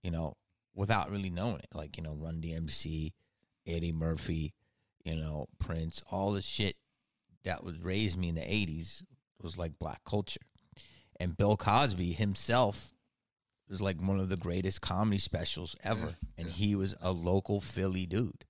[0.02, 0.38] You know,
[0.74, 3.12] without really knowing it, like you know, Run DMC,
[3.68, 4.54] Eddie Murphy,
[5.04, 6.78] you know, Prince, all the shit
[7.44, 9.04] that was raised me in the '80s
[9.42, 10.42] was like black culture,
[11.20, 12.94] and Bill Cosby himself
[13.70, 18.06] was like one of the greatest comedy specials ever, and he was a local Philly
[18.06, 18.46] dude.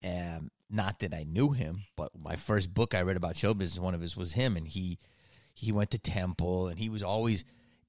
[0.00, 3.80] And not that I knew him, but my first book I read about show business,
[3.80, 4.98] one of his was him, and he
[5.54, 7.44] he went to Temple, and he was always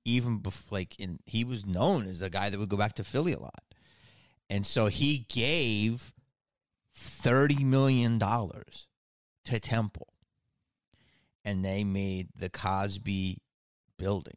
[0.06, 3.04] even before like in he was known as a guy that would go back to
[3.04, 3.64] Philly a lot,
[4.50, 6.14] and so he gave
[6.94, 8.88] thirty million dollars
[9.46, 10.14] to Temple,
[11.46, 13.38] and they made the Cosby
[14.04, 14.36] building.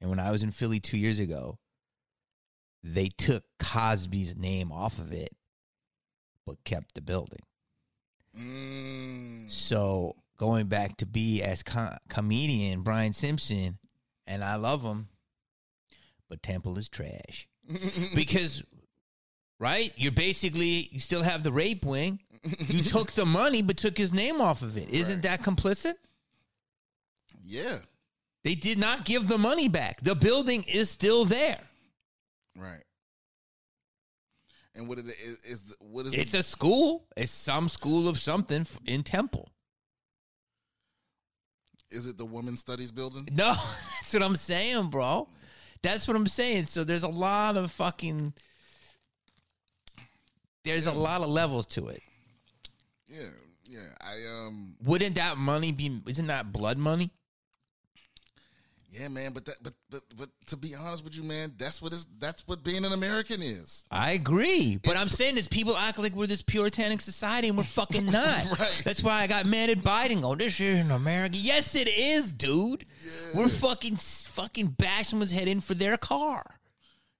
[0.00, 1.58] And when I was in Philly two years ago,
[2.82, 5.30] they took Cosby's name off of it,
[6.46, 7.40] but kept the building.
[8.36, 13.78] Mm, So going back to be as co- comedian Brian Simpson,
[14.26, 15.08] and I love him,
[16.28, 17.46] but Temple is trash
[18.14, 18.62] because,
[19.58, 19.92] right?
[19.96, 22.20] You're basically you still have the rape wing.
[22.42, 24.88] You took the money, but took his name off of it.
[24.88, 25.94] Isn't that complicit?
[27.42, 27.78] yeah,
[28.44, 30.00] They did not give the money back.
[30.02, 31.60] The building is still there.
[32.56, 32.82] right.
[34.74, 37.04] And what is, it, is, is the, what is It's the, a school.
[37.16, 39.50] It's some school of something in Temple.
[41.90, 43.28] is it the woman studies building?
[43.32, 45.28] No, that's what I'm saying, bro.
[45.82, 46.66] That's what I'm saying.
[46.66, 48.32] So there's a lot of fucking.
[50.64, 52.02] There's a lot of levels to it.
[53.08, 53.30] Yeah,
[53.68, 53.88] yeah.
[54.00, 56.00] I um, Wouldn't that money be?
[56.06, 57.10] Isn't that blood money?
[58.90, 59.32] Yeah, man.
[59.32, 62.46] But that, but but but to be honest with you, man, that's what is that's
[62.46, 63.84] what being an American is.
[63.90, 67.64] I agree, but I'm saying is people act like we're this puritanic society and we're
[67.80, 68.58] fucking not.
[68.58, 68.82] Right.
[68.84, 70.22] That's why I got mad at Biden.
[70.22, 71.36] Going, this isn't America.
[71.36, 72.84] Yes, it is, dude.
[73.34, 76.44] We're fucking fucking bashing his head in for their car.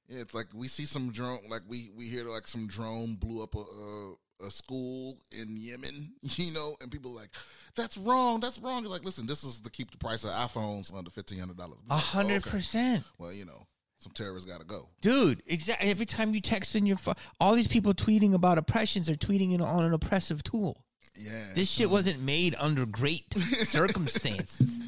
[0.09, 3.43] Yeah, it's like we see some drone, like we we hear like some drone blew
[3.43, 4.15] up a a,
[4.47, 7.31] a school in Yemen, you know, and people are like,
[7.77, 8.83] that's wrong, that's wrong.
[8.83, 11.79] You're like, listen, this is to keep the price of iPhones under fifteen hundred dollars.
[11.89, 13.05] Oh, a hundred percent.
[13.19, 13.67] Well, you know,
[14.01, 14.89] some terrorists got to go.
[15.01, 15.89] Dude, exactly.
[15.89, 19.59] Every time you text in your phone, all these people tweeting about oppressions are tweeting
[19.61, 20.85] on an oppressive tool.
[21.17, 24.81] Yeah, This shit wasn't made under great circumstances.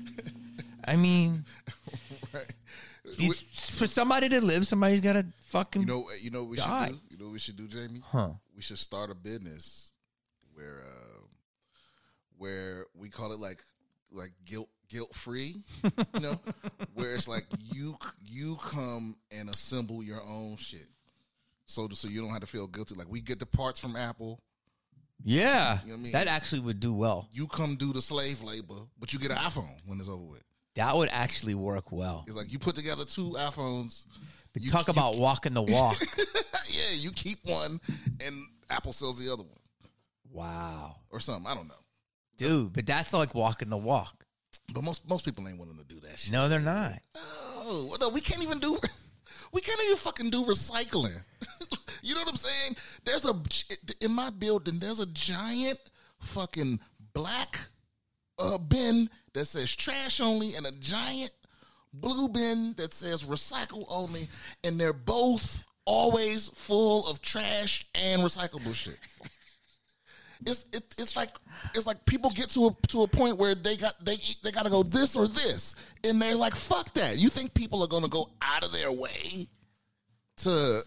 [0.84, 1.44] I mean,
[2.32, 2.52] right.
[3.76, 5.82] For somebody to live, somebody's got to fucking.
[5.82, 6.86] You know, you know what we Die.
[6.86, 7.00] should do.
[7.10, 8.02] You know what we should do, Jamie?
[8.04, 8.30] huh?
[8.54, 9.90] We should start a business
[10.54, 11.28] where, um,
[12.38, 13.62] where we call it like,
[14.12, 15.64] like guilt guilt free.
[16.14, 16.40] You know,
[16.94, 20.86] where it's like you you come and assemble your own shit,
[21.66, 22.94] so so you don't have to feel guilty.
[22.94, 24.40] Like we get the parts from Apple.
[25.24, 26.12] Yeah, You know what I mean?
[26.12, 27.28] that actually would do well.
[27.32, 30.42] You come do the slave labor, but you get an iPhone when it's over with.
[30.74, 32.24] That would actually work well.
[32.26, 34.04] It's like you put together two iPhones.
[34.58, 36.00] You, Talk you- about walking the walk.
[36.70, 37.80] yeah, you keep one,
[38.24, 39.58] and Apple sells the other one,
[40.30, 41.46] wow, or something.
[41.50, 41.74] I don't know.
[42.36, 44.24] dude, but that's like walking the walk.
[44.72, 46.32] But most most people ain't willing to do that shit.
[46.32, 46.98] No, they're not.
[47.14, 48.78] No, well, no, we can't even do.
[49.52, 51.14] We can't even fucking do recycling.
[52.02, 52.74] you know what I'm saying?
[53.04, 53.34] There's a
[54.00, 54.78] in my building.
[54.78, 55.78] There's a giant
[56.20, 56.80] fucking
[57.12, 57.58] black
[58.38, 61.30] uh, bin that says trash only, and a giant
[61.92, 64.28] blue bin that says recycle only,
[64.64, 68.98] and they're both always full of trash and recyclable shit.
[70.44, 71.30] It's it, it's like
[71.74, 74.64] it's like people get to a to a point where they got they they got
[74.64, 78.02] to go this or this, and they're like, "Fuck that!" You think people are going
[78.02, 79.46] to go out of their way
[80.38, 80.82] to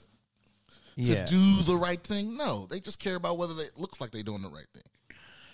[0.97, 1.23] to Yeah.
[1.25, 2.35] do the right thing?
[2.35, 4.83] No, they just care about whether it looks like they're doing the right thing.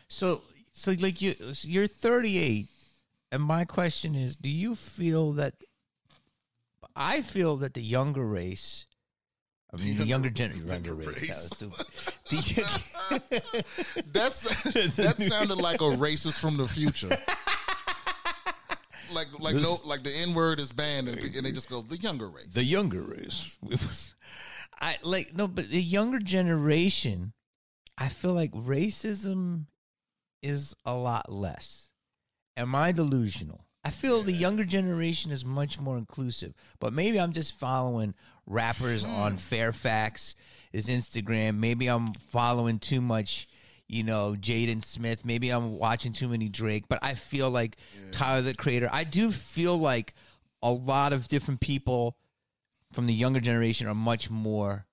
[0.07, 0.41] So,
[0.71, 2.67] so like you you're 38,
[3.31, 5.53] and my question is, do you feel that?
[6.95, 8.85] I feel that the younger race,
[9.73, 10.67] I mean, the younger generation.
[10.67, 11.49] younger race.
[11.49, 11.85] that.
[14.13, 14.43] That's
[14.95, 17.15] that sounded like a racist from the future.
[19.13, 21.97] Like like no like the N word is banned and, and they just go the
[21.97, 22.53] younger race.
[22.53, 23.57] the younger race.
[23.63, 24.15] It was,
[24.79, 27.33] I like no, but the younger generation,
[27.97, 29.65] I feel like racism
[30.41, 31.89] is a lot less.
[32.57, 33.65] Am I delusional?
[33.83, 38.13] I feel the younger generation is much more inclusive, but maybe I'm just following
[38.45, 39.09] rappers hmm.
[39.09, 40.35] on Fairfax,
[40.71, 41.57] his Instagram.
[41.57, 43.47] Maybe I'm following too much,
[43.87, 45.25] you know, Jaden Smith.
[45.25, 47.77] Maybe I'm watching too many Drake, but I feel like
[48.11, 48.89] Tyler the Creator.
[48.91, 50.13] I do feel like
[50.61, 52.17] a lot of different people
[52.91, 54.85] from the younger generation are much more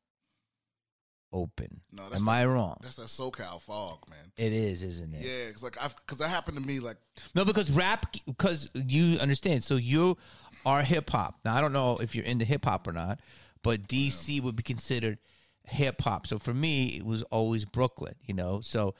[1.33, 1.81] open.
[1.93, 2.79] No, that's Am I wrong?
[2.83, 4.33] That's that SoCal fog, man.
[4.37, 5.21] It is, isn't it?
[5.21, 6.81] Yeah, because like I've because that happened to me.
[6.81, 6.97] Like
[7.35, 9.65] No, because rap, because you understand.
[9.65, 10.17] So you
[10.65, 11.39] are hip hop.
[11.45, 13.21] Now I don't know if you're into hip hop or not,
[13.63, 15.19] but DC would be considered
[15.65, 16.27] hip hop.
[16.27, 18.15] So for me, it was always Brooklyn.
[18.23, 18.95] You know, so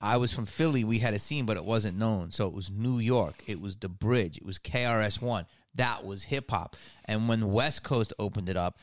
[0.00, 0.84] I was from Philly.
[0.84, 2.30] We had a scene, but it wasn't known.
[2.30, 3.42] So it was New York.
[3.46, 4.36] It was the Bridge.
[4.36, 5.46] It was KRS One.
[5.74, 6.76] That was hip hop.
[7.04, 8.78] And when the West Coast opened it up.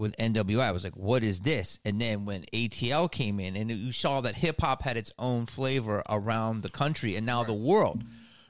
[0.00, 3.70] With NWA, I was like, "What is this?" And then when ATL came in, and
[3.70, 7.52] you saw that hip hop had its own flavor around the country and now the
[7.52, 8.02] world.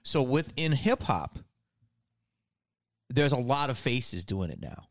[0.05, 1.41] So within hip hop,
[3.09, 4.87] there's a lot of faces doing it now,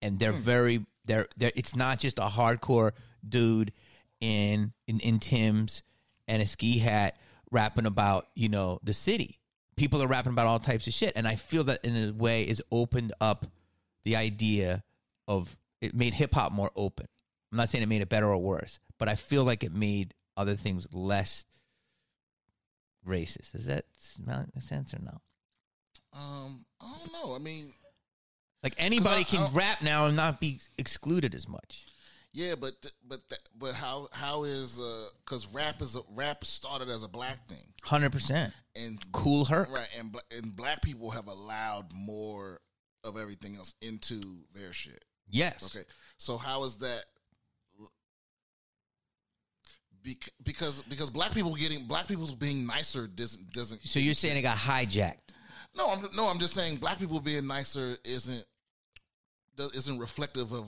[0.00, 0.40] and they're hmm.
[0.40, 1.52] very they're they're.
[1.54, 2.92] It's not just a hardcore
[3.28, 3.74] dude
[4.18, 5.82] in in in Timbs
[6.26, 7.18] and a ski hat
[7.50, 9.40] rapping about you know the city.
[9.76, 12.42] People are rapping about all types of shit, and I feel that in a way
[12.44, 13.46] is opened up
[14.04, 14.82] the idea
[15.28, 17.06] of it made hip hop more open.
[17.50, 20.14] I'm not saying it made it better or worse, but I feel like it made
[20.36, 21.44] other things less
[23.06, 23.52] racist.
[23.52, 23.84] Does that
[24.26, 25.20] make sense or no?
[26.14, 27.34] um, I don't know.
[27.34, 27.72] I mean,
[28.62, 31.84] Like anybody I- can I- rap now and not be excluded as much.
[32.32, 32.74] yeah, but
[33.06, 33.20] but
[33.58, 37.72] but how how is uh because rap is a rap started as a black thing
[37.82, 38.54] Hundred percent.
[38.76, 39.70] and Kool Herc.
[39.70, 42.60] right and and black people have allowed more
[43.04, 45.04] of everything else into their shit.
[45.28, 45.64] Yes.
[45.64, 45.84] Okay,
[46.18, 47.04] so how is that?
[50.04, 53.86] Bec- Because because black people getting black people being nicer doesn't doesn't.
[53.86, 55.18] So you're saying it got hijacked?
[55.76, 55.88] no?
[55.90, 56.26] I'm no.
[56.26, 58.44] I'm just saying black people being nicer isn't
[59.56, 60.66] does- isn't reflective of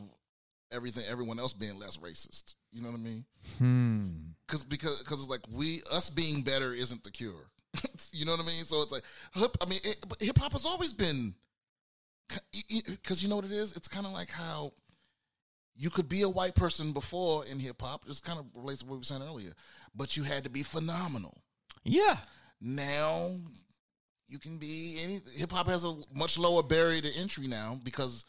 [0.70, 1.04] everything.
[1.08, 2.54] Everyone else being less racist.
[2.70, 3.24] You know what I mean?
[3.58, 4.08] Hmm.
[4.46, 7.50] Because because because it's like we us being better isn't the cure.
[8.12, 8.62] you know what I mean?
[8.62, 9.02] So it's like
[9.34, 9.80] hip, I mean
[10.20, 11.34] hip hop has always been
[12.28, 13.72] because you know what it is.
[13.76, 14.72] It's kind of like how
[15.76, 18.06] you could be a white person before in hip hop.
[18.06, 19.52] Just kind of relates to what we were saying earlier,
[19.94, 21.36] but you had to be phenomenal.
[21.84, 22.16] Yeah.
[22.60, 23.30] Now
[24.28, 28.24] you can be any hip hop has a much lower barrier to entry now because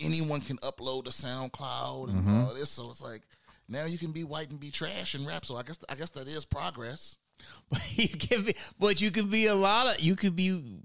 [0.00, 2.40] anyone can upload to SoundCloud and Mm-hmm.
[2.44, 2.70] all this.
[2.70, 3.22] So it's like
[3.68, 5.44] now you can be white and be trash and rap.
[5.44, 7.16] So I guess I guess that is progress.
[7.70, 10.00] But you can be, but you can be a lot of.
[10.00, 10.80] You could be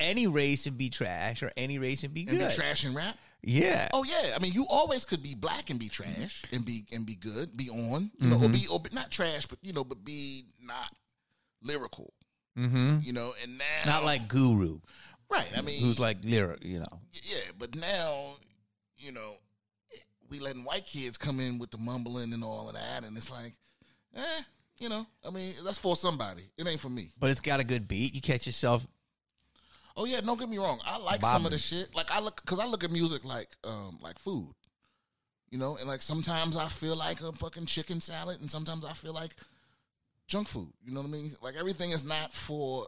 [0.00, 2.48] any race and be trash or any race and be and good.
[2.48, 3.16] be trash and rap.
[3.42, 3.88] Yeah.
[3.94, 7.06] Oh yeah, I mean, you always could be black and be trash and be and
[7.06, 9.84] be good, be on, you know, or be or be, not trash, but you know,
[9.84, 10.92] but be not
[11.62, 12.12] lyrical,
[12.58, 12.98] Mm-hmm.
[13.02, 13.32] you know.
[13.42, 14.80] And now, Not like Guru,
[15.30, 15.46] right.
[15.56, 17.00] I mean, who's like lyric, you know.
[17.12, 18.34] yeah, but now,
[18.98, 19.34] you know,
[20.28, 23.30] we letting white kids come in with the mumbling and all of that, and it's
[23.30, 23.54] like,
[24.16, 24.40] eh,
[24.78, 26.42] you know, I mean, that's for somebody.
[26.58, 27.12] It ain't for me.
[27.18, 28.14] But it's got a good beat.
[28.14, 28.86] You catch yourself.
[30.00, 30.80] Oh yeah, don't get me wrong.
[30.82, 31.94] I like some of the shit.
[31.94, 34.54] Like I look, cause I look at music like, um, like food.
[35.50, 38.94] You know, and like sometimes I feel like a fucking chicken salad, and sometimes I
[38.94, 39.32] feel like
[40.26, 40.72] junk food.
[40.82, 41.32] You know what I mean?
[41.42, 42.86] Like everything is not for,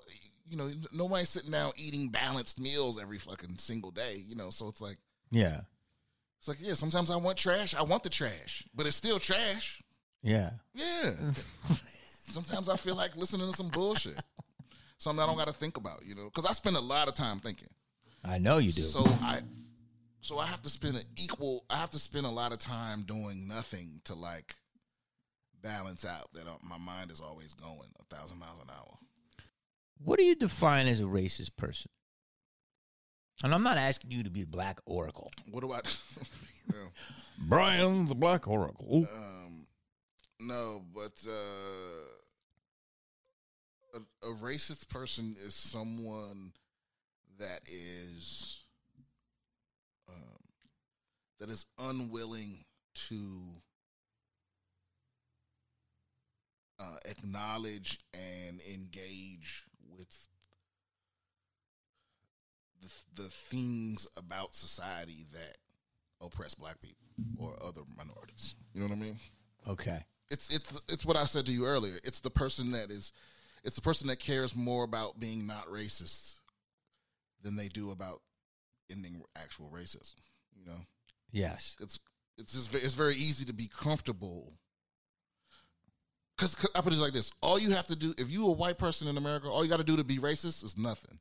[0.49, 4.23] you know, nobody's sitting down eating balanced meals every fucking single day.
[4.27, 4.97] You know, so it's like,
[5.31, 5.63] Yeah.
[6.39, 6.73] it's like, yeah.
[6.73, 7.75] Sometimes I want trash.
[7.75, 9.83] I want the trash, but it's still trash.
[10.23, 10.53] Yeah.
[10.75, 11.13] Yeah.
[12.33, 14.19] sometimes I feel like listening to some bullshit,
[15.03, 16.05] something I don't got to think about.
[16.05, 17.69] You know, because I spend a lot of time thinking.
[18.25, 18.83] I know you do.
[18.83, 19.41] So I,
[20.21, 21.65] so I have to spend an equal.
[21.69, 24.55] I have to spend a lot of time doing nothing to like
[25.63, 28.99] balance out that uh, my mind is always going a thousand miles an hour.
[29.99, 31.91] what do you define as a racist person?
[33.45, 35.31] And I'm not asking you to be a black oracle.
[35.51, 35.81] What do I?
[36.73, 36.89] yeah.
[37.39, 39.07] Brian the Black Oracle.
[39.13, 39.67] um,
[40.39, 42.22] no, but uh,
[43.95, 46.53] a, a racist person is someone
[47.39, 48.59] that is
[50.09, 50.39] um,
[51.41, 52.65] that is unwilling
[52.95, 53.17] to
[56.79, 59.65] uh, acknowledge and engage
[59.97, 60.29] with
[62.81, 65.57] the, the things about society that
[66.21, 67.07] oppress black people
[67.39, 68.55] or other minorities.
[68.75, 69.19] You know what I mean?
[69.69, 70.05] Okay.
[70.31, 71.99] It's it's it's what I said to you earlier.
[72.05, 73.13] It's the person that is
[73.65, 76.37] it's the person that cares more about being not racist
[77.43, 78.21] than they do about
[78.91, 80.15] ending actual racism.
[80.55, 80.87] You know,
[81.31, 81.77] Yes.
[81.81, 81.99] it's
[82.39, 84.53] it's just, it's very easy to be comfortable.
[86.37, 88.79] Because I put it like this: all you have to do, if you a white
[88.79, 91.19] person in America, all you got to do to be racist is nothing.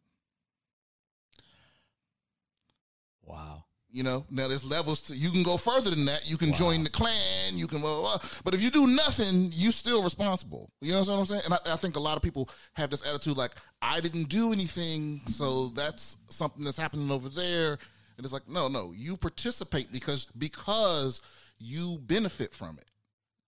[3.24, 3.66] Wow.
[3.94, 5.16] You know, now there's levels to.
[5.16, 6.30] You can go further than that.
[6.30, 6.58] You can Wow.
[6.58, 7.58] join the Klan.
[7.58, 8.30] You can, blah, blah, blah.
[8.46, 10.70] but if you do nothing, you still responsible.
[10.80, 11.42] You know what I'm saying?
[11.46, 13.52] And I, I think a lot of people have this attitude, like
[13.82, 17.72] I didn't do anything, so that's something that's happening over there.
[18.18, 21.22] And it's like, no, no, you participate because because
[21.60, 22.90] you benefit from it.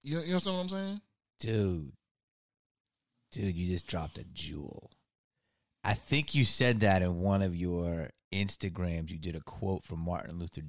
[0.02, 1.02] You, you know what I'm saying?
[1.40, 1.92] Dude.
[3.32, 4.92] Dude, you just dropped a jewel.
[5.84, 9.12] I think you said that in one of your Instagrams.
[9.12, 10.62] You did a quote from Martin Luther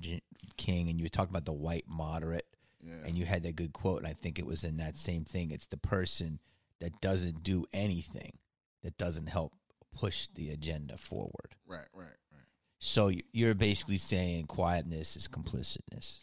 [0.56, 2.46] King and you were talking about the white moderate.
[2.80, 2.96] Yeah.
[3.06, 5.50] and you had that good quote and i think it was in that same thing
[5.50, 6.38] it's the person
[6.80, 8.36] that doesn't do anything
[8.82, 9.54] that doesn't help
[9.96, 12.42] push the agenda forward Right, right, right.
[12.78, 16.18] so you- you're basically saying quietness is complicitness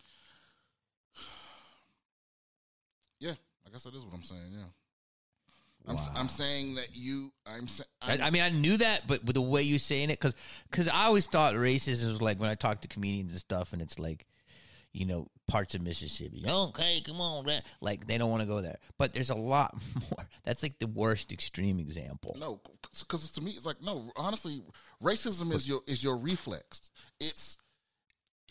[3.20, 3.34] Yeah,
[3.66, 4.52] I guess that is what I'm saying.
[4.52, 4.66] Yeah.
[5.88, 6.08] I'm, Wow.
[6.16, 7.32] I'm saying that you.
[7.46, 7.68] I'm.
[8.02, 10.88] I, I'm I mean, I knew that, but with the way you're saying it, because
[10.88, 13.98] I always thought racism was like when I talk to comedians and stuff, and it's
[14.00, 14.26] like,
[14.94, 16.46] you know, parts of Mississippi.
[16.48, 17.62] Okay, come on, man.
[17.82, 18.78] like they don't want to go there.
[18.98, 20.28] But there's a lot more.
[20.44, 22.36] That's like the worst extreme example.
[22.40, 22.60] No,
[23.00, 24.12] because to me, it's like no.
[24.16, 24.62] Honestly,
[25.04, 26.92] racism is your is your reflex.
[27.20, 27.58] It's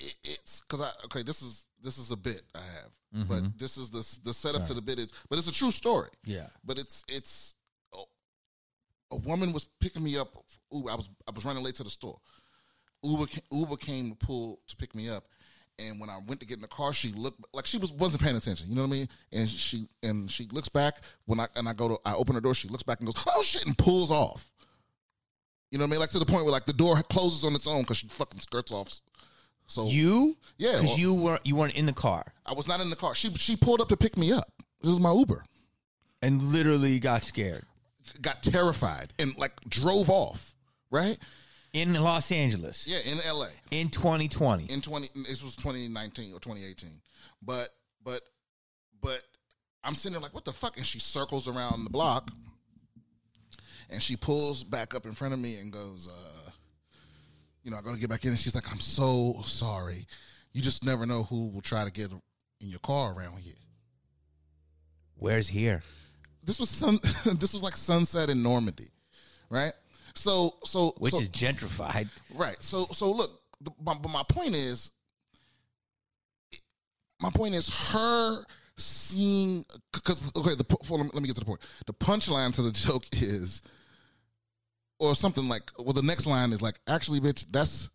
[0.01, 1.23] it, it's because I okay.
[1.23, 3.59] This is this is a bit I have, but mm-hmm.
[3.59, 6.11] this is the the setup to the bit is, but it's a true story.
[6.25, 6.47] Yeah.
[6.65, 7.55] But it's it's
[7.95, 10.29] a, a woman was picking me up.
[10.73, 10.91] Uber.
[10.91, 12.19] I was I was running late to the store.
[13.03, 15.25] Uber Uber came to pull to pick me up,
[15.79, 18.23] and when I went to get in the car, she looked like she was wasn't
[18.23, 18.69] paying attention.
[18.69, 19.09] You know what I mean?
[19.33, 22.41] And she and she looks back when I and I go to I open the
[22.41, 22.55] door.
[22.55, 24.51] She looks back and goes, "Oh shit!" and pulls off.
[25.71, 26.01] You know what I mean?
[26.01, 28.41] Like to the point where like the door closes on its own because she fucking
[28.41, 29.01] skirts off.
[29.71, 30.37] So You?
[30.59, 32.97] Yeah, Because well- you weren't you weren't in the car I was not in the
[32.97, 33.15] car.
[33.15, 34.53] She she pulled up to pick me up.
[34.83, 35.45] This is my Uber.
[36.23, 37.65] and literally got scared
[38.21, 40.55] Got terrified and like drove off.
[40.91, 41.19] Right?
[41.73, 43.49] in Los Angeles Yeah, in L.A.
[43.71, 44.65] in 2020.
[44.73, 47.01] in 20 this was 2019 or 2018
[47.41, 47.69] but
[48.03, 48.23] but
[49.01, 49.23] but
[49.85, 52.33] i'm sitting there like what the fuck and she circles around the block
[53.89, 56.40] and she pulls back up in front of me and goes uh
[57.63, 60.07] you know i'm gonna get back in and she's like i'm so sorry
[60.53, 62.21] you just never know who will try to get in
[62.69, 63.55] your car around here
[65.17, 65.83] Where's here?
[66.43, 66.99] this was sun
[67.39, 68.89] this was like sunset in Normandie
[69.51, 69.73] right
[70.15, 72.09] so so Which so, is gentrified.
[72.35, 72.63] Right.
[72.63, 73.31] So so look,
[73.61, 74.91] the, my, but my point is,
[77.21, 78.45] my point is her
[78.77, 80.55] seeing because okay.
[80.55, 81.61] The let me get to the point.
[81.87, 83.63] The punchline to the joke is
[85.01, 85.73] or something like.
[85.77, 87.91] Well, the next line is like, actually, bitch, that's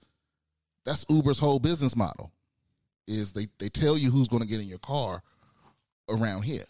[0.86, 2.34] that's Uber's whole business model.
[3.08, 5.24] Is they they tell you who's going to get in your car
[6.10, 6.66] around here,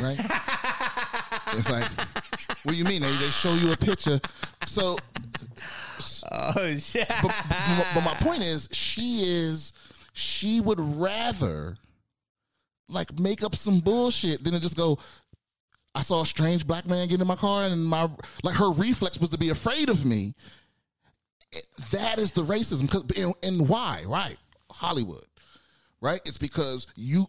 [0.00, 0.18] right?
[1.52, 1.90] it's like,
[2.64, 3.00] what do you mean?
[3.00, 4.20] They they show you a picture.
[4.66, 4.98] So,
[6.30, 7.08] Oh shit!
[7.22, 9.72] but, but, but my point is, she is
[10.12, 11.76] she would rather
[12.88, 14.98] like make up some bullshit than to just go.
[15.94, 18.10] I saw a strange black man get in my car, and my
[18.42, 20.34] like her reflex was to be afraid of me.
[21.92, 24.02] That is the racism, 'cause- and, and why?
[24.06, 24.38] Right,
[24.70, 25.24] Hollywood,
[26.00, 26.20] right?
[26.24, 27.26] It's because you,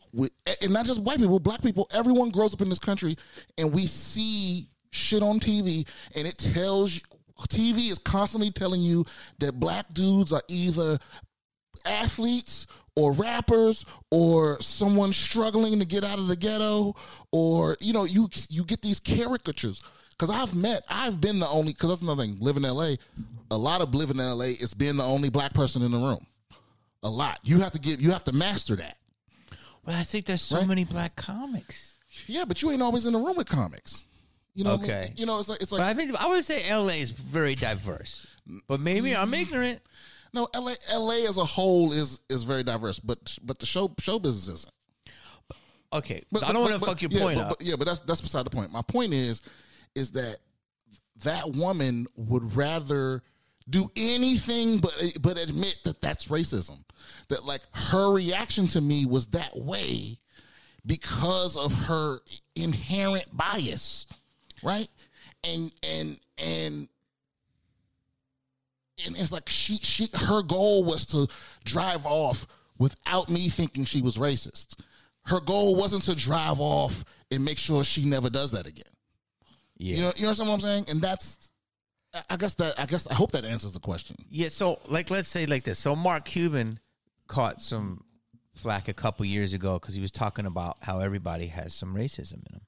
[0.61, 1.87] and not just white people, black people.
[1.91, 3.17] Everyone grows up in this country,
[3.57, 7.01] and we see shit on TV, and it tells you.
[7.49, 9.05] TV is constantly telling you
[9.39, 10.97] that black dudes are either
[11.85, 12.65] athletes
[12.95, 16.95] or rappers or someone struggling to get out of the ghetto
[17.31, 19.81] or you know you you get these caricatures
[20.11, 22.91] because i've met i've been the only because that's another thing living in la
[23.51, 26.25] a lot of living in la is being the only black person in the room
[27.03, 28.97] a lot you have to get you have to master that
[29.85, 30.67] Well, I think there's so Right?
[30.67, 31.97] many black comics.
[32.27, 34.03] yeah but you ain't always in the room with comics
[34.53, 34.91] you know what I mean?
[34.91, 35.13] Okay.
[35.17, 37.55] you know it's like it's But like I think I would say LA is very
[37.55, 38.25] diverse.
[38.69, 39.81] But maybe I'm ignorant.
[40.35, 44.19] No la la as a whole is is very diverse but but the show show
[44.19, 44.73] business isn't
[45.93, 47.49] Okay, But- I don't want to fuck your yeah, point but, up.
[47.59, 48.69] but- yeah, but that's that's beside the point.
[48.71, 49.41] My point is,
[49.93, 50.37] is that
[51.23, 53.23] that woman would rather
[53.69, 56.79] do anything but but admit that that's racism.
[57.29, 60.19] That like her reaction to me was that way
[60.85, 62.19] because of her
[62.57, 64.05] inherent bias,
[64.61, 64.89] right?
[65.45, 66.89] And and and
[69.05, 71.27] and it's like she she her goal was to
[71.63, 72.47] drive off
[72.77, 74.79] without me thinking she was racist.
[75.25, 78.83] Her goal wasn't to drive off and make sure she never does that again.
[79.77, 79.95] yeah.
[79.95, 80.85] You know, you understand what I'm saying?
[80.87, 81.51] And that's,
[82.29, 84.17] I- guess that, I guess, I hope that answers the question.
[84.29, 85.79] Yeah, so like let's say like this.
[85.79, 86.79] So Mark Cuban
[87.27, 88.03] caught some
[88.53, 92.35] flack a couple years ago because he was talking about how everybody has some racism
[92.35, 92.61] in them,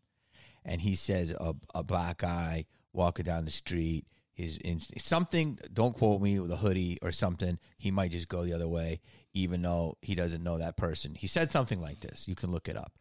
[0.66, 4.06] and he says a, a black guy walking down the street,
[4.38, 5.58] his in, something.
[5.74, 7.58] Don't quote me with a hoodie or something.
[7.80, 9.02] He might just go the other way,
[9.34, 11.16] even though he doesn't know that person.
[11.16, 12.28] He said something like this.
[12.28, 12.92] You can look it up.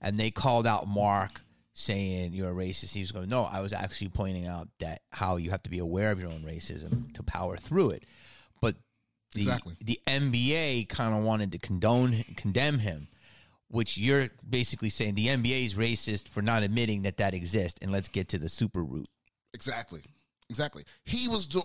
[0.00, 1.42] And they called out Mark
[1.74, 2.92] saying you're a racist.
[2.92, 5.78] He was going, no, I was actually pointing out that how you have to be
[5.78, 8.04] aware of your own racism to power through it.
[8.60, 8.74] But
[9.32, 9.76] the Exactly.
[9.80, 13.06] the NBA kind of wanted to condone condemn him,
[13.68, 17.78] which you're basically saying the NBA is racist for not admitting that that exists.
[17.80, 19.06] And let's get to the super root.
[19.54, 20.02] Exactly.
[20.50, 20.84] Exactly.
[21.04, 21.64] He was doing,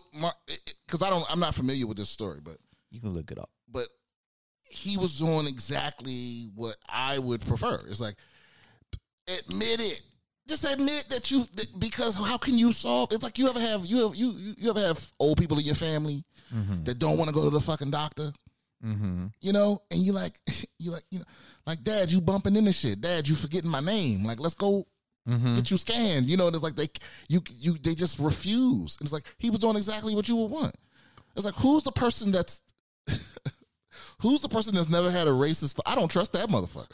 [0.85, 2.57] because I don't, I'm not familiar with this story, but,
[2.91, 3.49] You can look it up.
[3.69, 3.87] but
[4.69, 7.81] he was doing exactly what I would prefer.
[7.89, 8.15] It's like,
[9.27, 10.01] admit it.
[10.47, 13.11] Just admit that you that because how can you solve?
[13.11, 15.65] It's like you ever have you have you you, you ever have old people in
[15.65, 16.23] your family
[16.83, 18.31] that don't want to go to the fucking doctor,
[18.85, 19.27] Mm-hmm.
[19.41, 20.39] you know, and you like
[20.79, 21.25] you like you know
[21.65, 23.01] like dad, you bumping into shit.
[23.01, 24.23] Dad, you forgetting my name.
[24.23, 24.85] Like let's go
[25.27, 25.55] Mm-hmm.
[25.55, 26.27] get you scanned.
[26.27, 26.89] You know, and it's like they
[27.27, 28.97] you you they just refuse.
[28.99, 30.75] And it's like he was doing exactly what you would want.
[31.35, 32.61] It's like who's the person that's
[34.19, 35.79] who's the person that's never had a racist?
[35.85, 36.91] I don't trust that motherfucker.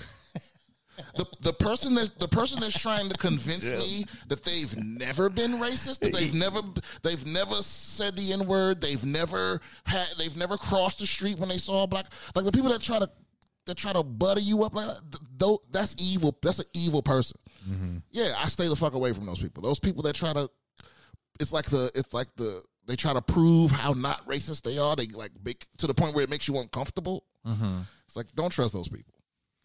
[1.16, 5.54] The, the person that the person that's trying to convince me that they've never been
[5.54, 6.62] racist, that they've never
[7.02, 11.50] they've never said the n word, they've never had they've never crossed the street when
[11.50, 12.06] they saw a black
[12.36, 13.10] like the people that try to
[13.66, 14.88] that try to butter you up like
[15.40, 16.38] that, that's evil.
[16.42, 17.38] That's an evil person.
[18.12, 19.64] Yeah, I stay the fuck away from those people.
[19.64, 20.50] Those people that try to
[21.40, 24.96] it's like the it's like the they try to prove how not racist they are.
[24.96, 27.24] They like make to the point where it makes you uncomfortable.
[28.08, 29.14] It's like don't trust those people.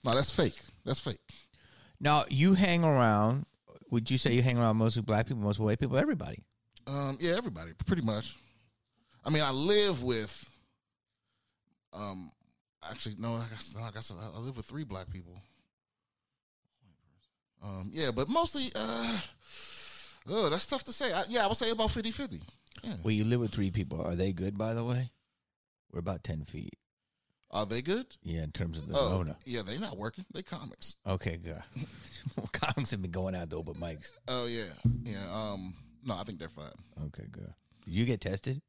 [0.04, 0.58] No, that's fake.
[0.84, 1.18] That's fake.
[2.00, 3.46] Now you hang around.
[3.90, 6.42] Would you say you hang around mostly black people, mostly white people, everybody?
[6.86, 8.36] Um, yeah, everybody, pretty much.
[9.24, 10.50] I mean, I live with.
[11.92, 12.30] Um,
[12.88, 15.40] actually, no, I guess no, I guess I, I live with three black people.
[17.62, 19.18] Um, yeah, but mostly, uh,
[20.28, 21.12] oh, that's tough to say.
[21.12, 22.40] I, yeah, I would say about 50-50.
[22.82, 22.94] Yeah.
[23.02, 24.00] Well, you live with three people.
[24.02, 25.10] Are they good, by the way?
[25.92, 26.74] We're about ten feet.
[27.50, 28.06] Are they good?
[28.22, 29.38] Yeah, in terms of the Oh, Rona.
[29.46, 30.26] yeah, they're not working.
[30.34, 30.96] They comics.
[31.06, 31.62] Okay, good.
[32.52, 34.12] Comics have been going out though, but Mike's.
[34.28, 34.64] Oh yeah,
[35.04, 35.24] yeah.
[35.32, 35.74] Um,
[36.04, 36.72] no, I think they're fine.
[37.06, 37.54] Okay, good.
[37.86, 38.60] You get tested?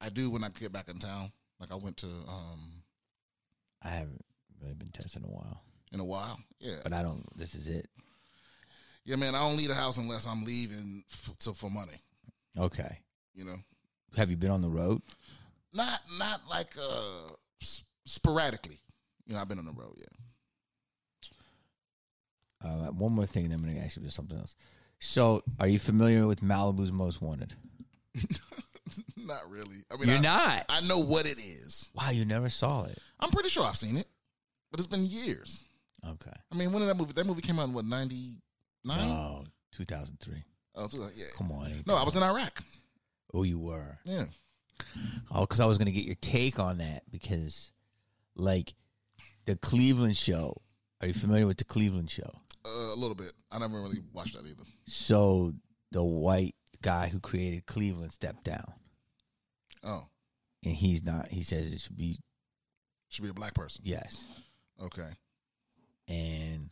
[0.00, 1.30] I do when I get back in town.
[1.60, 2.82] Like I went to um
[3.82, 4.24] I haven't
[4.60, 5.60] really been tested in a while,
[5.92, 6.40] in a while.
[6.58, 7.24] Yeah, but I don't.
[7.38, 7.88] This is it.
[9.04, 9.34] Yeah, man.
[9.34, 12.00] I don't leave the house unless I'm leaving f- to for money.
[12.58, 12.98] Okay.
[13.34, 13.56] You know,
[14.16, 15.02] Have you been on the road?
[15.72, 18.80] not not like uh s- sporadically.
[19.26, 19.94] You know, I've been on the road.
[19.98, 20.06] Yeah.
[22.62, 24.54] Uh, one more thing, then I'm going to ask you something else.
[25.00, 27.54] So, are you familiar with Malibu's Most Wanted?
[29.16, 29.84] not really.
[29.90, 30.64] I mean, You're I, not.
[30.70, 31.90] I know what it is.
[31.94, 32.96] Wow, you never saw it.
[33.20, 34.06] I'm pretty sure I've seen it,
[34.70, 35.64] but it's been years.
[36.08, 36.32] Okay.
[36.52, 37.12] I mean, when did that movie?
[37.12, 38.36] That movie came out in what ninety
[38.84, 39.08] nine?
[39.08, 40.42] No, 2003.
[40.76, 41.26] Oh, two- yeah.
[41.36, 41.70] Come on.
[41.72, 42.62] ain't No, I was in Iraq.
[43.32, 43.98] Oh, you were.
[44.04, 44.24] Yeah.
[45.30, 47.70] Oh, because I was going to get your take on that because,
[48.36, 48.74] like,
[49.46, 50.60] the Cleveland show.
[51.00, 52.30] Are you familiar with the Cleveland show?
[52.64, 53.32] Uh, a little bit.
[53.52, 54.64] I never really watched that either.
[54.86, 55.52] So
[55.92, 58.72] the white guy who created Cleveland stepped down,
[59.82, 60.06] Oh,
[60.64, 61.28] and he's not.
[61.28, 62.18] He says it should be
[63.08, 63.82] should be a black person.
[63.84, 64.22] yes.
[64.82, 65.10] Okay.
[66.08, 66.70] And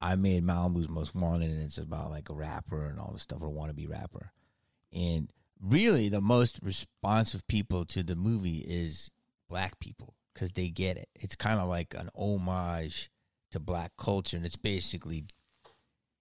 [0.00, 3.42] I made Malibu's Most Wanted, and it's about like a rapper and all this stuff,
[3.42, 4.32] or a wannabe rapper.
[4.92, 9.10] And really, the most responsive people to the movie is
[9.48, 11.08] black people because they get it.
[11.14, 13.10] It's kind of like an homage
[13.50, 15.26] to black culture, and it's basically,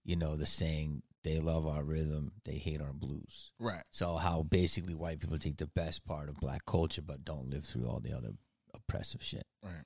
[0.03, 3.51] you know, the saying they love our rhythm, they hate our blues.
[3.59, 3.83] Right.
[3.91, 7.65] So how basically white people take the best part of black culture, but don't live
[7.65, 8.31] through all the other
[8.73, 9.83] oppressive shit Right.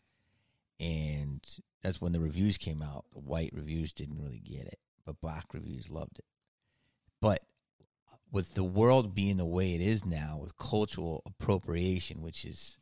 [0.84, 1.40] And
[1.82, 3.06] that's when the reviews came out.
[3.14, 6.26] White reviews didn't really get it, but black reviews loved it.
[7.22, 7.42] But
[8.32, 12.78] with the world being the way it is now, with cultural appropriation, which is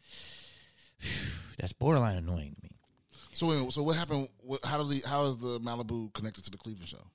[1.60, 2.72] that's borderline annoying to me.
[3.34, 4.30] So wait so what happened?
[4.40, 7.06] What, how did the how is the Malibu connected to the Cleveland show?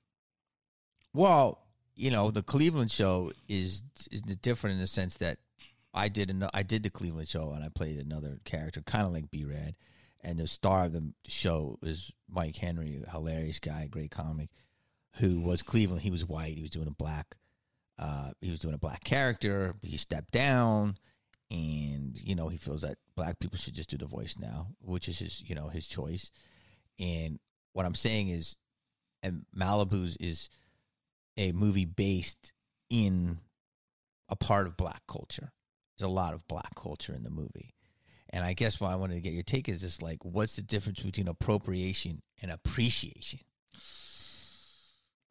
[1.13, 1.65] Well,
[1.95, 5.39] you know, the Cleveland show is is different in the sense that
[5.93, 9.11] I did an, I did the Cleveland show and I played another character, kind of
[9.11, 9.75] like B Rad,
[10.21, 14.49] and the star of the show was Mike Henry, hilarious guy, great comic,
[15.15, 16.01] who was Cleveland.
[16.01, 16.55] He was white.
[16.55, 17.35] He was doing a black,
[17.99, 19.75] uh, he was doing a black character.
[19.81, 20.97] He stepped down,
[21.49, 25.07] and you know he feels that black people should just do the voice now, which
[25.07, 26.31] is his you know his choice.
[26.99, 27.39] And
[27.73, 28.57] what I'm saying is,
[29.21, 30.49] and Malibu's is
[31.37, 32.53] a movie based
[32.89, 33.39] in
[34.29, 35.51] a part of black culture.
[35.97, 37.73] There's a lot of black culture in the movie.
[38.31, 40.61] And I guess what I wanted to get your take is just like, what's the
[40.61, 43.39] difference between appropriation and appreciation?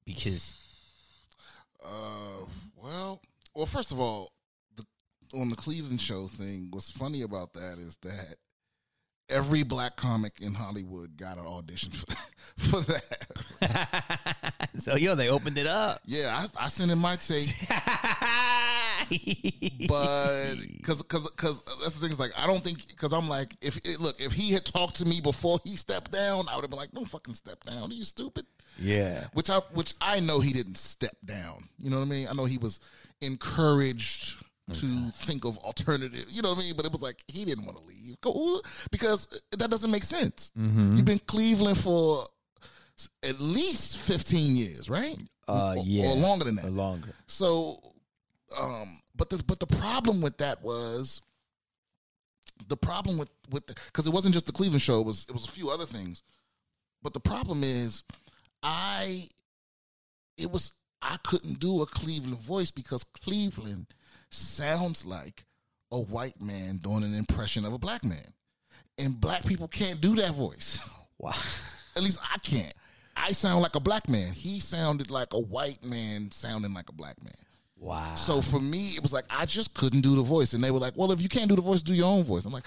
[0.05, 0.55] Because,
[1.85, 2.45] Uh,
[2.77, 3.21] well,
[3.55, 4.33] well, first of all,
[4.77, 4.85] the,
[5.39, 8.37] on the Cleveland show thing, what's funny about that is that
[9.29, 12.07] every black comic in Hollywood got an audition for,
[12.57, 12.81] for
[13.61, 14.69] that.
[14.79, 16.01] so yo, they opened it up.
[16.07, 17.49] Yeah, I, I sent in my tape,
[19.89, 23.57] but because because because that's the thing is like I don't think because I'm like
[23.61, 26.63] if it, look if he had talked to me before he stepped down, I would
[26.63, 27.91] have been like, don't fucking step down.
[27.91, 28.47] Are you stupid?
[28.79, 31.69] yeah, which I which I know he didn't step down.
[31.79, 32.29] You know what I mean?
[32.29, 32.81] I know he was
[33.21, 34.43] encouraged
[34.73, 36.27] to think of alternative.
[36.29, 36.75] You know what I mean?
[36.77, 38.17] But it was like he didn't want to leave
[38.91, 40.51] because that doesn't make sense.
[40.59, 40.97] Mm-hmm.
[40.97, 42.27] You've been Cleveland for
[43.23, 45.17] at least fifteen years, right?
[45.49, 46.73] uh, Or- yeah, or longer than or that.
[46.73, 47.15] longer.
[47.29, 47.79] So,
[48.59, 51.21] um, but the but the problem with that was
[52.69, 55.45] the problem with with because it wasn't just the Cleveland show; it was it was
[55.45, 56.23] a few other things.
[57.03, 58.03] But the problem is,
[58.63, 59.29] I
[60.39, 63.87] it was I couldn't do a Cleveland voice because Cleveland
[64.31, 65.45] sounds like
[65.93, 68.33] a white man doing an impression of a black man,
[68.99, 70.81] and black people can't do that voice.
[71.19, 71.33] Wow.
[71.97, 72.75] At least I can't.
[73.17, 74.35] I sound like a black man.
[74.35, 77.46] He sounded like a white man sounding like a black man.
[77.79, 78.15] Wow.
[78.15, 80.79] So for me, it was like I just couldn't do the voice, and they were
[80.79, 82.67] like, "Well, if you can't do the voice, do your own voice." I'm like,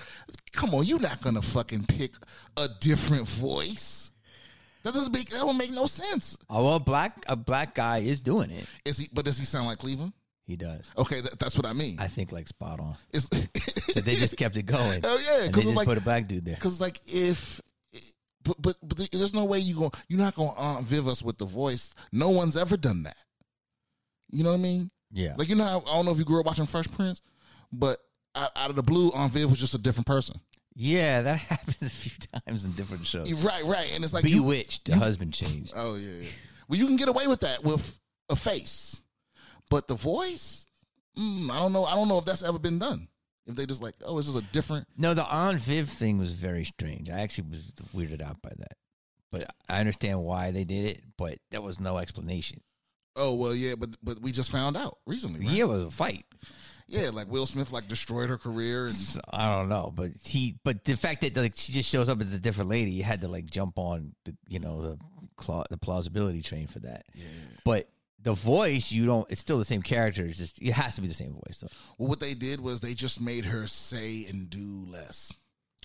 [0.52, 2.14] "Come on, you're not gonna fucking pick
[2.58, 4.12] a different voice.
[4.84, 8.22] That doesn't make that don't make no sense." oh, well, black a black guy is
[8.22, 8.66] doing it.
[8.86, 9.10] Is he?
[9.12, 10.14] But does he sound like Cleveland?
[10.46, 10.82] He does.
[10.98, 12.00] Okay, that, that's what I mean.
[12.00, 12.96] I think like spot on.
[13.96, 15.02] They just kept it going.
[15.04, 16.56] Oh yeah, because they it's just like put a black dude there.
[16.56, 17.60] Because like if,
[18.44, 19.92] but but but there's no way you go.
[20.08, 21.94] You're not going to Aunt Viv us with the voice.
[22.12, 23.18] No one's ever done that.
[24.32, 24.92] You know what I mean?
[25.12, 25.34] Yeah.
[25.38, 27.22] Like you know, how, I don't know if you grew up watching Fresh Prince,
[27.72, 28.00] but
[28.36, 30.40] out, out of the blue, Aunt Viv was just a different person.
[30.76, 32.12] yeah, that happens a few
[32.46, 33.32] times in different shows.
[33.44, 34.42] Right, right, and it's like you.
[34.42, 35.74] Bewitched, the husband changed.
[35.76, 36.30] Oh yeah, yeah.
[36.68, 38.00] Well, you can get away with that with
[38.30, 39.02] a face,
[39.70, 40.68] but the voice,
[41.18, 41.86] mm, I don't know.
[41.86, 43.08] I don't know if that's ever been done.
[43.48, 44.88] If they just like, oh, it's just a different.
[44.96, 47.10] No, the Aunt Viv thing was very strange.
[47.10, 48.74] I actually was weirded out by that.
[49.32, 52.62] But I understand why they did it, but there was no explanation.
[53.16, 55.40] Oh well, yeah, but but we just found out recently.
[55.46, 55.50] Right?
[55.56, 56.26] Yeah, it was a fight.
[56.88, 60.58] Yeah, like Will Smith like destroyed her career and So, I don't know, but he,
[60.64, 63.22] but the fact that like she just shows up as a different lady, you had
[63.22, 64.98] to like jump on the, you know, the
[65.38, 67.06] cla- the plausibility train for that.
[67.14, 67.26] yeah.
[67.64, 67.90] But
[68.22, 69.30] the voice, you don't.
[69.30, 70.26] It's still the same character.
[70.26, 71.60] It's just it has to be the same voice.
[71.62, 71.70] though.
[71.98, 75.32] Well, what they did was they just made her say and do less.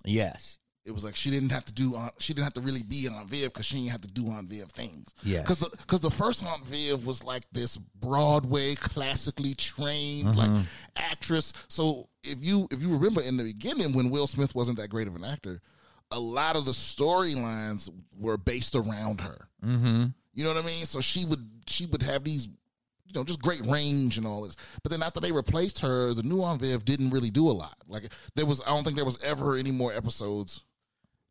[0.05, 2.83] yes, it was like she didn't have to do on she didn't have to really
[2.83, 5.15] be Aunt Viv because she didn't have to do Aunt Viv things.
[5.23, 10.51] Yeah, because the because the first Aunt Viv was like this Broadway classically trained like
[10.97, 11.53] actress.
[11.69, 15.09] So if you if you remember in the beginning when Will Smith wasn't that great
[15.09, 15.63] of an actor,
[16.11, 19.49] a lot of the storylines were based around her.
[19.65, 20.07] Mm-hmm.
[20.35, 20.85] You know what I mean?
[20.85, 24.57] So she would she would have these, you know, just great range and all this.
[24.83, 27.77] But then after they replaced her, the new Aunt Viv didn't really do a lot.
[27.89, 30.61] Like there was, I don't think there was ever any more episodes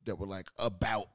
[0.05, 1.09] that were like about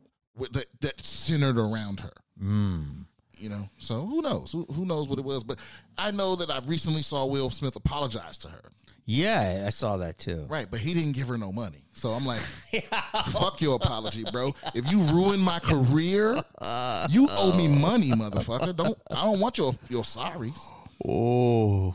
[0.52, 2.12] that that centered around her.
[2.43, 3.05] Mm.
[3.36, 4.51] You know, so who knows?
[4.51, 5.44] Who, who knows what it was?
[5.44, 5.60] But
[5.97, 8.70] I know that I recently saw Will Smith apologize to her.
[9.10, 10.44] Yeah, I saw that too.
[10.51, 11.85] Right, but he didn't give her no money.
[11.93, 12.40] So I'm like,
[13.31, 14.55] fuck your apology, bro.
[14.74, 16.35] If you ruin my career,
[17.09, 18.77] you owe me money, motherfucker.
[18.77, 20.60] Don't I don't want your your sorries.
[21.06, 21.94] Oh,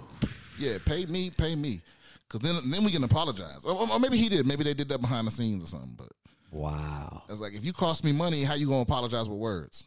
[0.57, 1.81] Yeah, pay me, pay me.
[2.29, 3.63] Cause then then we can apologize.
[3.63, 4.47] Or, or maybe he did.
[4.47, 5.93] Maybe they did that behind the scenes or something.
[5.95, 6.07] But
[6.53, 7.23] wow.
[7.29, 9.85] it's like if you cost me money, how you gonna apologize with words?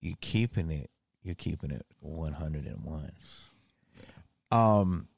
[0.00, 0.90] You're keeping it.
[1.22, 3.12] You're keeping it 101.
[4.52, 5.08] Um,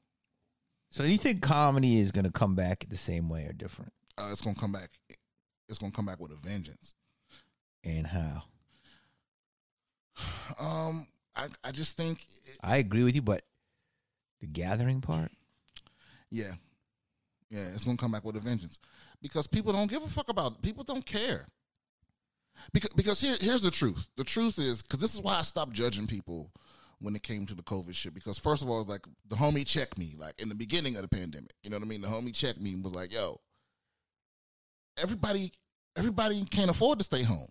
[0.90, 3.92] so do you think comedy is going to come back the same way or different?
[4.16, 4.90] Uh, it's gonna come back.
[5.68, 6.94] It's gonna come back with a vengeance.
[7.84, 8.44] And how?
[10.58, 11.06] Um,
[11.36, 12.26] I I just think,
[12.62, 13.44] I agree with you, but
[14.40, 15.30] the gathering part?
[16.30, 16.52] yeah,
[17.50, 18.78] yeah, it's gonna come back with a vengeance
[19.22, 20.62] because people don't give a fuck about it.
[20.62, 21.46] People don't care.
[22.72, 24.08] Because because here here's the truth.
[24.16, 26.50] The truth is because this is why I stopped judging people
[27.00, 28.14] when it came to the COVID shit.
[28.14, 31.02] Because first of all, it's like the homie checked me like in the beginning of
[31.02, 31.52] the pandemic.
[31.62, 32.00] You know what I mean?
[32.00, 33.40] The homie checked me and was like, "Yo,
[34.96, 35.52] everybody
[35.96, 37.48] everybody can't afford to stay home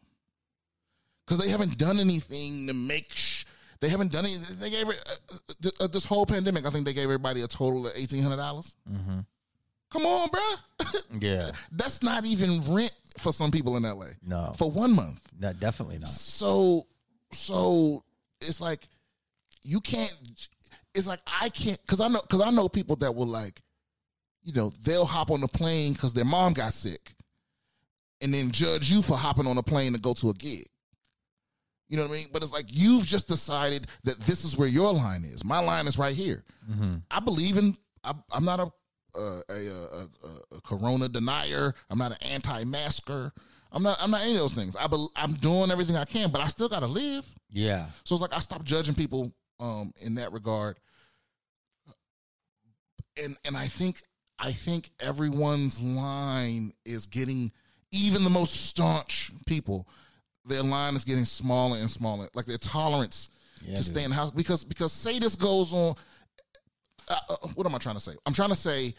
[1.25, 3.45] because they haven't done anything to make." Sh-
[3.79, 4.57] they haven't done anything.
[4.59, 4.91] They gave uh,
[5.65, 6.65] uh, uh, this whole pandemic.
[6.65, 8.75] I think they gave everybody a total of eighteen hundred dollars.
[8.91, 9.19] Mm-hmm.
[9.91, 11.01] Come on, bruh.
[11.21, 11.51] Yeah.
[11.71, 14.53] That's not even rent for some people in LA No.
[14.57, 15.21] for one month.
[15.39, 16.09] No, definitely not.
[16.09, 16.85] So,
[17.31, 18.03] so
[18.41, 18.87] it's like
[19.63, 20.13] you can't.
[20.93, 23.61] It's like I can't because I know because I know people that will like,
[24.43, 27.13] you know, they'll hop on the plane because their mom got sick,
[28.21, 30.65] and then judge you for hopping on a plane to go to a gig.
[31.89, 32.27] You know what I mean?
[32.33, 35.43] But it's like you've just decided that this is where your line is.
[35.45, 36.43] My line is right here.
[36.69, 36.95] Mm-hmm.
[37.09, 37.77] I believe in.
[38.03, 38.71] I, I'm not a
[39.17, 40.01] a, a, a,
[40.53, 41.73] a, a corona denier.
[41.89, 43.31] I'm not an anti-masker.
[43.71, 43.97] I'm not.
[44.01, 44.75] I'm not any of those things.
[44.75, 47.29] I bel I'm doing everything I can, but I still got to live.
[47.51, 47.87] Yeah.
[48.05, 50.77] So it's like I stopped judging people um, in that regard.
[53.21, 54.01] And and I think
[54.39, 57.51] I think everyone's line is getting
[57.91, 59.87] even the most staunch people.
[60.45, 62.29] Their line is getting smaller and smaller.
[62.33, 63.29] Like their tolerance
[63.61, 63.85] Yeah, to dude.
[63.93, 65.95] stay in the house because because say this goes on.
[67.07, 68.13] Uh, uh, what am I trying to say?
[68.25, 68.93] I'm trying to say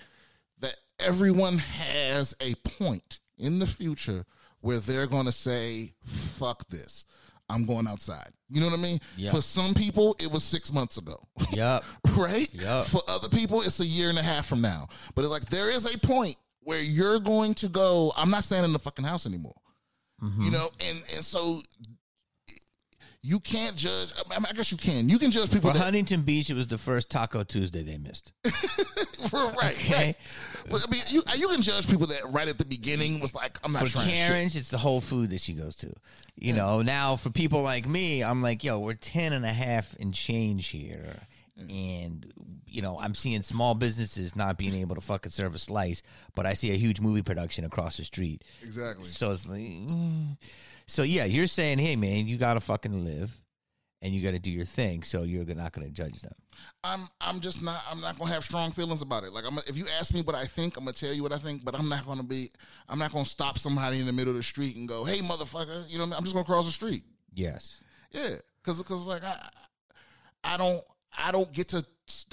[0.61, 4.25] that everyone has a point in the future
[4.61, 7.05] where they're going to say, "Fuck this."
[7.51, 8.29] I'm going outside.
[8.51, 9.01] You know what I mean?
[9.17, 9.31] Yeah.
[9.31, 11.83] For some people, it was six months ago, Yep.
[12.15, 12.47] right?
[12.53, 12.83] Yeah.
[12.83, 14.89] For other people, it's a year and a half from now.
[15.15, 18.13] But it's like there is a point where you're going to go.
[18.19, 19.55] I'm not staying in the fucking house anymore.
[20.23, 20.43] Mm-hmm.
[20.43, 21.63] You know, and and so
[23.23, 24.13] you can't judge.
[24.15, 25.09] I, mean, I guess you can.
[25.09, 25.71] You can judge people.
[25.71, 28.33] For That, Huntington Beach, it was the first Taco Tuesday they missed.
[29.33, 29.95] right, Okay.
[29.95, 30.17] right.
[30.71, 33.59] But I mean, you you can judge people that right at the beginning was like,
[33.65, 34.09] I'm not For trying.
[34.09, 35.93] Karen's, it's the whole food that she goes to.
[36.37, 39.97] You know, now for people like me, I'm like, yo, we're 10 and a half
[39.99, 41.23] and change here.
[41.59, 42.33] And,
[42.69, 46.03] you know, I'm seeing small businesses not being able to fucking serve a slice,
[46.37, 48.45] but I see a huge movie production across the street.
[48.63, 49.05] Exactly.
[49.05, 50.37] So it's like, mm.
[50.89, 53.39] So yeah, you're saying, hey, man, you got to fucking live
[54.03, 55.03] and you got to do your thing.
[55.03, 56.33] So you're not going to judge them.
[56.83, 59.33] I'm I'm just not I'm not gonna have strong feelings about it.
[59.33, 61.39] Like I'm if you ask me what I think, I'm gonna tell you what I
[61.39, 62.51] think, but I'm not gonna be
[62.89, 65.89] I'm not gonna stop somebody in the middle of the street and go, hey motherfucker,
[65.89, 66.17] you know I?
[66.17, 67.05] I'm just gonna cross the street.
[67.33, 67.77] Yes.
[68.11, 69.37] Yeah, because because like I
[70.43, 70.83] I don't
[71.17, 71.85] I don't get to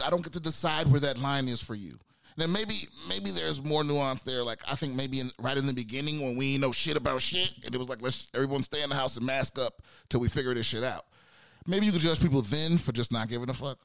[0.03, 1.99] I don't get to decide where that line is for you.
[2.37, 4.43] Now maybe maybe there's more nuance there.
[4.43, 7.53] Like I think maybe in, right in the beginning when we know shit about shit,
[7.63, 10.27] and it was like let's everyone stay in the house and mask up till we
[10.27, 11.05] figure this shit out.
[11.65, 13.79] Maybe you could judge people then for just not giving a fuck,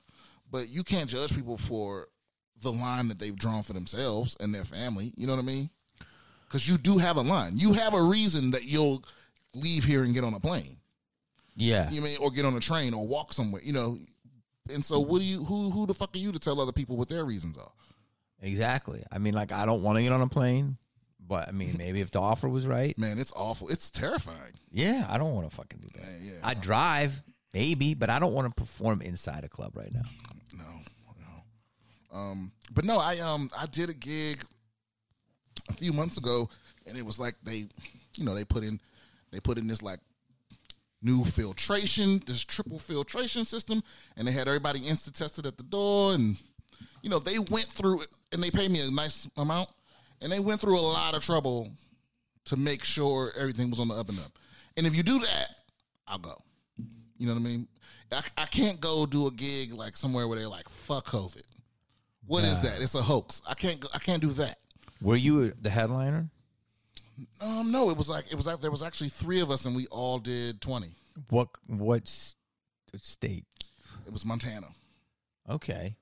[0.50, 2.08] but you can't judge people for
[2.60, 5.12] the line that they've drawn for themselves and their family.
[5.16, 5.70] You know what I mean?
[6.46, 7.52] Because you do have a line.
[7.54, 9.04] You have a reason that you'll
[9.54, 10.76] leave here and get on a plane.
[11.56, 11.90] Yeah.
[11.90, 13.98] You mean or get on a train or walk somewhere, you know.
[14.72, 16.96] And so what do you who who the fuck are you to tell other people
[16.96, 17.70] what their reasons are?
[18.40, 19.02] Exactly.
[19.12, 20.76] I mean, like, I don't want to get on a plane,
[21.20, 23.68] but I mean, maybe if the offer was right, Man, it's awful.
[23.68, 24.52] It's terrifying.
[24.70, 26.02] yeah, I don't want to fucking do that.
[26.02, 26.32] Man, yeah.
[26.42, 27.22] I drive,
[27.52, 30.02] maybe, but I don't want to perform inside a club right now.
[30.56, 30.64] no,
[31.18, 32.18] no.
[32.18, 34.42] Um but no, I um I did a gig
[35.68, 36.48] a few months ago
[36.86, 37.68] and it was like they
[38.16, 38.80] you know they put in
[39.30, 40.00] they put in this like
[41.02, 43.82] new filtration, this triple filtration system,
[44.16, 46.36] and they had everybody instant tested at the door, and
[47.02, 49.68] you know they went through it, and they paid me a nice amount,
[50.20, 51.70] and they went through a lot of trouble
[52.46, 54.32] to make sure everything was on the up and up.
[54.76, 55.48] And if you do that,
[56.06, 56.36] I'll go.
[57.18, 57.68] You know what I mean?
[58.12, 61.42] I, I can't go do a gig like somewhere where they're like, "Fuck COVID."
[62.26, 62.80] What is that?
[62.80, 63.42] It's a hoax.
[63.46, 63.84] I can't.
[63.94, 64.58] I can't do that.
[65.00, 66.28] Were you the headliner?
[67.40, 69.74] Um, no, it was like it was like there was actually three of us, and
[69.74, 70.94] we all did twenty.
[71.28, 73.44] What what state?
[74.06, 74.68] It was Montana.
[75.48, 75.96] Okay.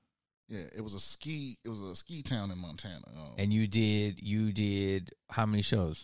[0.49, 1.57] Yeah, it was a ski.
[1.63, 3.05] It was a ski town in Montana.
[3.15, 6.03] Um, And you did you did how many shows?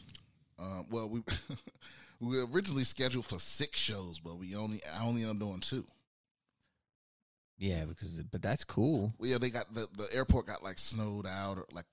[0.59, 1.21] uh, well, we
[2.19, 5.59] we were originally scheduled for six shows, but we only I only ended up doing
[5.61, 5.85] two.
[7.57, 9.13] Yeah, because but that's cool.
[9.17, 11.85] Well, yeah, they got the the airport got like snowed out or like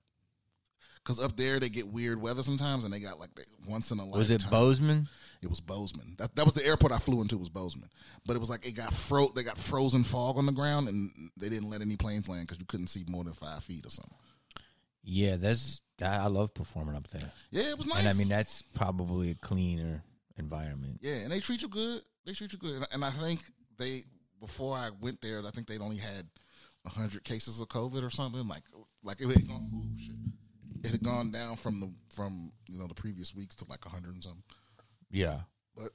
[1.03, 3.99] because up there they get weird weather sometimes, and they got like the, once in
[3.99, 4.19] a lifetime.
[4.19, 5.09] Was it Bozeman?
[5.41, 6.15] It was Bozeman.
[6.17, 7.89] That that was the airport I flew into was Bozeman,
[8.25, 9.27] but it was like it got fro.
[9.35, 12.59] They got frozen fog on the ground, and they didn't let any planes land because
[12.59, 14.15] you couldn't see more than five feet or something.
[15.03, 17.31] Yeah, that's I I love performing up there.
[17.51, 17.99] Yeah, it was nice.
[17.99, 20.03] And I mean that's probably a cleaner
[20.37, 20.99] environment.
[21.01, 22.01] Yeah, and they treat you good.
[22.25, 23.41] They treat you good, and, and I think
[23.77, 24.05] they
[24.39, 26.27] before I went there, I think they'd only had
[26.85, 28.47] hundred cases of COVID or something.
[28.47, 28.63] Like
[29.03, 29.27] like it.
[29.27, 30.15] Oh shit!
[30.83, 34.13] It had gone down from the from you know the previous weeks to like hundred
[34.15, 34.43] and something.
[35.11, 35.39] Yeah.
[35.75, 35.91] But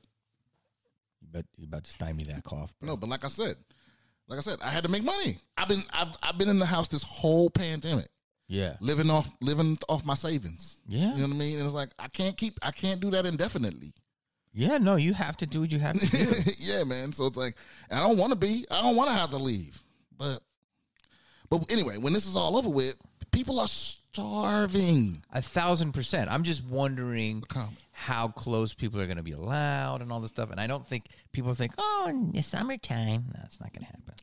[1.20, 2.72] You bet you about to stymie that cough.
[2.80, 2.86] Bro.
[2.88, 3.56] no, but like I said,
[4.28, 5.38] like I said, I had to make money.
[5.56, 8.08] I've been I've I've been in the house this whole pandemic,
[8.48, 8.76] Yeah.
[8.80, 10.80] living off living off my savings.
[10.88, 11.12] Yeah.
[11.14, 11.56] You know what I mean?
[11.58, 13.92] And it's like I can't keep I can't do that indefinitely.
[14.54, 16.50] Yeah, no, you have to do what you have to do.
[16.58, 17.12] yeah, man.
[17.12, 17.56] So it's like
[17.90, 18.64] I don't want to be.
[18.70, 19.82] I don't want to have to leave.
[20.16, 20.40] But
[21.50, 22.96] but anyway, when this is all over with,
[23.30, 25.22] people are starving.
[25.32, 26.30] A thousand percent.
[26.30, 27.44] I'm just wondering
[27.92, 30.50] how close people are going to be allowed and all this stuff.
[30.50, 33.24] And I don't think people think, oh, in the summertime.
[33.34, 34.14] No, it's not going to happen.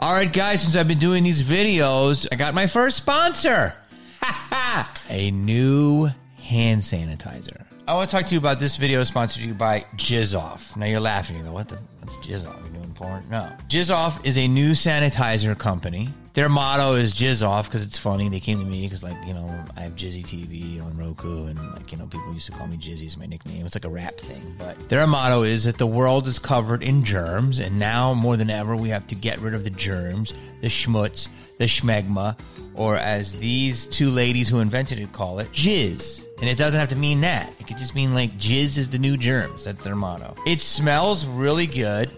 [0.00, 3.78] All right, guys, since I've been doing these videos, I got my first sponsor
[5.08, 7.64] a new hand sanitizer.
[7.86, 10.74] I want to talk to you about this video sponsored to you by Jizzoff.
[10.76, 11.36] Now you're laughing.
[11.36, 11.76] You go, what the?
[12.00, 12.64] What's Jizzoff?
[12.66, 13.24] You doing porn?
[13.30, 13.52] No.
[13.68, 16.08] Jizzoff is a new sanitizer company.
[16.34, 18.28] Their motto is jizz off because it's funny.
[18.28, 21.56] They came to me because, like, you know, I have Jizzy TV on Roku, and
[21.74, 23.06] like, you know, people used to call me Jizzy.
[23.06, 23.64] Is my nickname.
[23.64, 24.56] It's like a rap thing.
[24.58, 28.50] But their motto is that the world is covered in germs, and now more than
[28.50, 31.28] ever, we have to get rid of the germs, the schmutz,
[31.58, 32.36] the schmegma,
[32.74, 36.24] or as these two ladies who invented it call it, jizz.
[36.40, 37.54] And it doesn't have to mean that.
[37.60, 39.64] It could just mean like jizz is the new germs.
[39.64, 40.34] That's their motto.
[40.46, 42.10] It smells really good,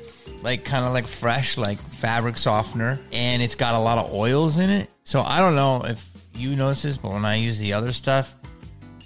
[0.42, 4.58] like kind of like fresh, like fabric softener, and it's got a lot of oils
[4.58, 4.90] in it.
[5.04, 8.34] So I don't know if you notice this, but when I use the other stuff,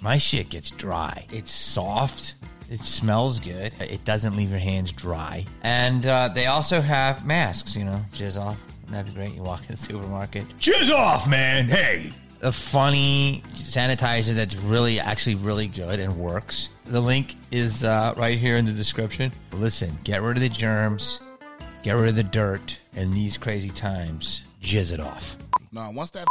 [0.01, 1.25] my shit gets dry.
[1.31, 2.35] It's soft.
[2.69, 3.73] It smells good.
[3.81, 5.45] It doesn't leave your hands dry.
[5.61, 8.57] And uh, they also have masks, you know, jizz off.
[8.89, 9.33] That'd be great.
[9.35, 10.47] You walk in the supermarket.
[10.57, 11.67] Jizz off, man.
[11.67, 12.11] Hey.
[12.43, 16.69] A funny sanitizer that's really, actually really good and works.
[16.85, 19.31] The link is uh, right here in the description.
[19.53, 21.19] Listen, get rid of the germs,
[21.83, 25.37] get rid of the dirt, in these crazy times, jizz it off.
[25.71, 26.25] Now, once that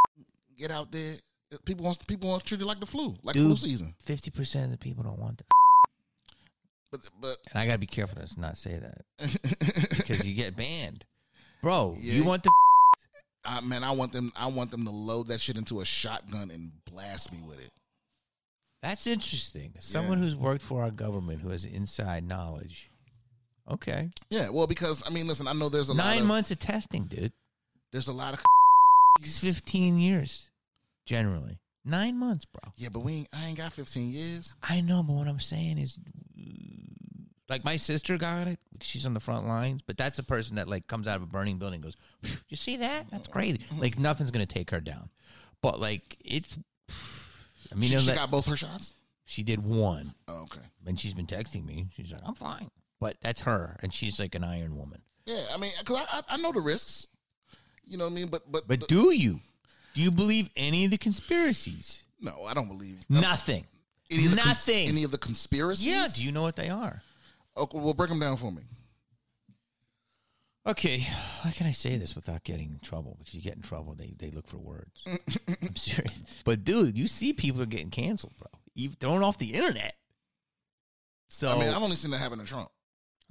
[0.58, 1.16] get out there,
[1.64, 3.46] people want people want to treat it like the flu, like Dude.
[3.46, 3.94] flu season.
[4.04, 5.46] Fifty percent of the people don't want that,
[6.92, 9.04] But but and I gotta be careful to not say that
[9.96, 11.04] because you get banned,
[11.62, 11.94] bro.
[11.98, 12.14] Yeah.
[12.14, 12.50] You want the
[13.46, 14.32] I, man, I want them.
[14.36, 17.70] I want them to load that shit into a shotgun and blast me with it.
[18.82, 19.74] That's interesting.
[19.80, 22.90] Someone who's worked for our government who has inside knowledge.
[23.68, 26.52] Okay, Yeah, well, because I mean, listen, I know there's a lot nine of, months
[26.52, 27.32] of testing, dude.
[27.90, 28.44] There's a lot of
[29.20, 30.50] It's Fifteen years,
[31.04, 31.58] generally.
[31.84, 32.72] Nine months, bro.
[32.76, 34.54] yeah, but we ain't, I ain't got 15 years.
[34.60, 35.96] I know, but what I'm saying is,
[37.48, 38.58] like my sister got it.
[38.80, 41.26] She's on the front lines, but that's a person that like comes out of a
[41.26, 41.82] burning building.
[41.84, 43.06] and Goes, you see that?
[43.10, 43.58] That's crazy.
[43.58, 43.80] Mm-hmm.
[43.80, 45.08] Like nothing's gonna take her down.
[45.62, 46.56] But like it's,
[47.72, 48.92] I mean, She, she got both her shots.
[49.24, 50.60] she did one, Oh, okay.
[50.86, 51.86] and she's been texting me.
[51.96, 52.70] She's like, I'm fine.
[53.00, 55.02] But that's her, and she's like an iron woman.
[55.26, 57.06] Yeah, I mean, because I, I I know the risks.
[57.84, 58.28] You know what I mean?
[58.28, 59.40] But but, But the- do you?
[59.94, 62.02] Do you believe any of the conspiracies?
[62.20, 63.66] no, I don't believe Nothing.
[64.10, 64.88] any of the cons- Nothing.
[64.88, 65.86] any of the conspiracies.
[65.86, 66.06] yeah.
[66.14, 67.02] Do you know what they are?
[67.56, 68.62] Okay, well, break them down for me.
[70.66, 73.16] Okay, how can I say this without getting in trouble?
[73.18, 75.00] Because you get in trouble, they, they look for words.
[75.06, 76.12] I'm serious.
[76.44, 78.48] But dude, you see people are getting canceled, bro.
[78.74, 79.94] You've thrown off the internet.
[81.28, 82.68] So, I mean, I've only seen that happen to Trump.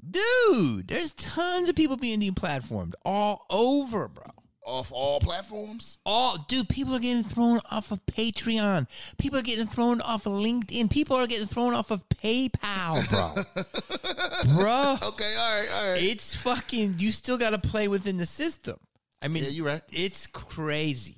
[0.09, 4.31] dude, there's tons of people being deplatformed all over, bro.
[4.65, 5.97] Off all platforms.
[6.05, 8.87] all dude people are getting thrown off of patreon.
[9.17, 10.89] People are getting thrown off of linkedin.
[10.89, 13.43] People are getting thrown off of paypal bro.
[14.57, 16.03] Bro Okay, all right, all right.
[16.03, 18.77] it's fucking you still got to play within the system.
[19.21, 19.81] I mean Yeah, you're right.
[19.91, 21.17] it's crazy.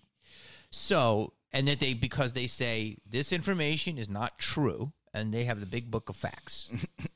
[0.69, 5.60] So and that they because they say this information is not true and they have
[5.60, 6.69] the big book of facts.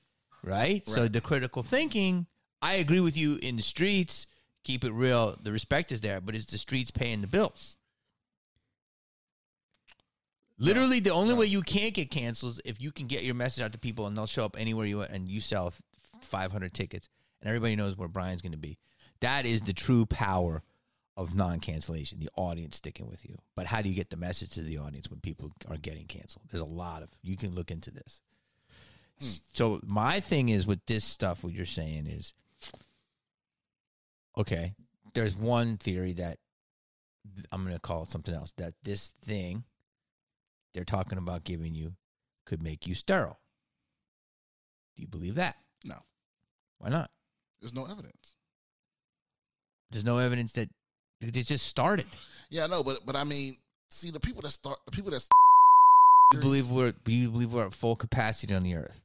[0.44, 0.88] Right?
[0.88, 2.26] so the critical thinking
[2.64, 4.26] i agree with you in the streets
[4.63, 7.75] keep it real the respect is there but it's the streets paying the bills.
[10.57, 13.63] Literally the only way you can't get canceled is if you can get your message
[13.63, 15.73] out to people and they'll show up anywhere you want and you sell
[16.21, 17.09] 500 tickets
[17.41, 18.77] and everybody knows where brian's going to be.
[19.21, 20.61] That is the true power
[21.17, 23.38] of non-cancellation the audience sticking with you.
[23.55, 26.45] But how do you get the message to the audience when people are getting canceled?
[26.51, 28.21] There's a lot of you can look into this.
[29.19, 29.27] Hmm.
[29.53, 32.33] So my thing is with this stuff what you're saying is
[34.38, 34.74] okay
[35.14, 36.38] there's one theory that
[37.52, 39.64] i'm going to call it something else that this thing
[40.74, 41.95] they're talking about giving you
[42.45, 43.40] could make you sterile.
[44.95, 45.58] Do you believe that?
[45.86, 45.98] No,
[46.80, 47.10] why not?
[47.60, 48.36] There's no evidence.
[49.91, 50.70] there's no evidence that
[51.22, 52.08] it just started.
[52.49, 53.58] Yeah, no, but but I mean,
[53.90, 55.26] see the people that start the people that
[56.34, 59.02] you believe we're you believe we're at full capacity on the earth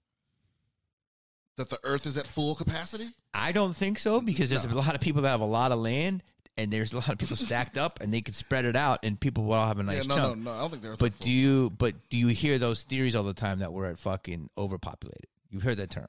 [1.56, 3.08] that the Earth is at full capacity.
[3.34, 5.78] I don't think so because there's a lot of people that have a lot of
[5.78, 6.22] land
[6.56, 9.18] and there's a lot of people stacked up and they can spread it out and
[9.18, 10.38] people will all have a nice yeah, no, chunk.
[10.38, 10.56] no, no.
[10.56, 10.98] I don't think there's.
[10.98, 13.98] But do you but do you hear those theories all the time that we're at
[13.98, 15.26] fucking overpopulated?
[15.50, 16.08] You've heard that term.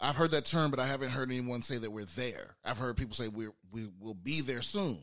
[0.00, 2.56] I've heard that term, but I haven't heard anyone say that we're there.
[2.64, 4.98] I've heard people say we're we will be there soon.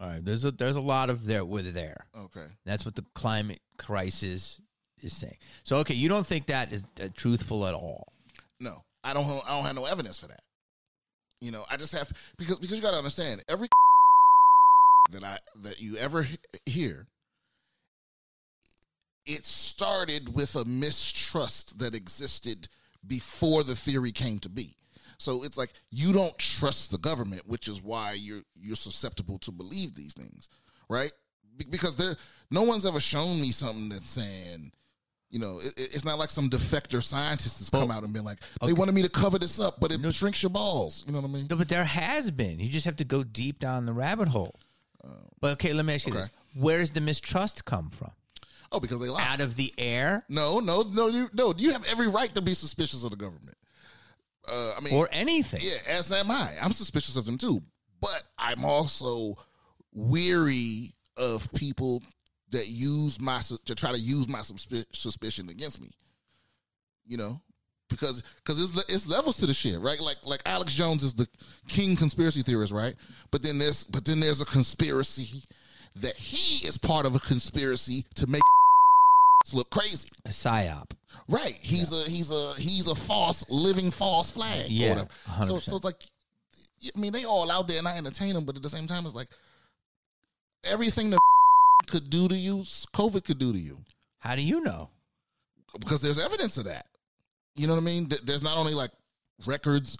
[0.00, 2.06] All right, there's a there's a lot of there we're there.
[2.16, 2.46] Okay.
[2.64, 4.60] That's what the climate crisis
[5.00, 5.36] is saying.
[5.64, 8.12] So okay, you don't think that is uh, truthful at all?
[8.60, 9.26] No, I don't.
[9.46, 10.40] I don't have no evidence for that.
[11.40, 13.68] You know, I just have because because you got to understand every
[15.10, 16.26] that I that you ever
[16.64, 17.08] hear,
[19.26, 22.68] it started with a mistrust that existed
[23.06, 24.76] before the theory came to be.
[25.18, 29.52] So it's like you don't trust the government, which is why you're you're susceptible to
[29.52, 30.48] believe these things,
[30.88, 31.12] right?
[31.56, 32.16] Be- Because there,
[32.50, 34.72] no one's ever shown me something that's saying,
[35.36, 38.12] you know, it, it- it's not like some defector scientist has come Well, out and
[38.14, 41.04] been like, they wanted me to cover this up, but it shrinks your balls.
[41.06, 41.46] You know what I mean?
[41.50, 42.58] No, but there has been.
[42.58, 44.54] You just have to go deep down the rabbit hole.
[45.40, 46.22] But okay, let me ask you okay.
[46.22, 48.10] this: Where's the mistrust come from?
[48.72, 49.22] Oh, because they lie.
[49.22, 51.52] Out of the air No, no, no, you no.
[51.56, 53.56] You have every right to be suspicious of the government.
[54.50, 55.60] Uh, I mean, or anything?
[55.62, 56.52] yeah, as am I.
[56.60, 57.62] I'm suspicious of them too,
[58.00, 59.36] but I'm also
[59.92, 62.02] weary of people
[62.56, 65.90] that use my to try to use my suspi- suspicion against me.
[67.06, 67.40] You know,
[67.88, 70.00] because because it's it's levels to the shit, right?
[70.00, 71.28] Like like Alex Jones is the
[71.68, 72.94] king conspiracy theorist, right?
[73.30, 75.42] But then there's but then there's a conspiracy
[75.96, 78.42] that he is part of a conspiracy to make
[79.52, 80.08] look crazy.
[80.24, 80.90] A psyop.
[81.28, 81.56] Right.
[81.60, 84.70] He's a he's a he's a false living false flag.
[84.70, 85.04] Yeah.
[85.44, 85.62] So 100%.
[85.62, 86.02] so it's like
[86.84, 89.04] I mean they all out there and I entertain them, but at the same time
[89.04, 89.28] it's like
[90.64, 91.18] everything that
[91.86, 93.78] could do to you, COVID could do to you
[94.18, 94.90] How do you know?
[95.78, 96.86] because there's evidence of that.
[97.54, 98.10] You know what I mean?
[98.24, 98.90] There's not only like
[99.46, 99.96] records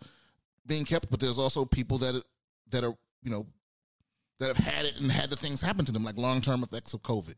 [0.67, 2.23] being kept, but there's also people that
[2.71, 3.47] that are you know
[4.39, 6.95] that have had it and had the things happen to them, like long term effects
[6.95, 7.37] of COVID.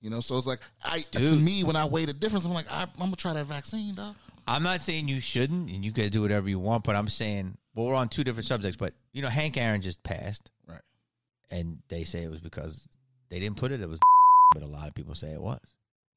[0.00, 2.70] You know, so it's like I to me when I weigh the difference, I'm like
[2.70, 4.14] I, I'm gonna try that vaccine, dog.
[4.46, 6.84] I'm not saying you shouldn't, and you can do whatever you want.
[6.84, 8.76] But I'm saying, well, we're on two different subjects.
[8.76, 10.80] But you know, Hank Aaron just passed, Right.
[11.50, 12.86] and they say it was because
[13.30, 13.80] they didn't put it.
[13.80, 13.98] It was,
[14.54, 15.60] but a lot of people say it was.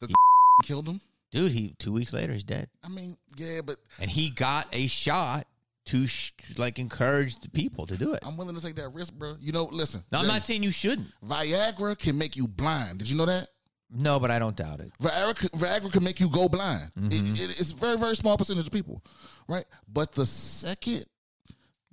[0.02, 0.14] The
[0.64, 1.02] killed him.
[1.31, 4.88] Dude, he two weeks later he's dead, I mean, yeah, but and he got a
[4.88, 5.45] shot
[5.86, 8.19] to sh- like encourage the people to do it.
[8.23, 9.36] I'm willing to take that risk, bro.
[9.40, 10.03] You know, listen.
[10.11, 11.07] No, I'm not saying you shouldn't.
[11.23, 12.98] Viagra can make you blind.
[12.99, 13.48] Did you know that?
[13.91, 14.91] No, but I don't doubt it.
[15.02, 16.91] Viagra, Viagra can make you go blind.
[16.98, 17.34] Mm-hmm.
[17.36, 19.03] It- it- it's a very, very small percentage of people,
[19.48, 19.65] right?
[19.88, 21.06] But the second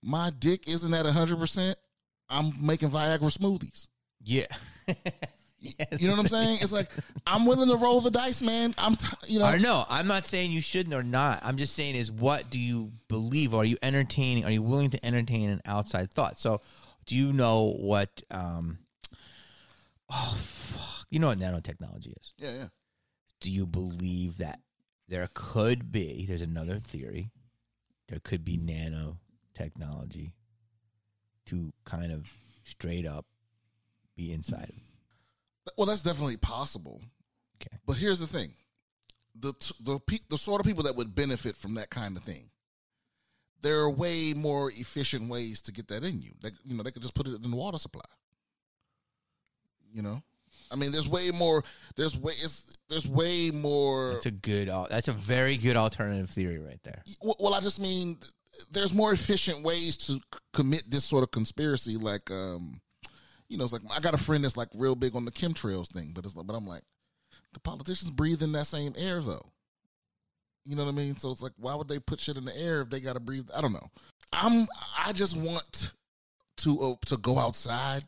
[0.03, 1.75] my dick isn't at 100%,
[2.31, 3.89] I'm making Viagra smoothies.
[4.23, 4.47] Yeah.
[5.59, 6.01] Yes.
[6.01, 6.59] You know what I'm saying?
[6.61, 6.91] It's like,
[7.27, 8.75] I'm willing to roll the dice, man.
[8.79, 9.47] I'm, t- you know.
[9.47, 9.85] Or know.
[9.89, 11.41] I'm not saying you shouldn't or not.
[11.43, 13.55] I'm just saying is what do you believe?
[13.55, 14.45] Are you entertaining?
[14.45, 16.39] Are you willing to entertain an outside thought?
[16.39, 16.61] So,
[17.07, 18.23] do you know what?
[18.31, 18.79] um
[20.11, 21.07] Oh fuck!
[21.11, 22.33] You know what nanotechnology is?
[22.39, 22.69] Yeah, yeah.
[23.41, 24.61] Do you believe that
[25.09, 26.27] there could be?
[26.29, 27.31] There's another theory.
[28.09, 30.33] There could be nanotechnology
[31.47, 32.27] to kind of
[32.65, 33.27] straight up
[34.17, 34.73] be inside.
[35.77, 37.03] Well, that's definitely possible.
[37.61, 37.77] Okay.
[37.87, 38.53] But here's the thing:
[39.39, 42.23] the t- the pe- the sort of people that would benefit from that kind of
[42.23, 42.51] thing,
[43.63, 46.33] there are way more efficient ways to get that in you.
[46.43, 48.03] They, you know, they could just put it in the water supply.
[49.93, 50.23] You know,
[50.71, 51.65] I mean, there's way more.
[51.97, 52.35] There's way.
[52.43, 54.15] It's, there's way more.
[54.15, 54.69] That's a good.
[54.91, 57.03] That's a very good alternative theory right there.
[57.23, 58.19] Well, well, I just mean
[58.71, 60.21] there's more efficient ways to c-
[60.53, 61.97] commit this sort of conspiracy.
[61.97, 62.81] Like, um,
[63.49, 65.91] you know, it's like I got a friend that's like real big on the chemtrails
[65.91, 66.83] thing, but it's like, but I'm like,
[67.55, 69.47] the politicians breathe in that same air though.
[70.65, 71.17] You know what I mean?
[71.17, 73.21] So it's like, why would they put shit in the air if they got to
[73.21, 73.49] breathe?
[73.55, 73.89] I don't know.
[74.33, 74.67] I'm.
[74.99, 75.93] I just want
[76.59, 78.03] to uh, to go outside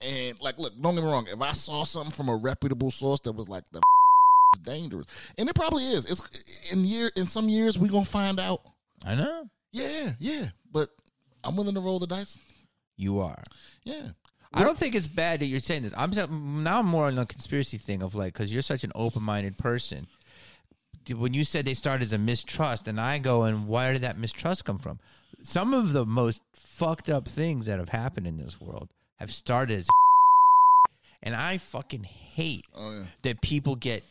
[0.00, 0.72] and like, look.
[0.80, 1.26] Don't get me wrong.
[1.30, 3.80] If I saw something from a reputable source that was like the
[4.54, 6.06] is dangerous, and it probably is.
[6.06, 8.62] It's in year in some years we gonna find out.
[9.04, 10.48] I know Yeah, yeah.
[10.72, 10.88] But
[11.44, 12.38] I'm willing to roll the dice.
[12.96, 13.42] you are.
[13.84, 14.08] Yeah.
[14.52, 15.94] I don't think it's bad that you're saying this.
[15.96, 16.10] I'm
[16.64, 20.06] now I'm more on the conspiracy thing of like because you're such an open-minded person.
[21.14, 24.18] When you said they started as a mistrust, and I go, and where did that
[24.18, 24.98] mistrust come from?
[25.42, 29.78] Some of the most fucked up things that have happened in this world have started
[29.78, 29.88] as,
[31.22, 33.04] and I fucking hate Oh yeah.
[33.22, 34.04] that people get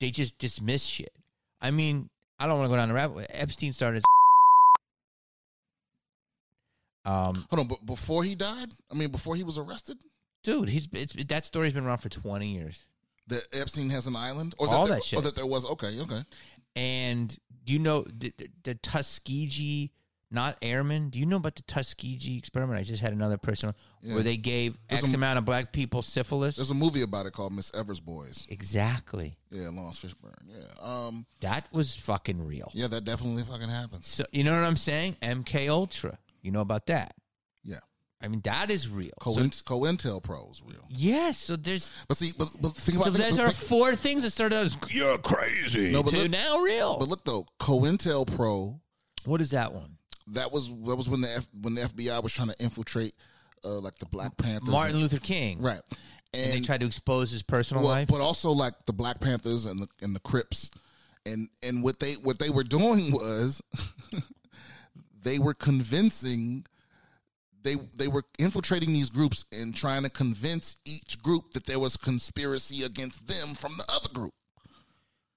[0.00, 1.12] they just dismiss shit.
[1.60, 2.08] I mean,
[2.38, 3.12] I don't want to go down the rabbit.
[3.12, 3.24] hole.
[3.30, 3.98] Epstein started.
[3.98, 4.04] As
[7.04, 9.98] um, Hold on, but before he died, I mean, before he was arrested,
[10.42, 12.84] dude, he's it's, that story's been around for twenty years.
[13.28, 15.18] that Epstein has an island, or All that, there, that shit.
[15.18, 15.64] or that there was.
[15.66, 16.24] Okay, okay.
[16.76, 19.90] And do you know the, the, the Tuskegee,
[20.30, 21.08] not airmen?
[21.10, 22.78] Do you know about the Tuskegee experiment?
[22.78, 25.72] I just had another person on, where they gave There's X a- amount of black
[25.72, 26.56] people syphilis.
[26.56, 28.46] There's a movie about it called Miss Evers Boys.
[28.48, 29.36] Exactly.
[29.50, 30.34] Yeah, Laurence Fishburne.
[30.48, 30.66] Yeah.
[30.80, 31.26] Um.
[31.40, 32.70] That was fucking real.
[32.74, 34.06] Yeah, that definitely fucking happens.
[34.06, 35.16] So you know what I'm saying?
[35.22, 36.18] MK Ultra.
[36.42, 37.14] You know about that?
[37.64, 37.78] Yeah.
[38.22, 39.12] I mean, that is real.
[39.22, 39.34] So-
[39.64, 40.86] Co COINTEL Pro is real.
[40.90, 41.38] yes.
[41.38, 44.22] So there's But see, but, but think so about those think- are think- four things
[44.24, 46.98] that started as you're crazy No, but look- now real.
[46.98, 48.80] But look though, COINTEL Pro.
[49.24, 49.96] what is that one?
[50.26, 53.14] That was that was when the F, when the FBI was trying to infiltrate,
[53.64, 54.68] uh, like the Black Panthers.
[54.68, 55.60] Martin and- Luther King.
[55.60, 55.80] right?
[56.32, 58.06] And, they tried to expose his personal well, life.
[58.08, 60.70] but also like the Black Panthers and the and the Crips,
[61.26, 63.60] and and what they what they were doing was
[65.22, 66.66] they were convincing
[67.62, 71.96] they they were infiltrating these groups and trying to convince each group that there was
[71.96, 74.32] conspiracy against them from the other group.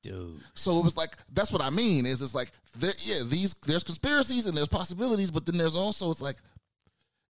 [0.02, 0.42] Dude.
[0.54, 3.84] So it was like that's what I mean is it's like there, yeah these there's
[3.84, 6.38] conspiracies and there's possibilities, but then there's also it's like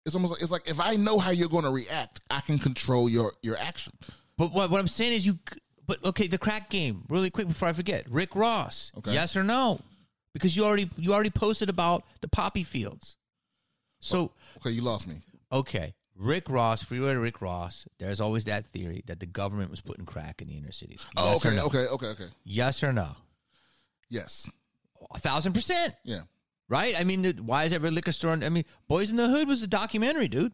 [0.06, 2.60] it's almost like it's like if I know how you're going to react, I can
[2.60, 3.94] control your your action.
[4.38, 5.38] But what, what I'm saying is you.
[5.86, 7.04] But okay, the crack game.
[7.10, 8.92] Really quick before I forget, Rick Ross.
[8.98, 9.14] Okay.
[9.14, 9.82] Yes or no?
[10.34, 13.18] Because you already you already posted about the poppy fields.
[14.00, 15.22] So oh, Okay, you lost me.
[15.52, 17.86] okay, Rick Ross, freeway Rick Ross.
[18.00, 21.00] There's always that theory that the government was putting crack in the inner cities.
[21.18, 21.66] Oh, Yes okay, no?
[21.66, 22.28] okay, okay, okay.
[22.44, 23.16] Yes or no?
[24.10, 24.50] Yes,
[25.14, 25.96] A thousand percent.
[26.04, 26.22] yeah.
[26.70, 27.00] Right?
[27.00, 28.32] I mean, why is every liquor store?
[28.32, 30.54] I mean, Boys in the Hood was a documentary, dude.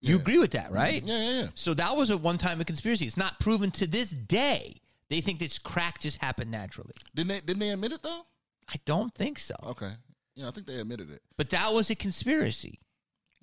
[0.00, 0.20] You Yeah.
[0.20, 1.02] agree with that, right?
[1.02, 1.48] Yeah, yeah, yeah.
[1.54, 3.06] So that was a one time a conspiracy.
[3.06, 4.80] It's not proven to this day.
[5.08, 6.94] They think this crack just happened naturally.
[7.14, 7.40] Didn't they?
[7.40, 8.26] Didn't they admit it though?
[8.72, 9.54] I don't think so.
[9.64, 9.92] Okay.
[10.34, 11.20] Yeah, I think they admitted it.
[11.36, 12.80] But that was a conspiracy.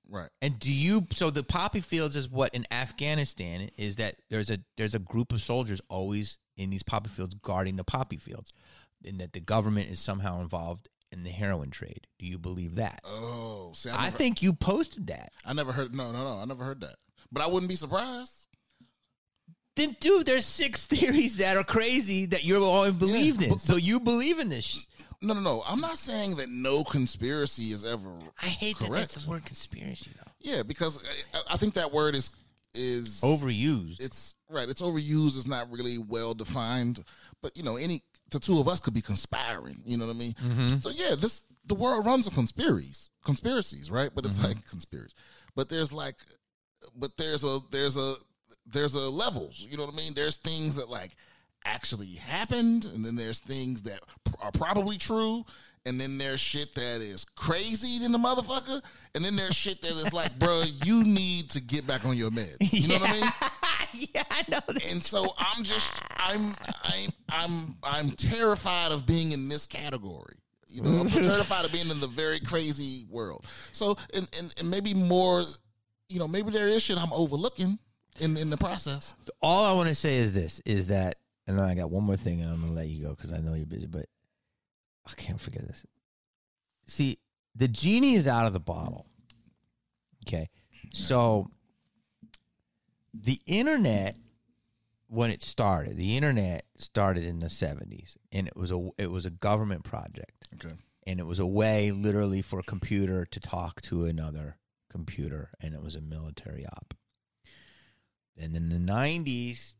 [0.09, 0.29] Right.
[0.41, 4.57] And do you so the poppy fields is what in Afghanistan is that there's a
[4.75, 8.51] there's a group of soldiers always in these poppy fields guarding the poppy fields
[9.05, 12.07] and that the government is somehow involved in the heroin trade.
[12.17, 13.01] Do you believe that?
[13.05, 15.29] Oh, see, I, I think you posted that.
[15.45, 15.93] I never heard.
[15.93, 16.39] No, no, no.
[16.41, 16.95] I never heard that.
[17.31, 18.47] But I wouldn't be surprised.
[19.75, 23.49] Then dude, there's six theories that are crazy that you're all believed in.
[23.49, 24.87] but- so you believe in this.
[25.21, 25.63] Sh- No, no, no.
[25.67, 28.09] I'm not saying that no conspiracy is ever.
[28.41, 29.13] I hate that correct.
[29.13, 30.31] that's the word conspiracy though.
[30.39, 30.99] Yeah, because
[31.33, 32.31] I, I think that word is
[32.75, 33.99] is Overused.
[33.99, 34.69] It's right.
[34.69, 35.37] It's overused.
[35.37, 37.03] It's not really well defined.
[37.41, 39.81] But you know, any the two of us could be conspiring.
[39.85, 40.33] You know what I mean?
[40.33, 40.77] Mm-hmm.
[40.79, 44.11] So yeah, this the world runs on conspiracies, conspiracies, right?
[44.13, 44.47] But it's Mm-hmm.
[44.49, 45.13] like conspiracy.
[45.55, 46.15] But there's like,
[46.95, 48.15] but there's a there's a
[48.67, 49.65] there's a levels.
[49.69, 50.13] You know what I mean?
[50.13, 51.11] There's things that like
[51.65, 55.45] actually happened, and then there's things that p- are probably true.
[55.85, 58.81] And then there's shit that is crazy than the motherfucker.
[59.15, 62.31] And then there's shit that is like, bro, you need to get back on your
[62.31, 62.57] meds.
[62.59, 64.09] You know what I mean?
[64.13, 64.59] yeah, I know.
[64.67, 64.91] This.
[64.91, 66.53] and so I'm just I'm
[66.83, 70.35] I'm I'm I'm terrified of being in this category.
[70.67, 73.45] You know, I'm terrified of being in the very crazy world.
[73.71, 75.43] So and, and, and maybe more,
[76.09, 77.79] you know, maybe there is shit I'm overlooking
[78.19, 79.15] in in the process.
[79.41, 81.15] all I want to say is this: is that,
[81.49, 83.39] and then I got one more thing, and I'm gonna let you go because I
[83.39, 83.87] know you're busy.
[83.87, 84.05] But
[85.07, 85.83] I can't forget this.
[86.85, 87.17] See,
[87.55, 89.07] the genie is out of the bottle.
[90.27, 90.47] Okay,
[90.93, 91.49] so
[93.15, 94.17] the internet,
[95.07, 99.25] when it started, the internet started in the '70s, and it was a it was
[99.25, 100.47] a government project.
[100.53, 100.75] Okay.
[101.07, 104.57] and it was a way, literally, for a computer to talk to another
[104.91, 106.93] computer, and it was a military op.
[108.37, 109.73] And in the '90s,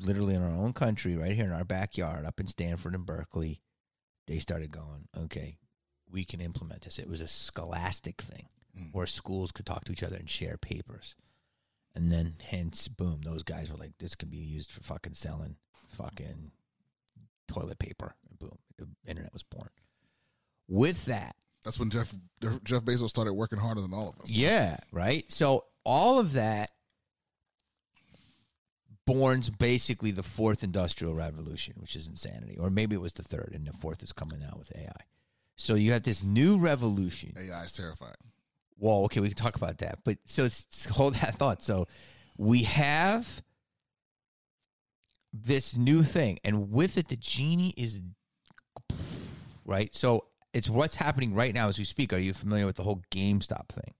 [0.00, 3.60] literally in our own country, right here in our backyard, up in Stanford and Berkeley,
[4.26, 5.58] they started going, okay,
[6.10, 6.98] we can implement this.
[6.98, 8.86] It was a scholastic thing hmm.
[8.92, 11.14] where schools could talk to each other and share papers.
[11.94, 15.56] And then, hence, boom, those guys were like, this can be used for fucking selling
[15.96, 16.50] fucking
[17.46, 18.16] toilet paper.
[18.28, 19.68] And boom, the internet was born.
[20.68, 22.14] With that, That's when Jeff
[22.64, 24.30] Jeff Bezos started working harder than all of us.
[24.30, 25.30] yeah, right.
[25.30, 26.70] So all of that
[29.06, 33.52] borns basically the fourth industrial revolution, which is insanity, or maybe it was the third,
[33.54, 35.02] and the fourth is coming out with AI.
[35.56, 37.34] So you have this new revolution.
[37.38, 38.14] AI is terrifying.
[38.76, 40.48] Well, okay, we can talk about that, but so
[40.90, 41.62] hold that thought.
[41.62, 41.86] So
[42.36, 43.42] we have
[45.32, 48.00] this new thing, and with it, the genie is
[49.64, 49.94] right.
[49.94, 52.12] So it's what's happening right now as we speak.
[52.12, 53.94] Are you familiar with the whole GameStop thing?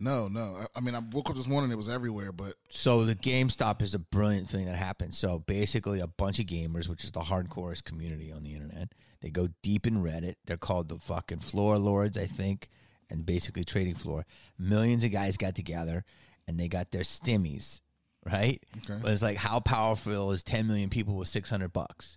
[0.00, 0.56] No, no.
[0.60, 2.32] I, I mean, I woke up this morning; it was everywhere.
[2.32, 5.14] But So the GameStop is a brilliant thing that happened.
[5.14, 9.30] So basically, a bunch of gamers, which is the hardcorest community on the internet, they
[9.30, 10.36] go deep in Reddit.
[10.46, 12.68] They're called the fucking floor lords, I think,
[13.10, 14.24] and basically trading floor.
[14.58, 16.04] Millions of guys got together
[16.46, 17.80] and they got their stimmies,
[18.24, 18.62] right?
[18.78, 18.98] Okay.
[19.02, 22.16] But it's like how powerful is 10 million people with 600 bucks?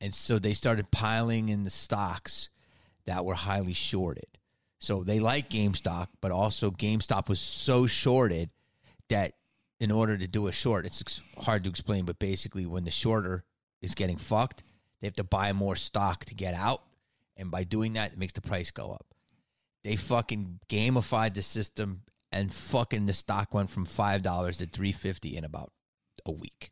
[0.00, 2.50] And so they started piling in the stocks
[3.06, 4.37] that were highly shorted.
[4.78, 8.50] So they like GameStop, but also GameStop was so shorted
[9.08, 9.32] that
[9.80, 13.44] in order to do a short, it's hard to explain, but basically when the shorter
[13.80, 14.62] is getting fucked,
[15.00, 16.82] they have to buy more stock to get out.
[17.36, 19.14] And by doing that, it makes the price go up.
[19.84, 22.02] They fucking gamified the system
[22.32, 25.72] and fucking the stock went from five dollars to three fifty in about
[26.26, 26.70] a week.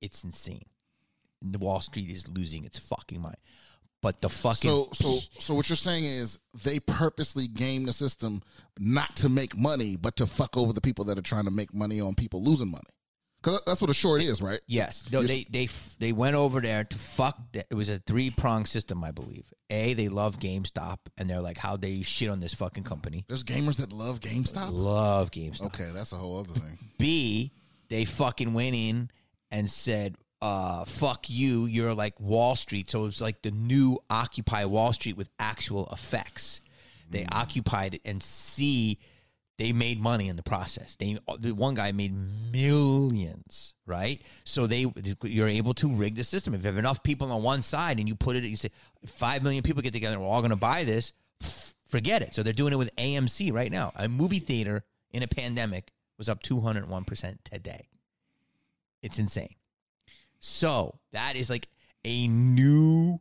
[0.00, 0.66] It's insane.
[1.40, 3.36] And the Wall Street is losing its fucking mind.
[4.00, 8.42] But the fucking so, so, so, what you're saying is they purposely game the system
[8.78, 11.74] not to make money, but to fuck over the people that are trying to make
[11.74, 12.84] money on people losing money.
[13.42, 14.60] Because that's what a short is, right?
[14.66, 15.68] Yes, no, they they
[15.98, 17.38] they went over there to fuck.
[17.52, 19.44] The, it was a three prong system, I believe.
[19.70, 23.24] A, they love GameStop, and they're like, how they shit on this fucking company.
[23.28, 24.70] There's gamers that love GameStop.
[24.72, 25.66] Love GameStop.
[25.66, 26.78] Okay, that's a whole other thing.
[26.98, 27.52] B,
[27.88, 29.10] they fucking went in
[29.50, 32.90] and said, uh, fuck you, you're like Wall Street.
[32.90, 36.60] So it was like the new Occupy Wall Street with actual effects.
[37.10, 38.98] They occupied it and see
[39.56, 40.94] they made money in the process.
[40.96, 42.14] They the one guy made
[42.52, 44.22] millions, right?
[44.44, 44.86] So they
[45.22, 46.54] you're able to rig the system.
[46.54, 48.70] If you have enough people on one side and you put it, you say
[49.06, 51.12] five million people get together, we're all going to buy this.
[51.86, 52.34] Forget it.
[52.34, 53.92] So they're doing it with AMC right now.
[53.96, 57.88] A movie theater in a pandemic was up 201% today.
[59.02, 59.54] It's insane.
[60.40, 61.68] So that is like
[62.04, 63.20] a new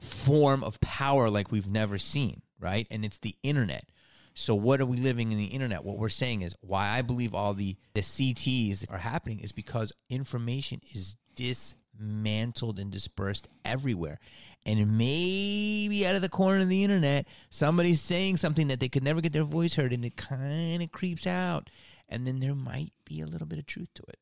[0.00, 2.86] form of power like we've never seen, right?
[2.90, 3.90] And it's the internet.
[4.34, 5.84] So what are we living in the internet?
[5.84, 9.92] What we're saying is why I believe all the the CTs are happening is because
[10.08, 14.18] information is dismantled and dispersed everywhere.
[14.64, 19.04] And maybe out of the corner of the internet, somebody's saying something that they could
[19.04, 21.70] never get their voice heard and it kind of creeps out.
[22.08, 24.18] And then there might be a little bit of truth to it.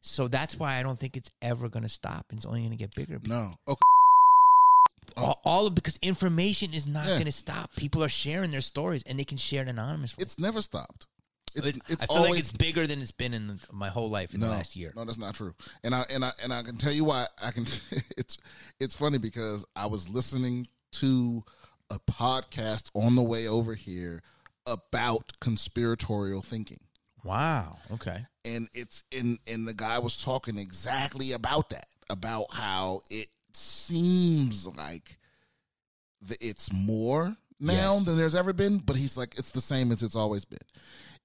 [0.00, 2.26] So that's why I don't think it's ever going to stop.
[2.32, 3.20] It's only going to get bigger.
[3.24, 3.54] No.
[3.68, 3.80] Okay.
[5.16, 7.14] All, all of because information is not Yeah.
[7.14, 7.74] going to stop.
[7.76, 10.22] People are sharing their stories, and they can share it anonymously.
[10.22, 11.06] It's never stopped.
[11.54, 13.88] It's, It- it's I feel always like it's bigger than it's been in the, my
[13.88, 14.92] whole life in no, the last year.
[14.94, 15.52] No, that's not true.
[15.82, 17.26] And I and I and I can tell you why.
[17.42, 17.66] I can.
[18.16, 18.38] It's
[18.78, 21.42] it's funny because I was listening to
[21.90, 24.22] a podcast on the way over here
[24.66, 26.78] about conspiratorial thinking,
[27.24, 27.78] Wow.
[27.92, 28.24] Okay.
[28.44, 34.66] and it's in and the guy was talking exactly about that, about how it seems
[34.66, 35.18] like
[36.22, 38.04] the, it's more now Yes.
[38.06, 40.58] than there's ever been, but he's like it's the same as it's always been.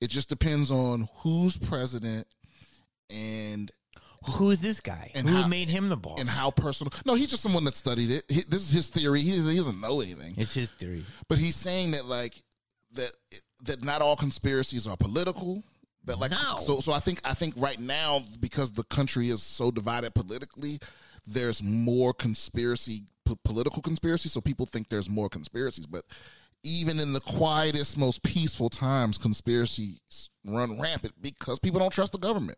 [0.01, 2.27] It just depends on who's president
[3.09, 3.71] and
[4.25, 5.11] Who is this guy?
[5.13, 6.19] And Who how- made him the boss?
[6.19, 6.91] and how personal.
[7.05, 8.25] No, he's just someone that studied it.
[8.27, 9.21] He, this is his theory.
[9.21, 11.05] He, he doesn't know anything, It's his theory.
[11.29, 12.43] but he's saying that like
[12.93, 13.11] that
[13.63, 15.63] that not all conspiracies are political.
[16.05, 16.57] That like No.
[16.57, 20.79] so so I think I think right now because the country is so divided politically,
[21.25, 24.29] there's more conspiracy p- political conspiracy.
[24.29, 26.05] So people think there's more conspiracies, but
[26.63, 32.17] even in the quietest, most peaceful times, conspiracies run rampant because people don't trust the
[32.17, 32.57] government.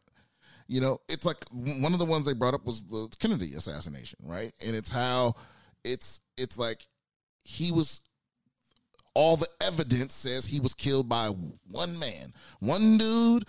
[0.68, 4.20] You know, it's like one of the ones they brought up was the Kennedy assassination,
[4.24, 4.54] right?
[4.66, 5.36] And it's how
[5.84, 6.86] it's it's like
[7.44, 8.02] he was
[9.18, 11.30] all the evidence says he was killed by
[11.72, 12.32] one man.
[12.60, 13.46] One dude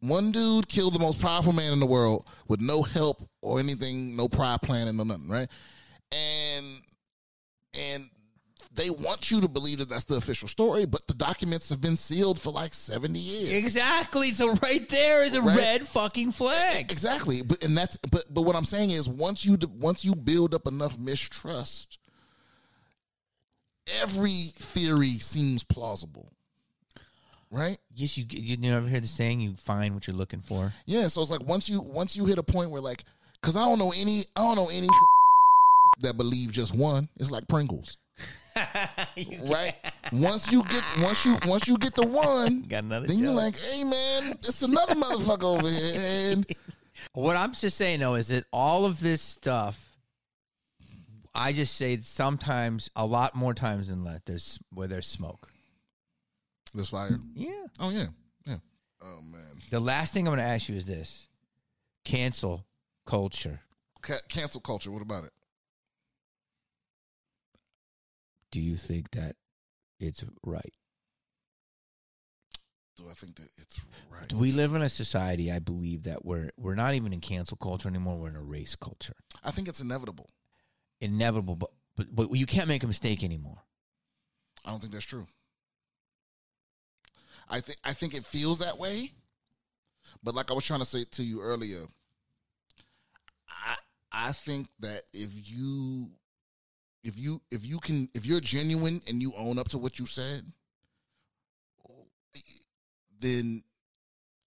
[0.00, 4.16] one dude killed the most powerful man in the world with no help or anything,
[4.16, 5.50] no prior planning, no nothing, right?
[6.10, 6.66] And
[7.74, 8.08] and
[8.74, 11.96] they want you to believe that that's the official story, but the documents have been
[11.98, 13.64] sealed for like seventy years.
[13.64, 14.30] Exactly.
[14.32, 15.58] So right there is a Right.
[15.58, 16.90] red fucking flag.
[16.90, 20.54] Exactly, but and that's but but what I'm saying is once you once you build
[20.54, 21.98] up enough mistrust,
[24.00, 26.32] every theory seems plausible,
[27.50, 27.78] right?
[27.94, 30.72] Yes, you you never hear the saying you find what you're looking for.
[30.86, 33.04] Yeah, so it's like once you once you hit a point where like,
[33.40, 34.88] because I don't know any I don't know any
[36.00, 37.08] that believe just one.
[37.18, 37.96] It's like Pringles,
[39.42, 39.74] right?
[40.12, 43.58] once you get once you once you get the one, Got another then you're like,
[43.58, 46.00] hey man, it's another motherfucker over here,
[46.32, 46.46] and
[47.14, 49.91] What I'm just saying though is that all of this stuff,
[51.34, 55.50] I just say sometimes, a lot more times than not, there's where there's smoke.
[56.74, 57.18] there's fire.
[57.34, 57.66] Yeah.
[57.80, 58.06] Oh yeah,
[58.46, 58.56] yeah.
[59.02, 61.26] Oh man, The last thing I'm going to ask you is this:
[62.04, 62.66] cancel
[63.06, 63.60] culture.
[64.02, 64.90] Ca- cancel culture.
[64.90, 65.32] What about it?
[68.50, 69.36] Do you think that
[69.98, 70.74] it's right?
[72.96, 73.80] Do I think that it's
[74.10, 74.28] right?
[74.28, 75.50] Do we live in a society?
[75.50, 78.18] I believe that we're we're not even in cancel culture anymore.
[78.18, 79.16] We're in a race culture.
[79.42, 80.28] I think it's inevitable.
[81.02, 83.58] Inevitable, but but, but you can't make a mistake anymore.
[84.64, 85.26] I don't think that's true.
[87.50, 89.10] I think I think it feels that way,
[90.22, 91.86] but like I was trying to say to you earlier,
[93.48, 93.74] I
[94.12, 96.08] I think that if you
[97.02, 100.06] if you if you can if you're genuine and you own up to what you
[100.06, 100.52] said,
[103.18, 103.64] then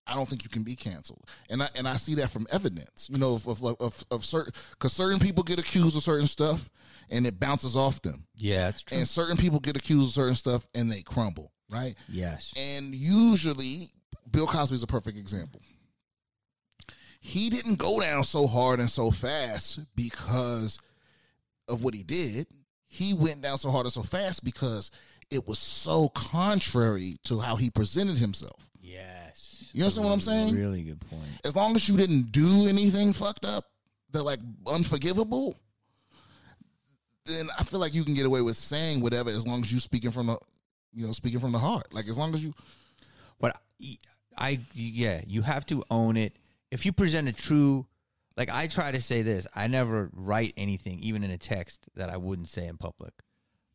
[0.07, 1.23] I don't think you can be canceled.
[1.49, 4.53] And I and I see that from evidence, you know, of of of, of certain
[4.71, 6.69] because certain people get accused of certain stuff
[7.09, 8.97] and it bounces off them Yeah, that's true.
[8.97, 11.95] and certain people get accused of certain stuff and they crumble, right?
[12.09, 12.51] yes.
[12.55, 13.89] And usually,
[14.31, 15.61] Bill Cosby is a perfect example.
[17.19, 20.79] He didn't go down so hard and so fast because
[21.67, 22.47] of what he did.
[22.87, 24.91] He went down so hard and so fast because
[25.31, 28.64] it was so contrary to how he presented himself.
[29.75, 30.55] You understand what I'm saying?
[30.55, 31.21] Really good point.
[31.43, 33.65] As long as you didn't do anything fucked up,
[34.11, 35.57] that like unforgivable,
[37.25, 39.81] then I feel like you can get away with saying whatever as long as you
[39.81, 40.37] speaking from the,
[40.93, 41.93] you know, speaking from the heart.
[41.93, 42.53] Like as long as you,
[43.39, 43.57] But
[44.37, 46.37] I yeah, you have to own it.
[46.71, 47.85] If you present a true,
[48.37, 52.09] like I try to say this, I never write anything, even in a text, that
[52.09, 53.13] I wouldn't say in public,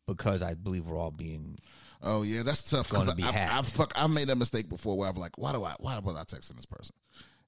[0.07, 1.57] because I believe we're all being.
[2.03, 2.89] Oh yeah, that's tough.
[2.89, 3.35] Because be I've.
[3.35, 6.15] I've fuck, I've made that mistake before where I'm like, why do I, why was
[6.15, 6.95] I texting this person?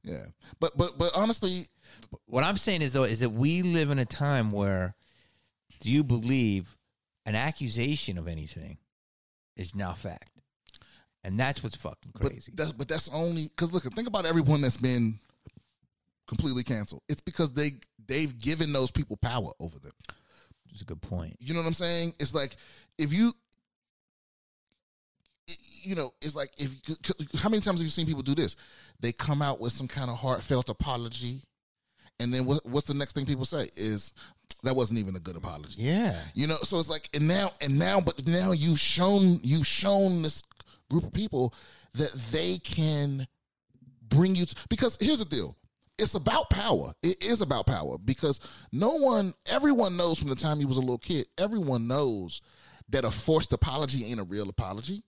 [0.03, 0.25] Yeah,
[0.59, 1.69] but but but honestly,
[2.25, 4.95] What I'm saying is though is that we live in a time where,
[5.81, 6.77] do you believe,
[7.25, 8.77] an accusation of anything,
[9.55, 10.31] is now fact,
[11.23, 12.51] and that's what's fucking but crazy.
[12.55, 15.19] that's but that's only because look, think about everyone that's been
[16.27, 17.01] completely canceled.
[17.07, 17.73] It's because they
[18.05, 19.93] they've given those people power over them.
[20.71, 21.35] It's a good point.
[21.39, 22.15] You know what I'm saying?
[22.19, 22.57] It's like
[22.97, 23.34] if you,
[25.48, 26.76] you know, it's like if
[27.40, 28.56] how many times have you seen people do this?
[28.99, 31.41] They come out with some kind of heartfelt apology,
[32.20, 34.14] and then what, what's the next thing people say is
[34.64, 35.82] that wasn't even a good apology.
[35.82, 36.20] Yeah.
[36.34, 40.22] You know, so it's like and now and now, but now you've shown you've shown
[40.22, 40.41] this
[40.90, 41.53] group of people
[41.95, 43.28] that they can
[44.02, 45.56] bring you to, because here's the deal.
[45.99, 46.94] It's about power.
[47.03, 48.40] It is about power because
[48.72, 52.41] no one, everyone knows from the time he was a little kid, everyone knows
[52.90, 55.03] that a forced apology ain't a real apology.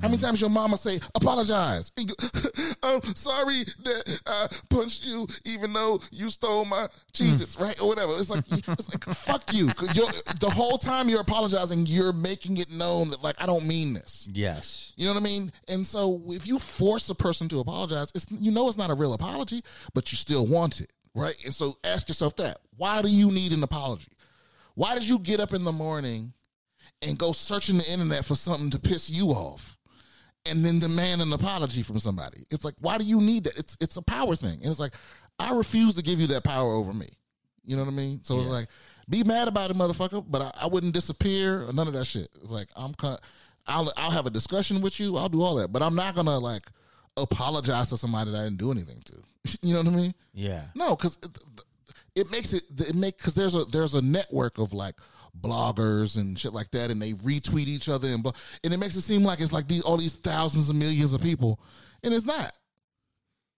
[0.00, 1.92] How many times your mama say apologize?
[2.82, 7.60] I'm sorry that I punched you, even though you stole my Cheez-Its, mm.
[7.62, 8.12] right or whatever.
[8.18, 9.66] It's like it's like fuck you.
[9.66, 14.28] the whole time you're apologizing, you're making it known that like I don't mean this.
[14.32, 14.92] Yes.
[14.96, 15.52] You know what I mean?
[15.68, 18.94] And so if you force a person to apologize, it's you know it's not a
[18.94, 19.62] real apology,
[19.92, 21.36] but you still want it, right?
[21.44, 22.58] And so ask yourself that.
[22.76, 24.12] Why do you need an apology?
[24.74, 26.32] Why did you get up in the morning
[27.00, 29.73] and go searching the internet for something to piss you off
[30.46, 32.46] and then demand an apology from somebody?
[32.50, 33.56] It's like, why do you need that?
[33.56, 34.60] It's it's a power thing.
[34.60, 34.94] And it's like,
[35.38, 37.08] I refuse to give you that power over me.
[37.64, 38.22] You know what I mean?
[38.22, 38.68] So it's like,
[39.08, 42.28] be mad about it, motherfucker, but I, I wouldn't disappear or none of that shit.
[42.42, 43.18] It's like I'm con-
[43.66, 45.16] I'll I'll have a discussion with you.
[45.16, 46.64] I'll do all that, but I'm not gonna like
[47.16, 49.58] apologize to somebody that I didn't do anything to.
[49.62, 50.14] you know what I mean?
[50.32, 50.62] Yeah.
[50.74, 51.38] No, because it,
[52.14, 54.94] it makes it it make because there's a there's a network of like
[55.40, 58.32] bloggers and shit like that, and they retweet each other and blah,
[58.62, 61.20] and it makes it seem like it's like these all these thousands of millions of
[61.22, 61.60] people,
[62.02, 62.54] and it's not.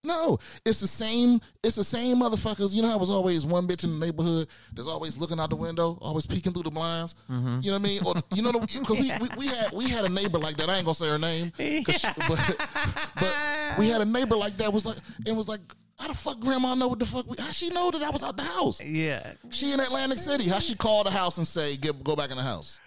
[0.04, 1.40] No, it's the same.
[1.64, 2.72] It's the same motherfuckers.
[2.72, 5.56] You know, I was always one bitch in the neighborhood that's always looking out the
[5.56, 7.16] window, always peeking through the blinds.
[7.28, 7.58] Mm-hmm.
[7.62, 8.02] You know what I mean?
[8.04, 10.70] Or you know, because we, we we had we had a neighbor like that.
[10.70, 12.68] I ain't gonna say her name, 'cause she- but
[13.18, 13.34] but
[13.80, 14.72] we had a neighbor like that.
[14.72, 15.60] Was like it was like
[15.98, 17.26] How the fuck grandma know what the fuck?
[17.28, 18.80] We, how she know that I was out the house?
[18.82, 19.32] Yeah.
[19.50, 20.44] She in Atlantic City.
[20.48, 22.80] How she call the house and say, Get, "Go back in the house"?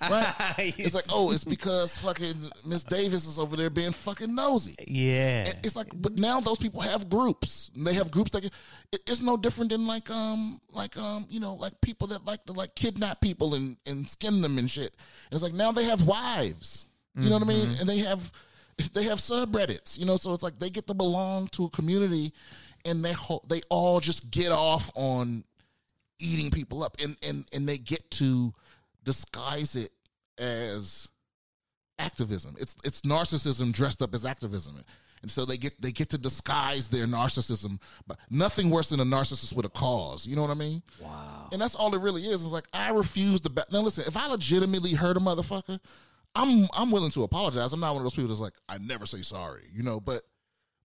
[0.00, 0.34] Right?
[0.78, 4.74] it's like, oh, it's because fucking Miss Davis is over there being fucking nosy.
[4.88, 5.46] Yeah.
[5.46, 7.70] And It's like, but now those people have groups.
[7.76, 8.50] They have groups that can-
[8.92, 12.44] it, it's no different than like um like um you know like people that like
[12.46, 14.96] to like kidnap people and and skin them and shit.
[15.30, 16.86] It's like now they have wives.
[17.16, 17.68] You know what I mean?
[17.78, 18.32] And they have
[18.92, 19.98] they have subreddits.
[19.98, 22.32] You know, so it's like they get to belong to a community,
[22.84, 25.44] and they ho- they all just get off on
[26.18, 28.52] eating people up, and and and they get to
[29.04, 29.90] disguise it
[30.38, 31.08] as
[31.98, 32.56] activism.
[32.58, 34.84] It's it's narcissism dressed up as activism.
[35.22, 39.04] And so they get they get to disguise their narcissism, but nothing worse than a
[39.06, 40.26] narcissist with a cause.
[40.26, 40.82] You know what I mean?
[41.00, 41.48] wow.
[41.50, 42.42] And that's all it really is.
[42.42, 43.50] It's like I refuse to.
[43.50, 45.80] Ba- now listen, if I legitimately hurt a motherfucker,
[46.34, 47.72] I'm I'm willing to apologize.
[47.72, 49.64] I'm not one of those people that's like I never say sorry.
[49.72, 50.22] You know, but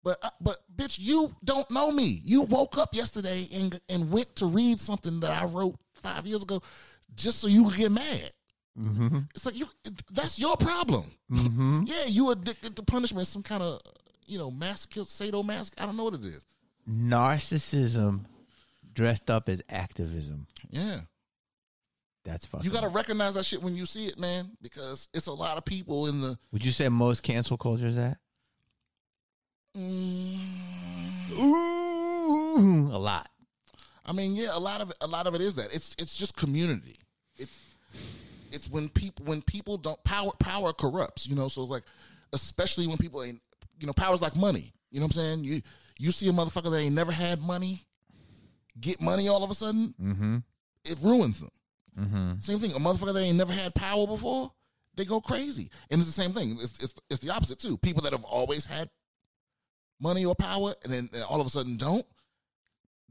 [0.03, 2.21] but uh, but bitch, you don't know me.
[2.23, 6.43] You woke up yesterday and and went to read something that I wrote five years
[6.43, 6.61] ago,
[7.15, 8.31] just so you could get mad.
[8.79, 9.19] Mm-hmm.
[9.35, 9.67] It's like you.
[10.11, 11.05] That's your problem.
[11.31, 11.83] Mm-hmm.
[11.87, 13.27] Yeah, you addicted to punishment.
[13.27, 13.81] Some kind of
[14.25, 15.73] you know masochist, sadomasoch.
[15.77, 16.45] I don't know what it is.
[16.89, 18.25] Narcissism
[18.93, 20.47] dressed up as activism.
[20.69, 21.01] Yeah.
[22.29, 22.63] That's fucking.
[22.65, 25.57] You got to recognize that shit when you see it, man, because it's a lot
[25.57, 26.37] of people in the.
[26.51, 28.17] Would you say most cancel culture is that?
[29.75, 33.29] Mm, Ooh, a lot.
[34.05, 35.73] I mean, yeah, a lot of a lot of it is that.
[35.73, 36.97] It's it's just community.
[37.37, 37.57] It's
[38.51, 41.47] it's when people when people don't power power corrupts, you know.
[41.47, 41.83] So it's like,
[42.33, 43.39] especially when people ain't,
[43.79, 44.73] you know, power's like money.
[44.91, 45.43] You know what I'm saying?
[45.43, 45.61] You
[45.97, 47.81] you see a motherfucker that ain't never had money
[48.79, 50.37] get money all of a sudden, Mm-hmm.
[50.85, 51.49] it ruins them.
[51.99, 52.39] Mm-hmm.
[52.39, 52.71] Same thing.
[52.71, 54.51] A motherfucker that ain't never had power before,
[54.95, 55.69] they go crazy.
[55.89, 56.57] And it's the same thing.
[56.61, 57.77] It's it's, it's the opposite too.
[57.77, 58.89] People that have always had
[59.99, 62.05] money or power and then and all of a sudden don't,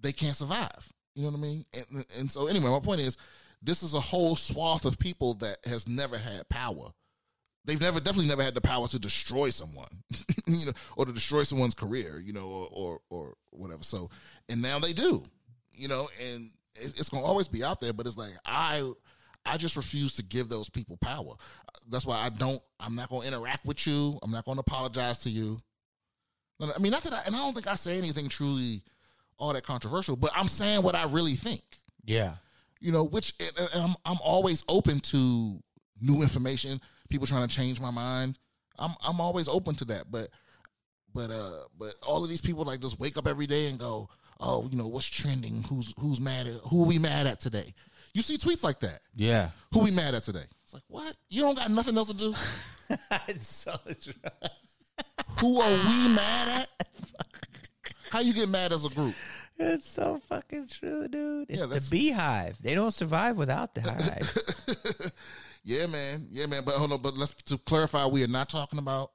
[0.00, 0.92] they can't survive.
[1.14, 1.64] You know what I mean?
[1.74, 3.16] And, and so anyway, my point is,
[3.60, 6.92] this is a whole swath of people that has never had power.
[7.64, 9.88] They've never, definitely never had the power to destroy someone,
[10.46, 13.82] you know, or to destroy someone's career, you know, or or, or whatever.
[13.82, 14.10] So,
[14.48, 15.24] and now they do,
[15.72, 16.50] you know, and
[16.80, 17.92] it's going to always be out there.
[17.92, 18.90] But it's like I,
[19.44, 21.34] I just refuse to give those people power.
[21.88, 22.62] That's why I don't.
[22.80, 24.18] I'm not going to interact with you.
[24.22, 25.58] I'm not going to apologize to you.
[26.60, 28.82] I mean, not that I, and I don't think I say anything truly
[29.38, 31.62] all that controversial, but I'm saying what I really think.
[32.04, 32.34] Yeah.
[32.80, 35.62] You know, which and I'm I'm always open to
[36.00, 38.38] new information, people trying to change my mind.
[38.78, 40.28] I'm I'm always open to that, but
[41.14, 44.08] but uh but all of these people like just wake up every day and go,
[44.40, 45.64] "Oh, you know, what's trending?
[45.64, 47.74] Who's who's mad at who are we mad at today?"
[48.14, 49.00] You see tweets like that.
[49.14, 49.50] Yeah.
[49.72, 50.44] Who we mad at today?
[50.64, 51.14] It's like, "What?
[51.28, 52.34] You don't got nothing else to do?
[53.28, 54.12] it's so true.
[55.40, 56.88] Who are we mad at?"
[58.10, 59.14] How you get mad as a group?
[59.58, 61.50] It's so fucking true, dude.
[61.50, 62.56] It's Yeah, the beehive.
[62.62, 65.12] They don't survive without the hive.
[65.64, 66.26] yeah, man.
[66.30, 66.62] Yeah, man.
[66.64, 67.02] But hold on.
[67.02, 69.10] But let's to clarify, we are not talking about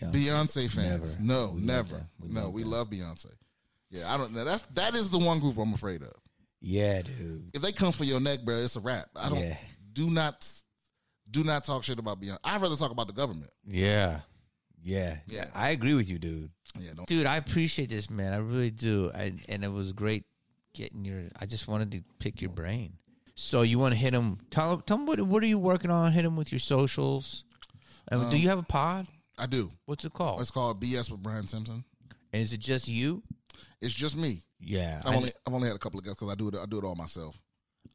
[0.00, 0.12] Beyonce.
[0.12, 1.18] Beyonce fans.
[1.18, 1.22] Never.
[1.22, 2.06] No, We love never.
[2.20, 2.70] We no, we them.
[2.72, 3.32] love Beyonce.
[3.90, 4.44] Yeah, I don't know.
[4.44, 6.12] That's that is the one group I'm afraid of.
[6.60, 7.50] Yeah, dude.
[7.54, 9.08] If they come for your neck, bro, it's a wrap.
[9.16, 9.38] I don't.
[9.38, 9.56] Yeah.
[9.92, 10.46] Do not.
[11.30, 12.38] Do not talk shit about Beyonce.
[12.42, 13.50] I'd rather talk about the government.
[13.66, 14.20] Yeah.
[14.82, 15.18] Yeah.
[15.26, 15.46] Yeah.
[15.54, 16.50] I agree with you, dude.
[16.78, 17.06] Yeah, don't.
[17.06, 18.32] Dude, I appreciate this, man.
[18.32, 19.10] I really do.
[19.14, 20.24] I, and it was great
[20.74, 21.24] getting your.
[21.38, 22.94] I just wanted to pick your brain.
[23.34, 24.38] So you want to hit him?
[24.50, 24.82] Tell him.
[24.86, 25.20] Tell him what.
[25.20, 26.12] What are you working on?
[26.12, 27.44] Hit him with your socials.
[28.10, 29.06] And Um, do you have a pod?
[29.36, 29.70] I do.
[29.84, 30.40] What's it called?
[30.40, 31.84] It's called BS with Brian Simpson.
[32.32, 33.22] And is it just you?
[33.80, 34.42] It's just me.
[34.60, 35.00] Yeah.
[35.04, 36.54] I've I, only I've only had a couple of guests because I do it.
[36.56, 37.40] I do it all myself.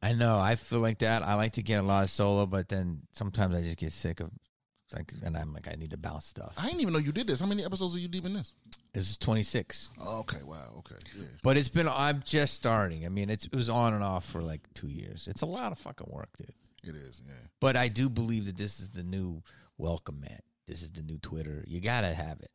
[0.02, 0.38] I know.
[0.38, 1.22] I feel like that.
[1.22, 4.20] I like to get a lot of solo, but then sometimes I just get sick
[4.20, 4.30] of.
[4.94, 6.54] Like, and I'm like, I need to bounce stuff.
[6.56, 7.40] I didn't even know you did this.
[7.40, 8.52] How many episodes are you deep in this?
[8.92, 9.90] This is 26.
[10.00, 10.42] Oh, okay.
[10.44, 10.74] Wow.
[10.78, 10.94] Okay.
[11.16, 11.24] Yeah.
[11.42, 11.88] But it's been.
[11.88, 13.04] I'm just starting.
[13.04, 15.26] I mean, it's, it was on and off for like two years.
[15.26, 16.52] It's a lot of fucking work, dude.
[16.84, 17.22] It is.
[17.26, 17.32] Yeah.
[17.60, 19.42] But I do believe that this is the new
[19.78, 20.44] welcome mat.
[20.68, 21.64] This is the new Twitter.
[21.66, 22.50] You gotta have it.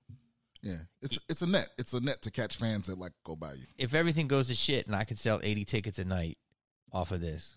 [0.62, 0.78] Yeah.
[1.02, 1.70] It's it's a net.
[1.78, 3.66] It's a net to catch fans that like go by you.
[3.78, 6.38] If everything goes to shit and I can sell 80 tickets a night
[6.92, 7.56] off of this,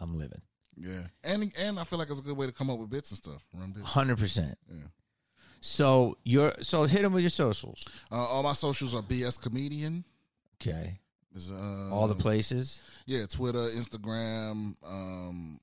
[0.00, 0.42] I'm living.
[0.76, 1.08] Yeah.
[1.24, 3.18] And and I feel like it's a good way to come up with bits and
[3.18, 3.44] stuff.
[3.84, 4.56] Hundred percent.
[4.70, 4.86] Yeah.
[5.60, 7.84] So you're so hit them with your socials.
[8.10, 10.04] Uh, all my socials are BS Comedian.
[10.60, 11.00] Okay.
[11.34, 12.80] Is, uh, All the places.
[13.06, 14.74] Yeah, Twitter, Instagram.
[14.84, 15.60] Um,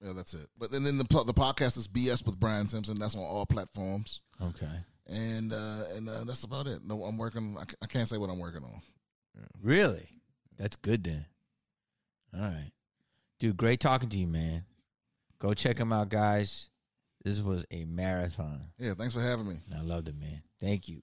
[0.00, 0.48] yeah, that's it.
[0.58, 2.98] But then, then the the podcast is BS with Brian Simpson.
[2.98, 4.20] That's on all platforms.
[4.42, 4.84] Okay.
[5.06, 6.80] And uh, and uh, that's about it.
[6.84, 7.56] No, I'm working.
[7.58, 8.80] I, I can't say what I'm working on.
[9.62, 10.08] Really?
[10.56, 11.26] That's good then.
[12.34, 12.72] All right.
[13.38, 14.64] Dude, great talking to you, man.
[15.38, 16.68] Go check him out, guys.
[17.24, 18.72] This was a marathon.
[18.78, 19.56] Yeah, thanks for having me.
[19.76, 20.42] I loved it, man.
[20.60, 21.02] Thank you.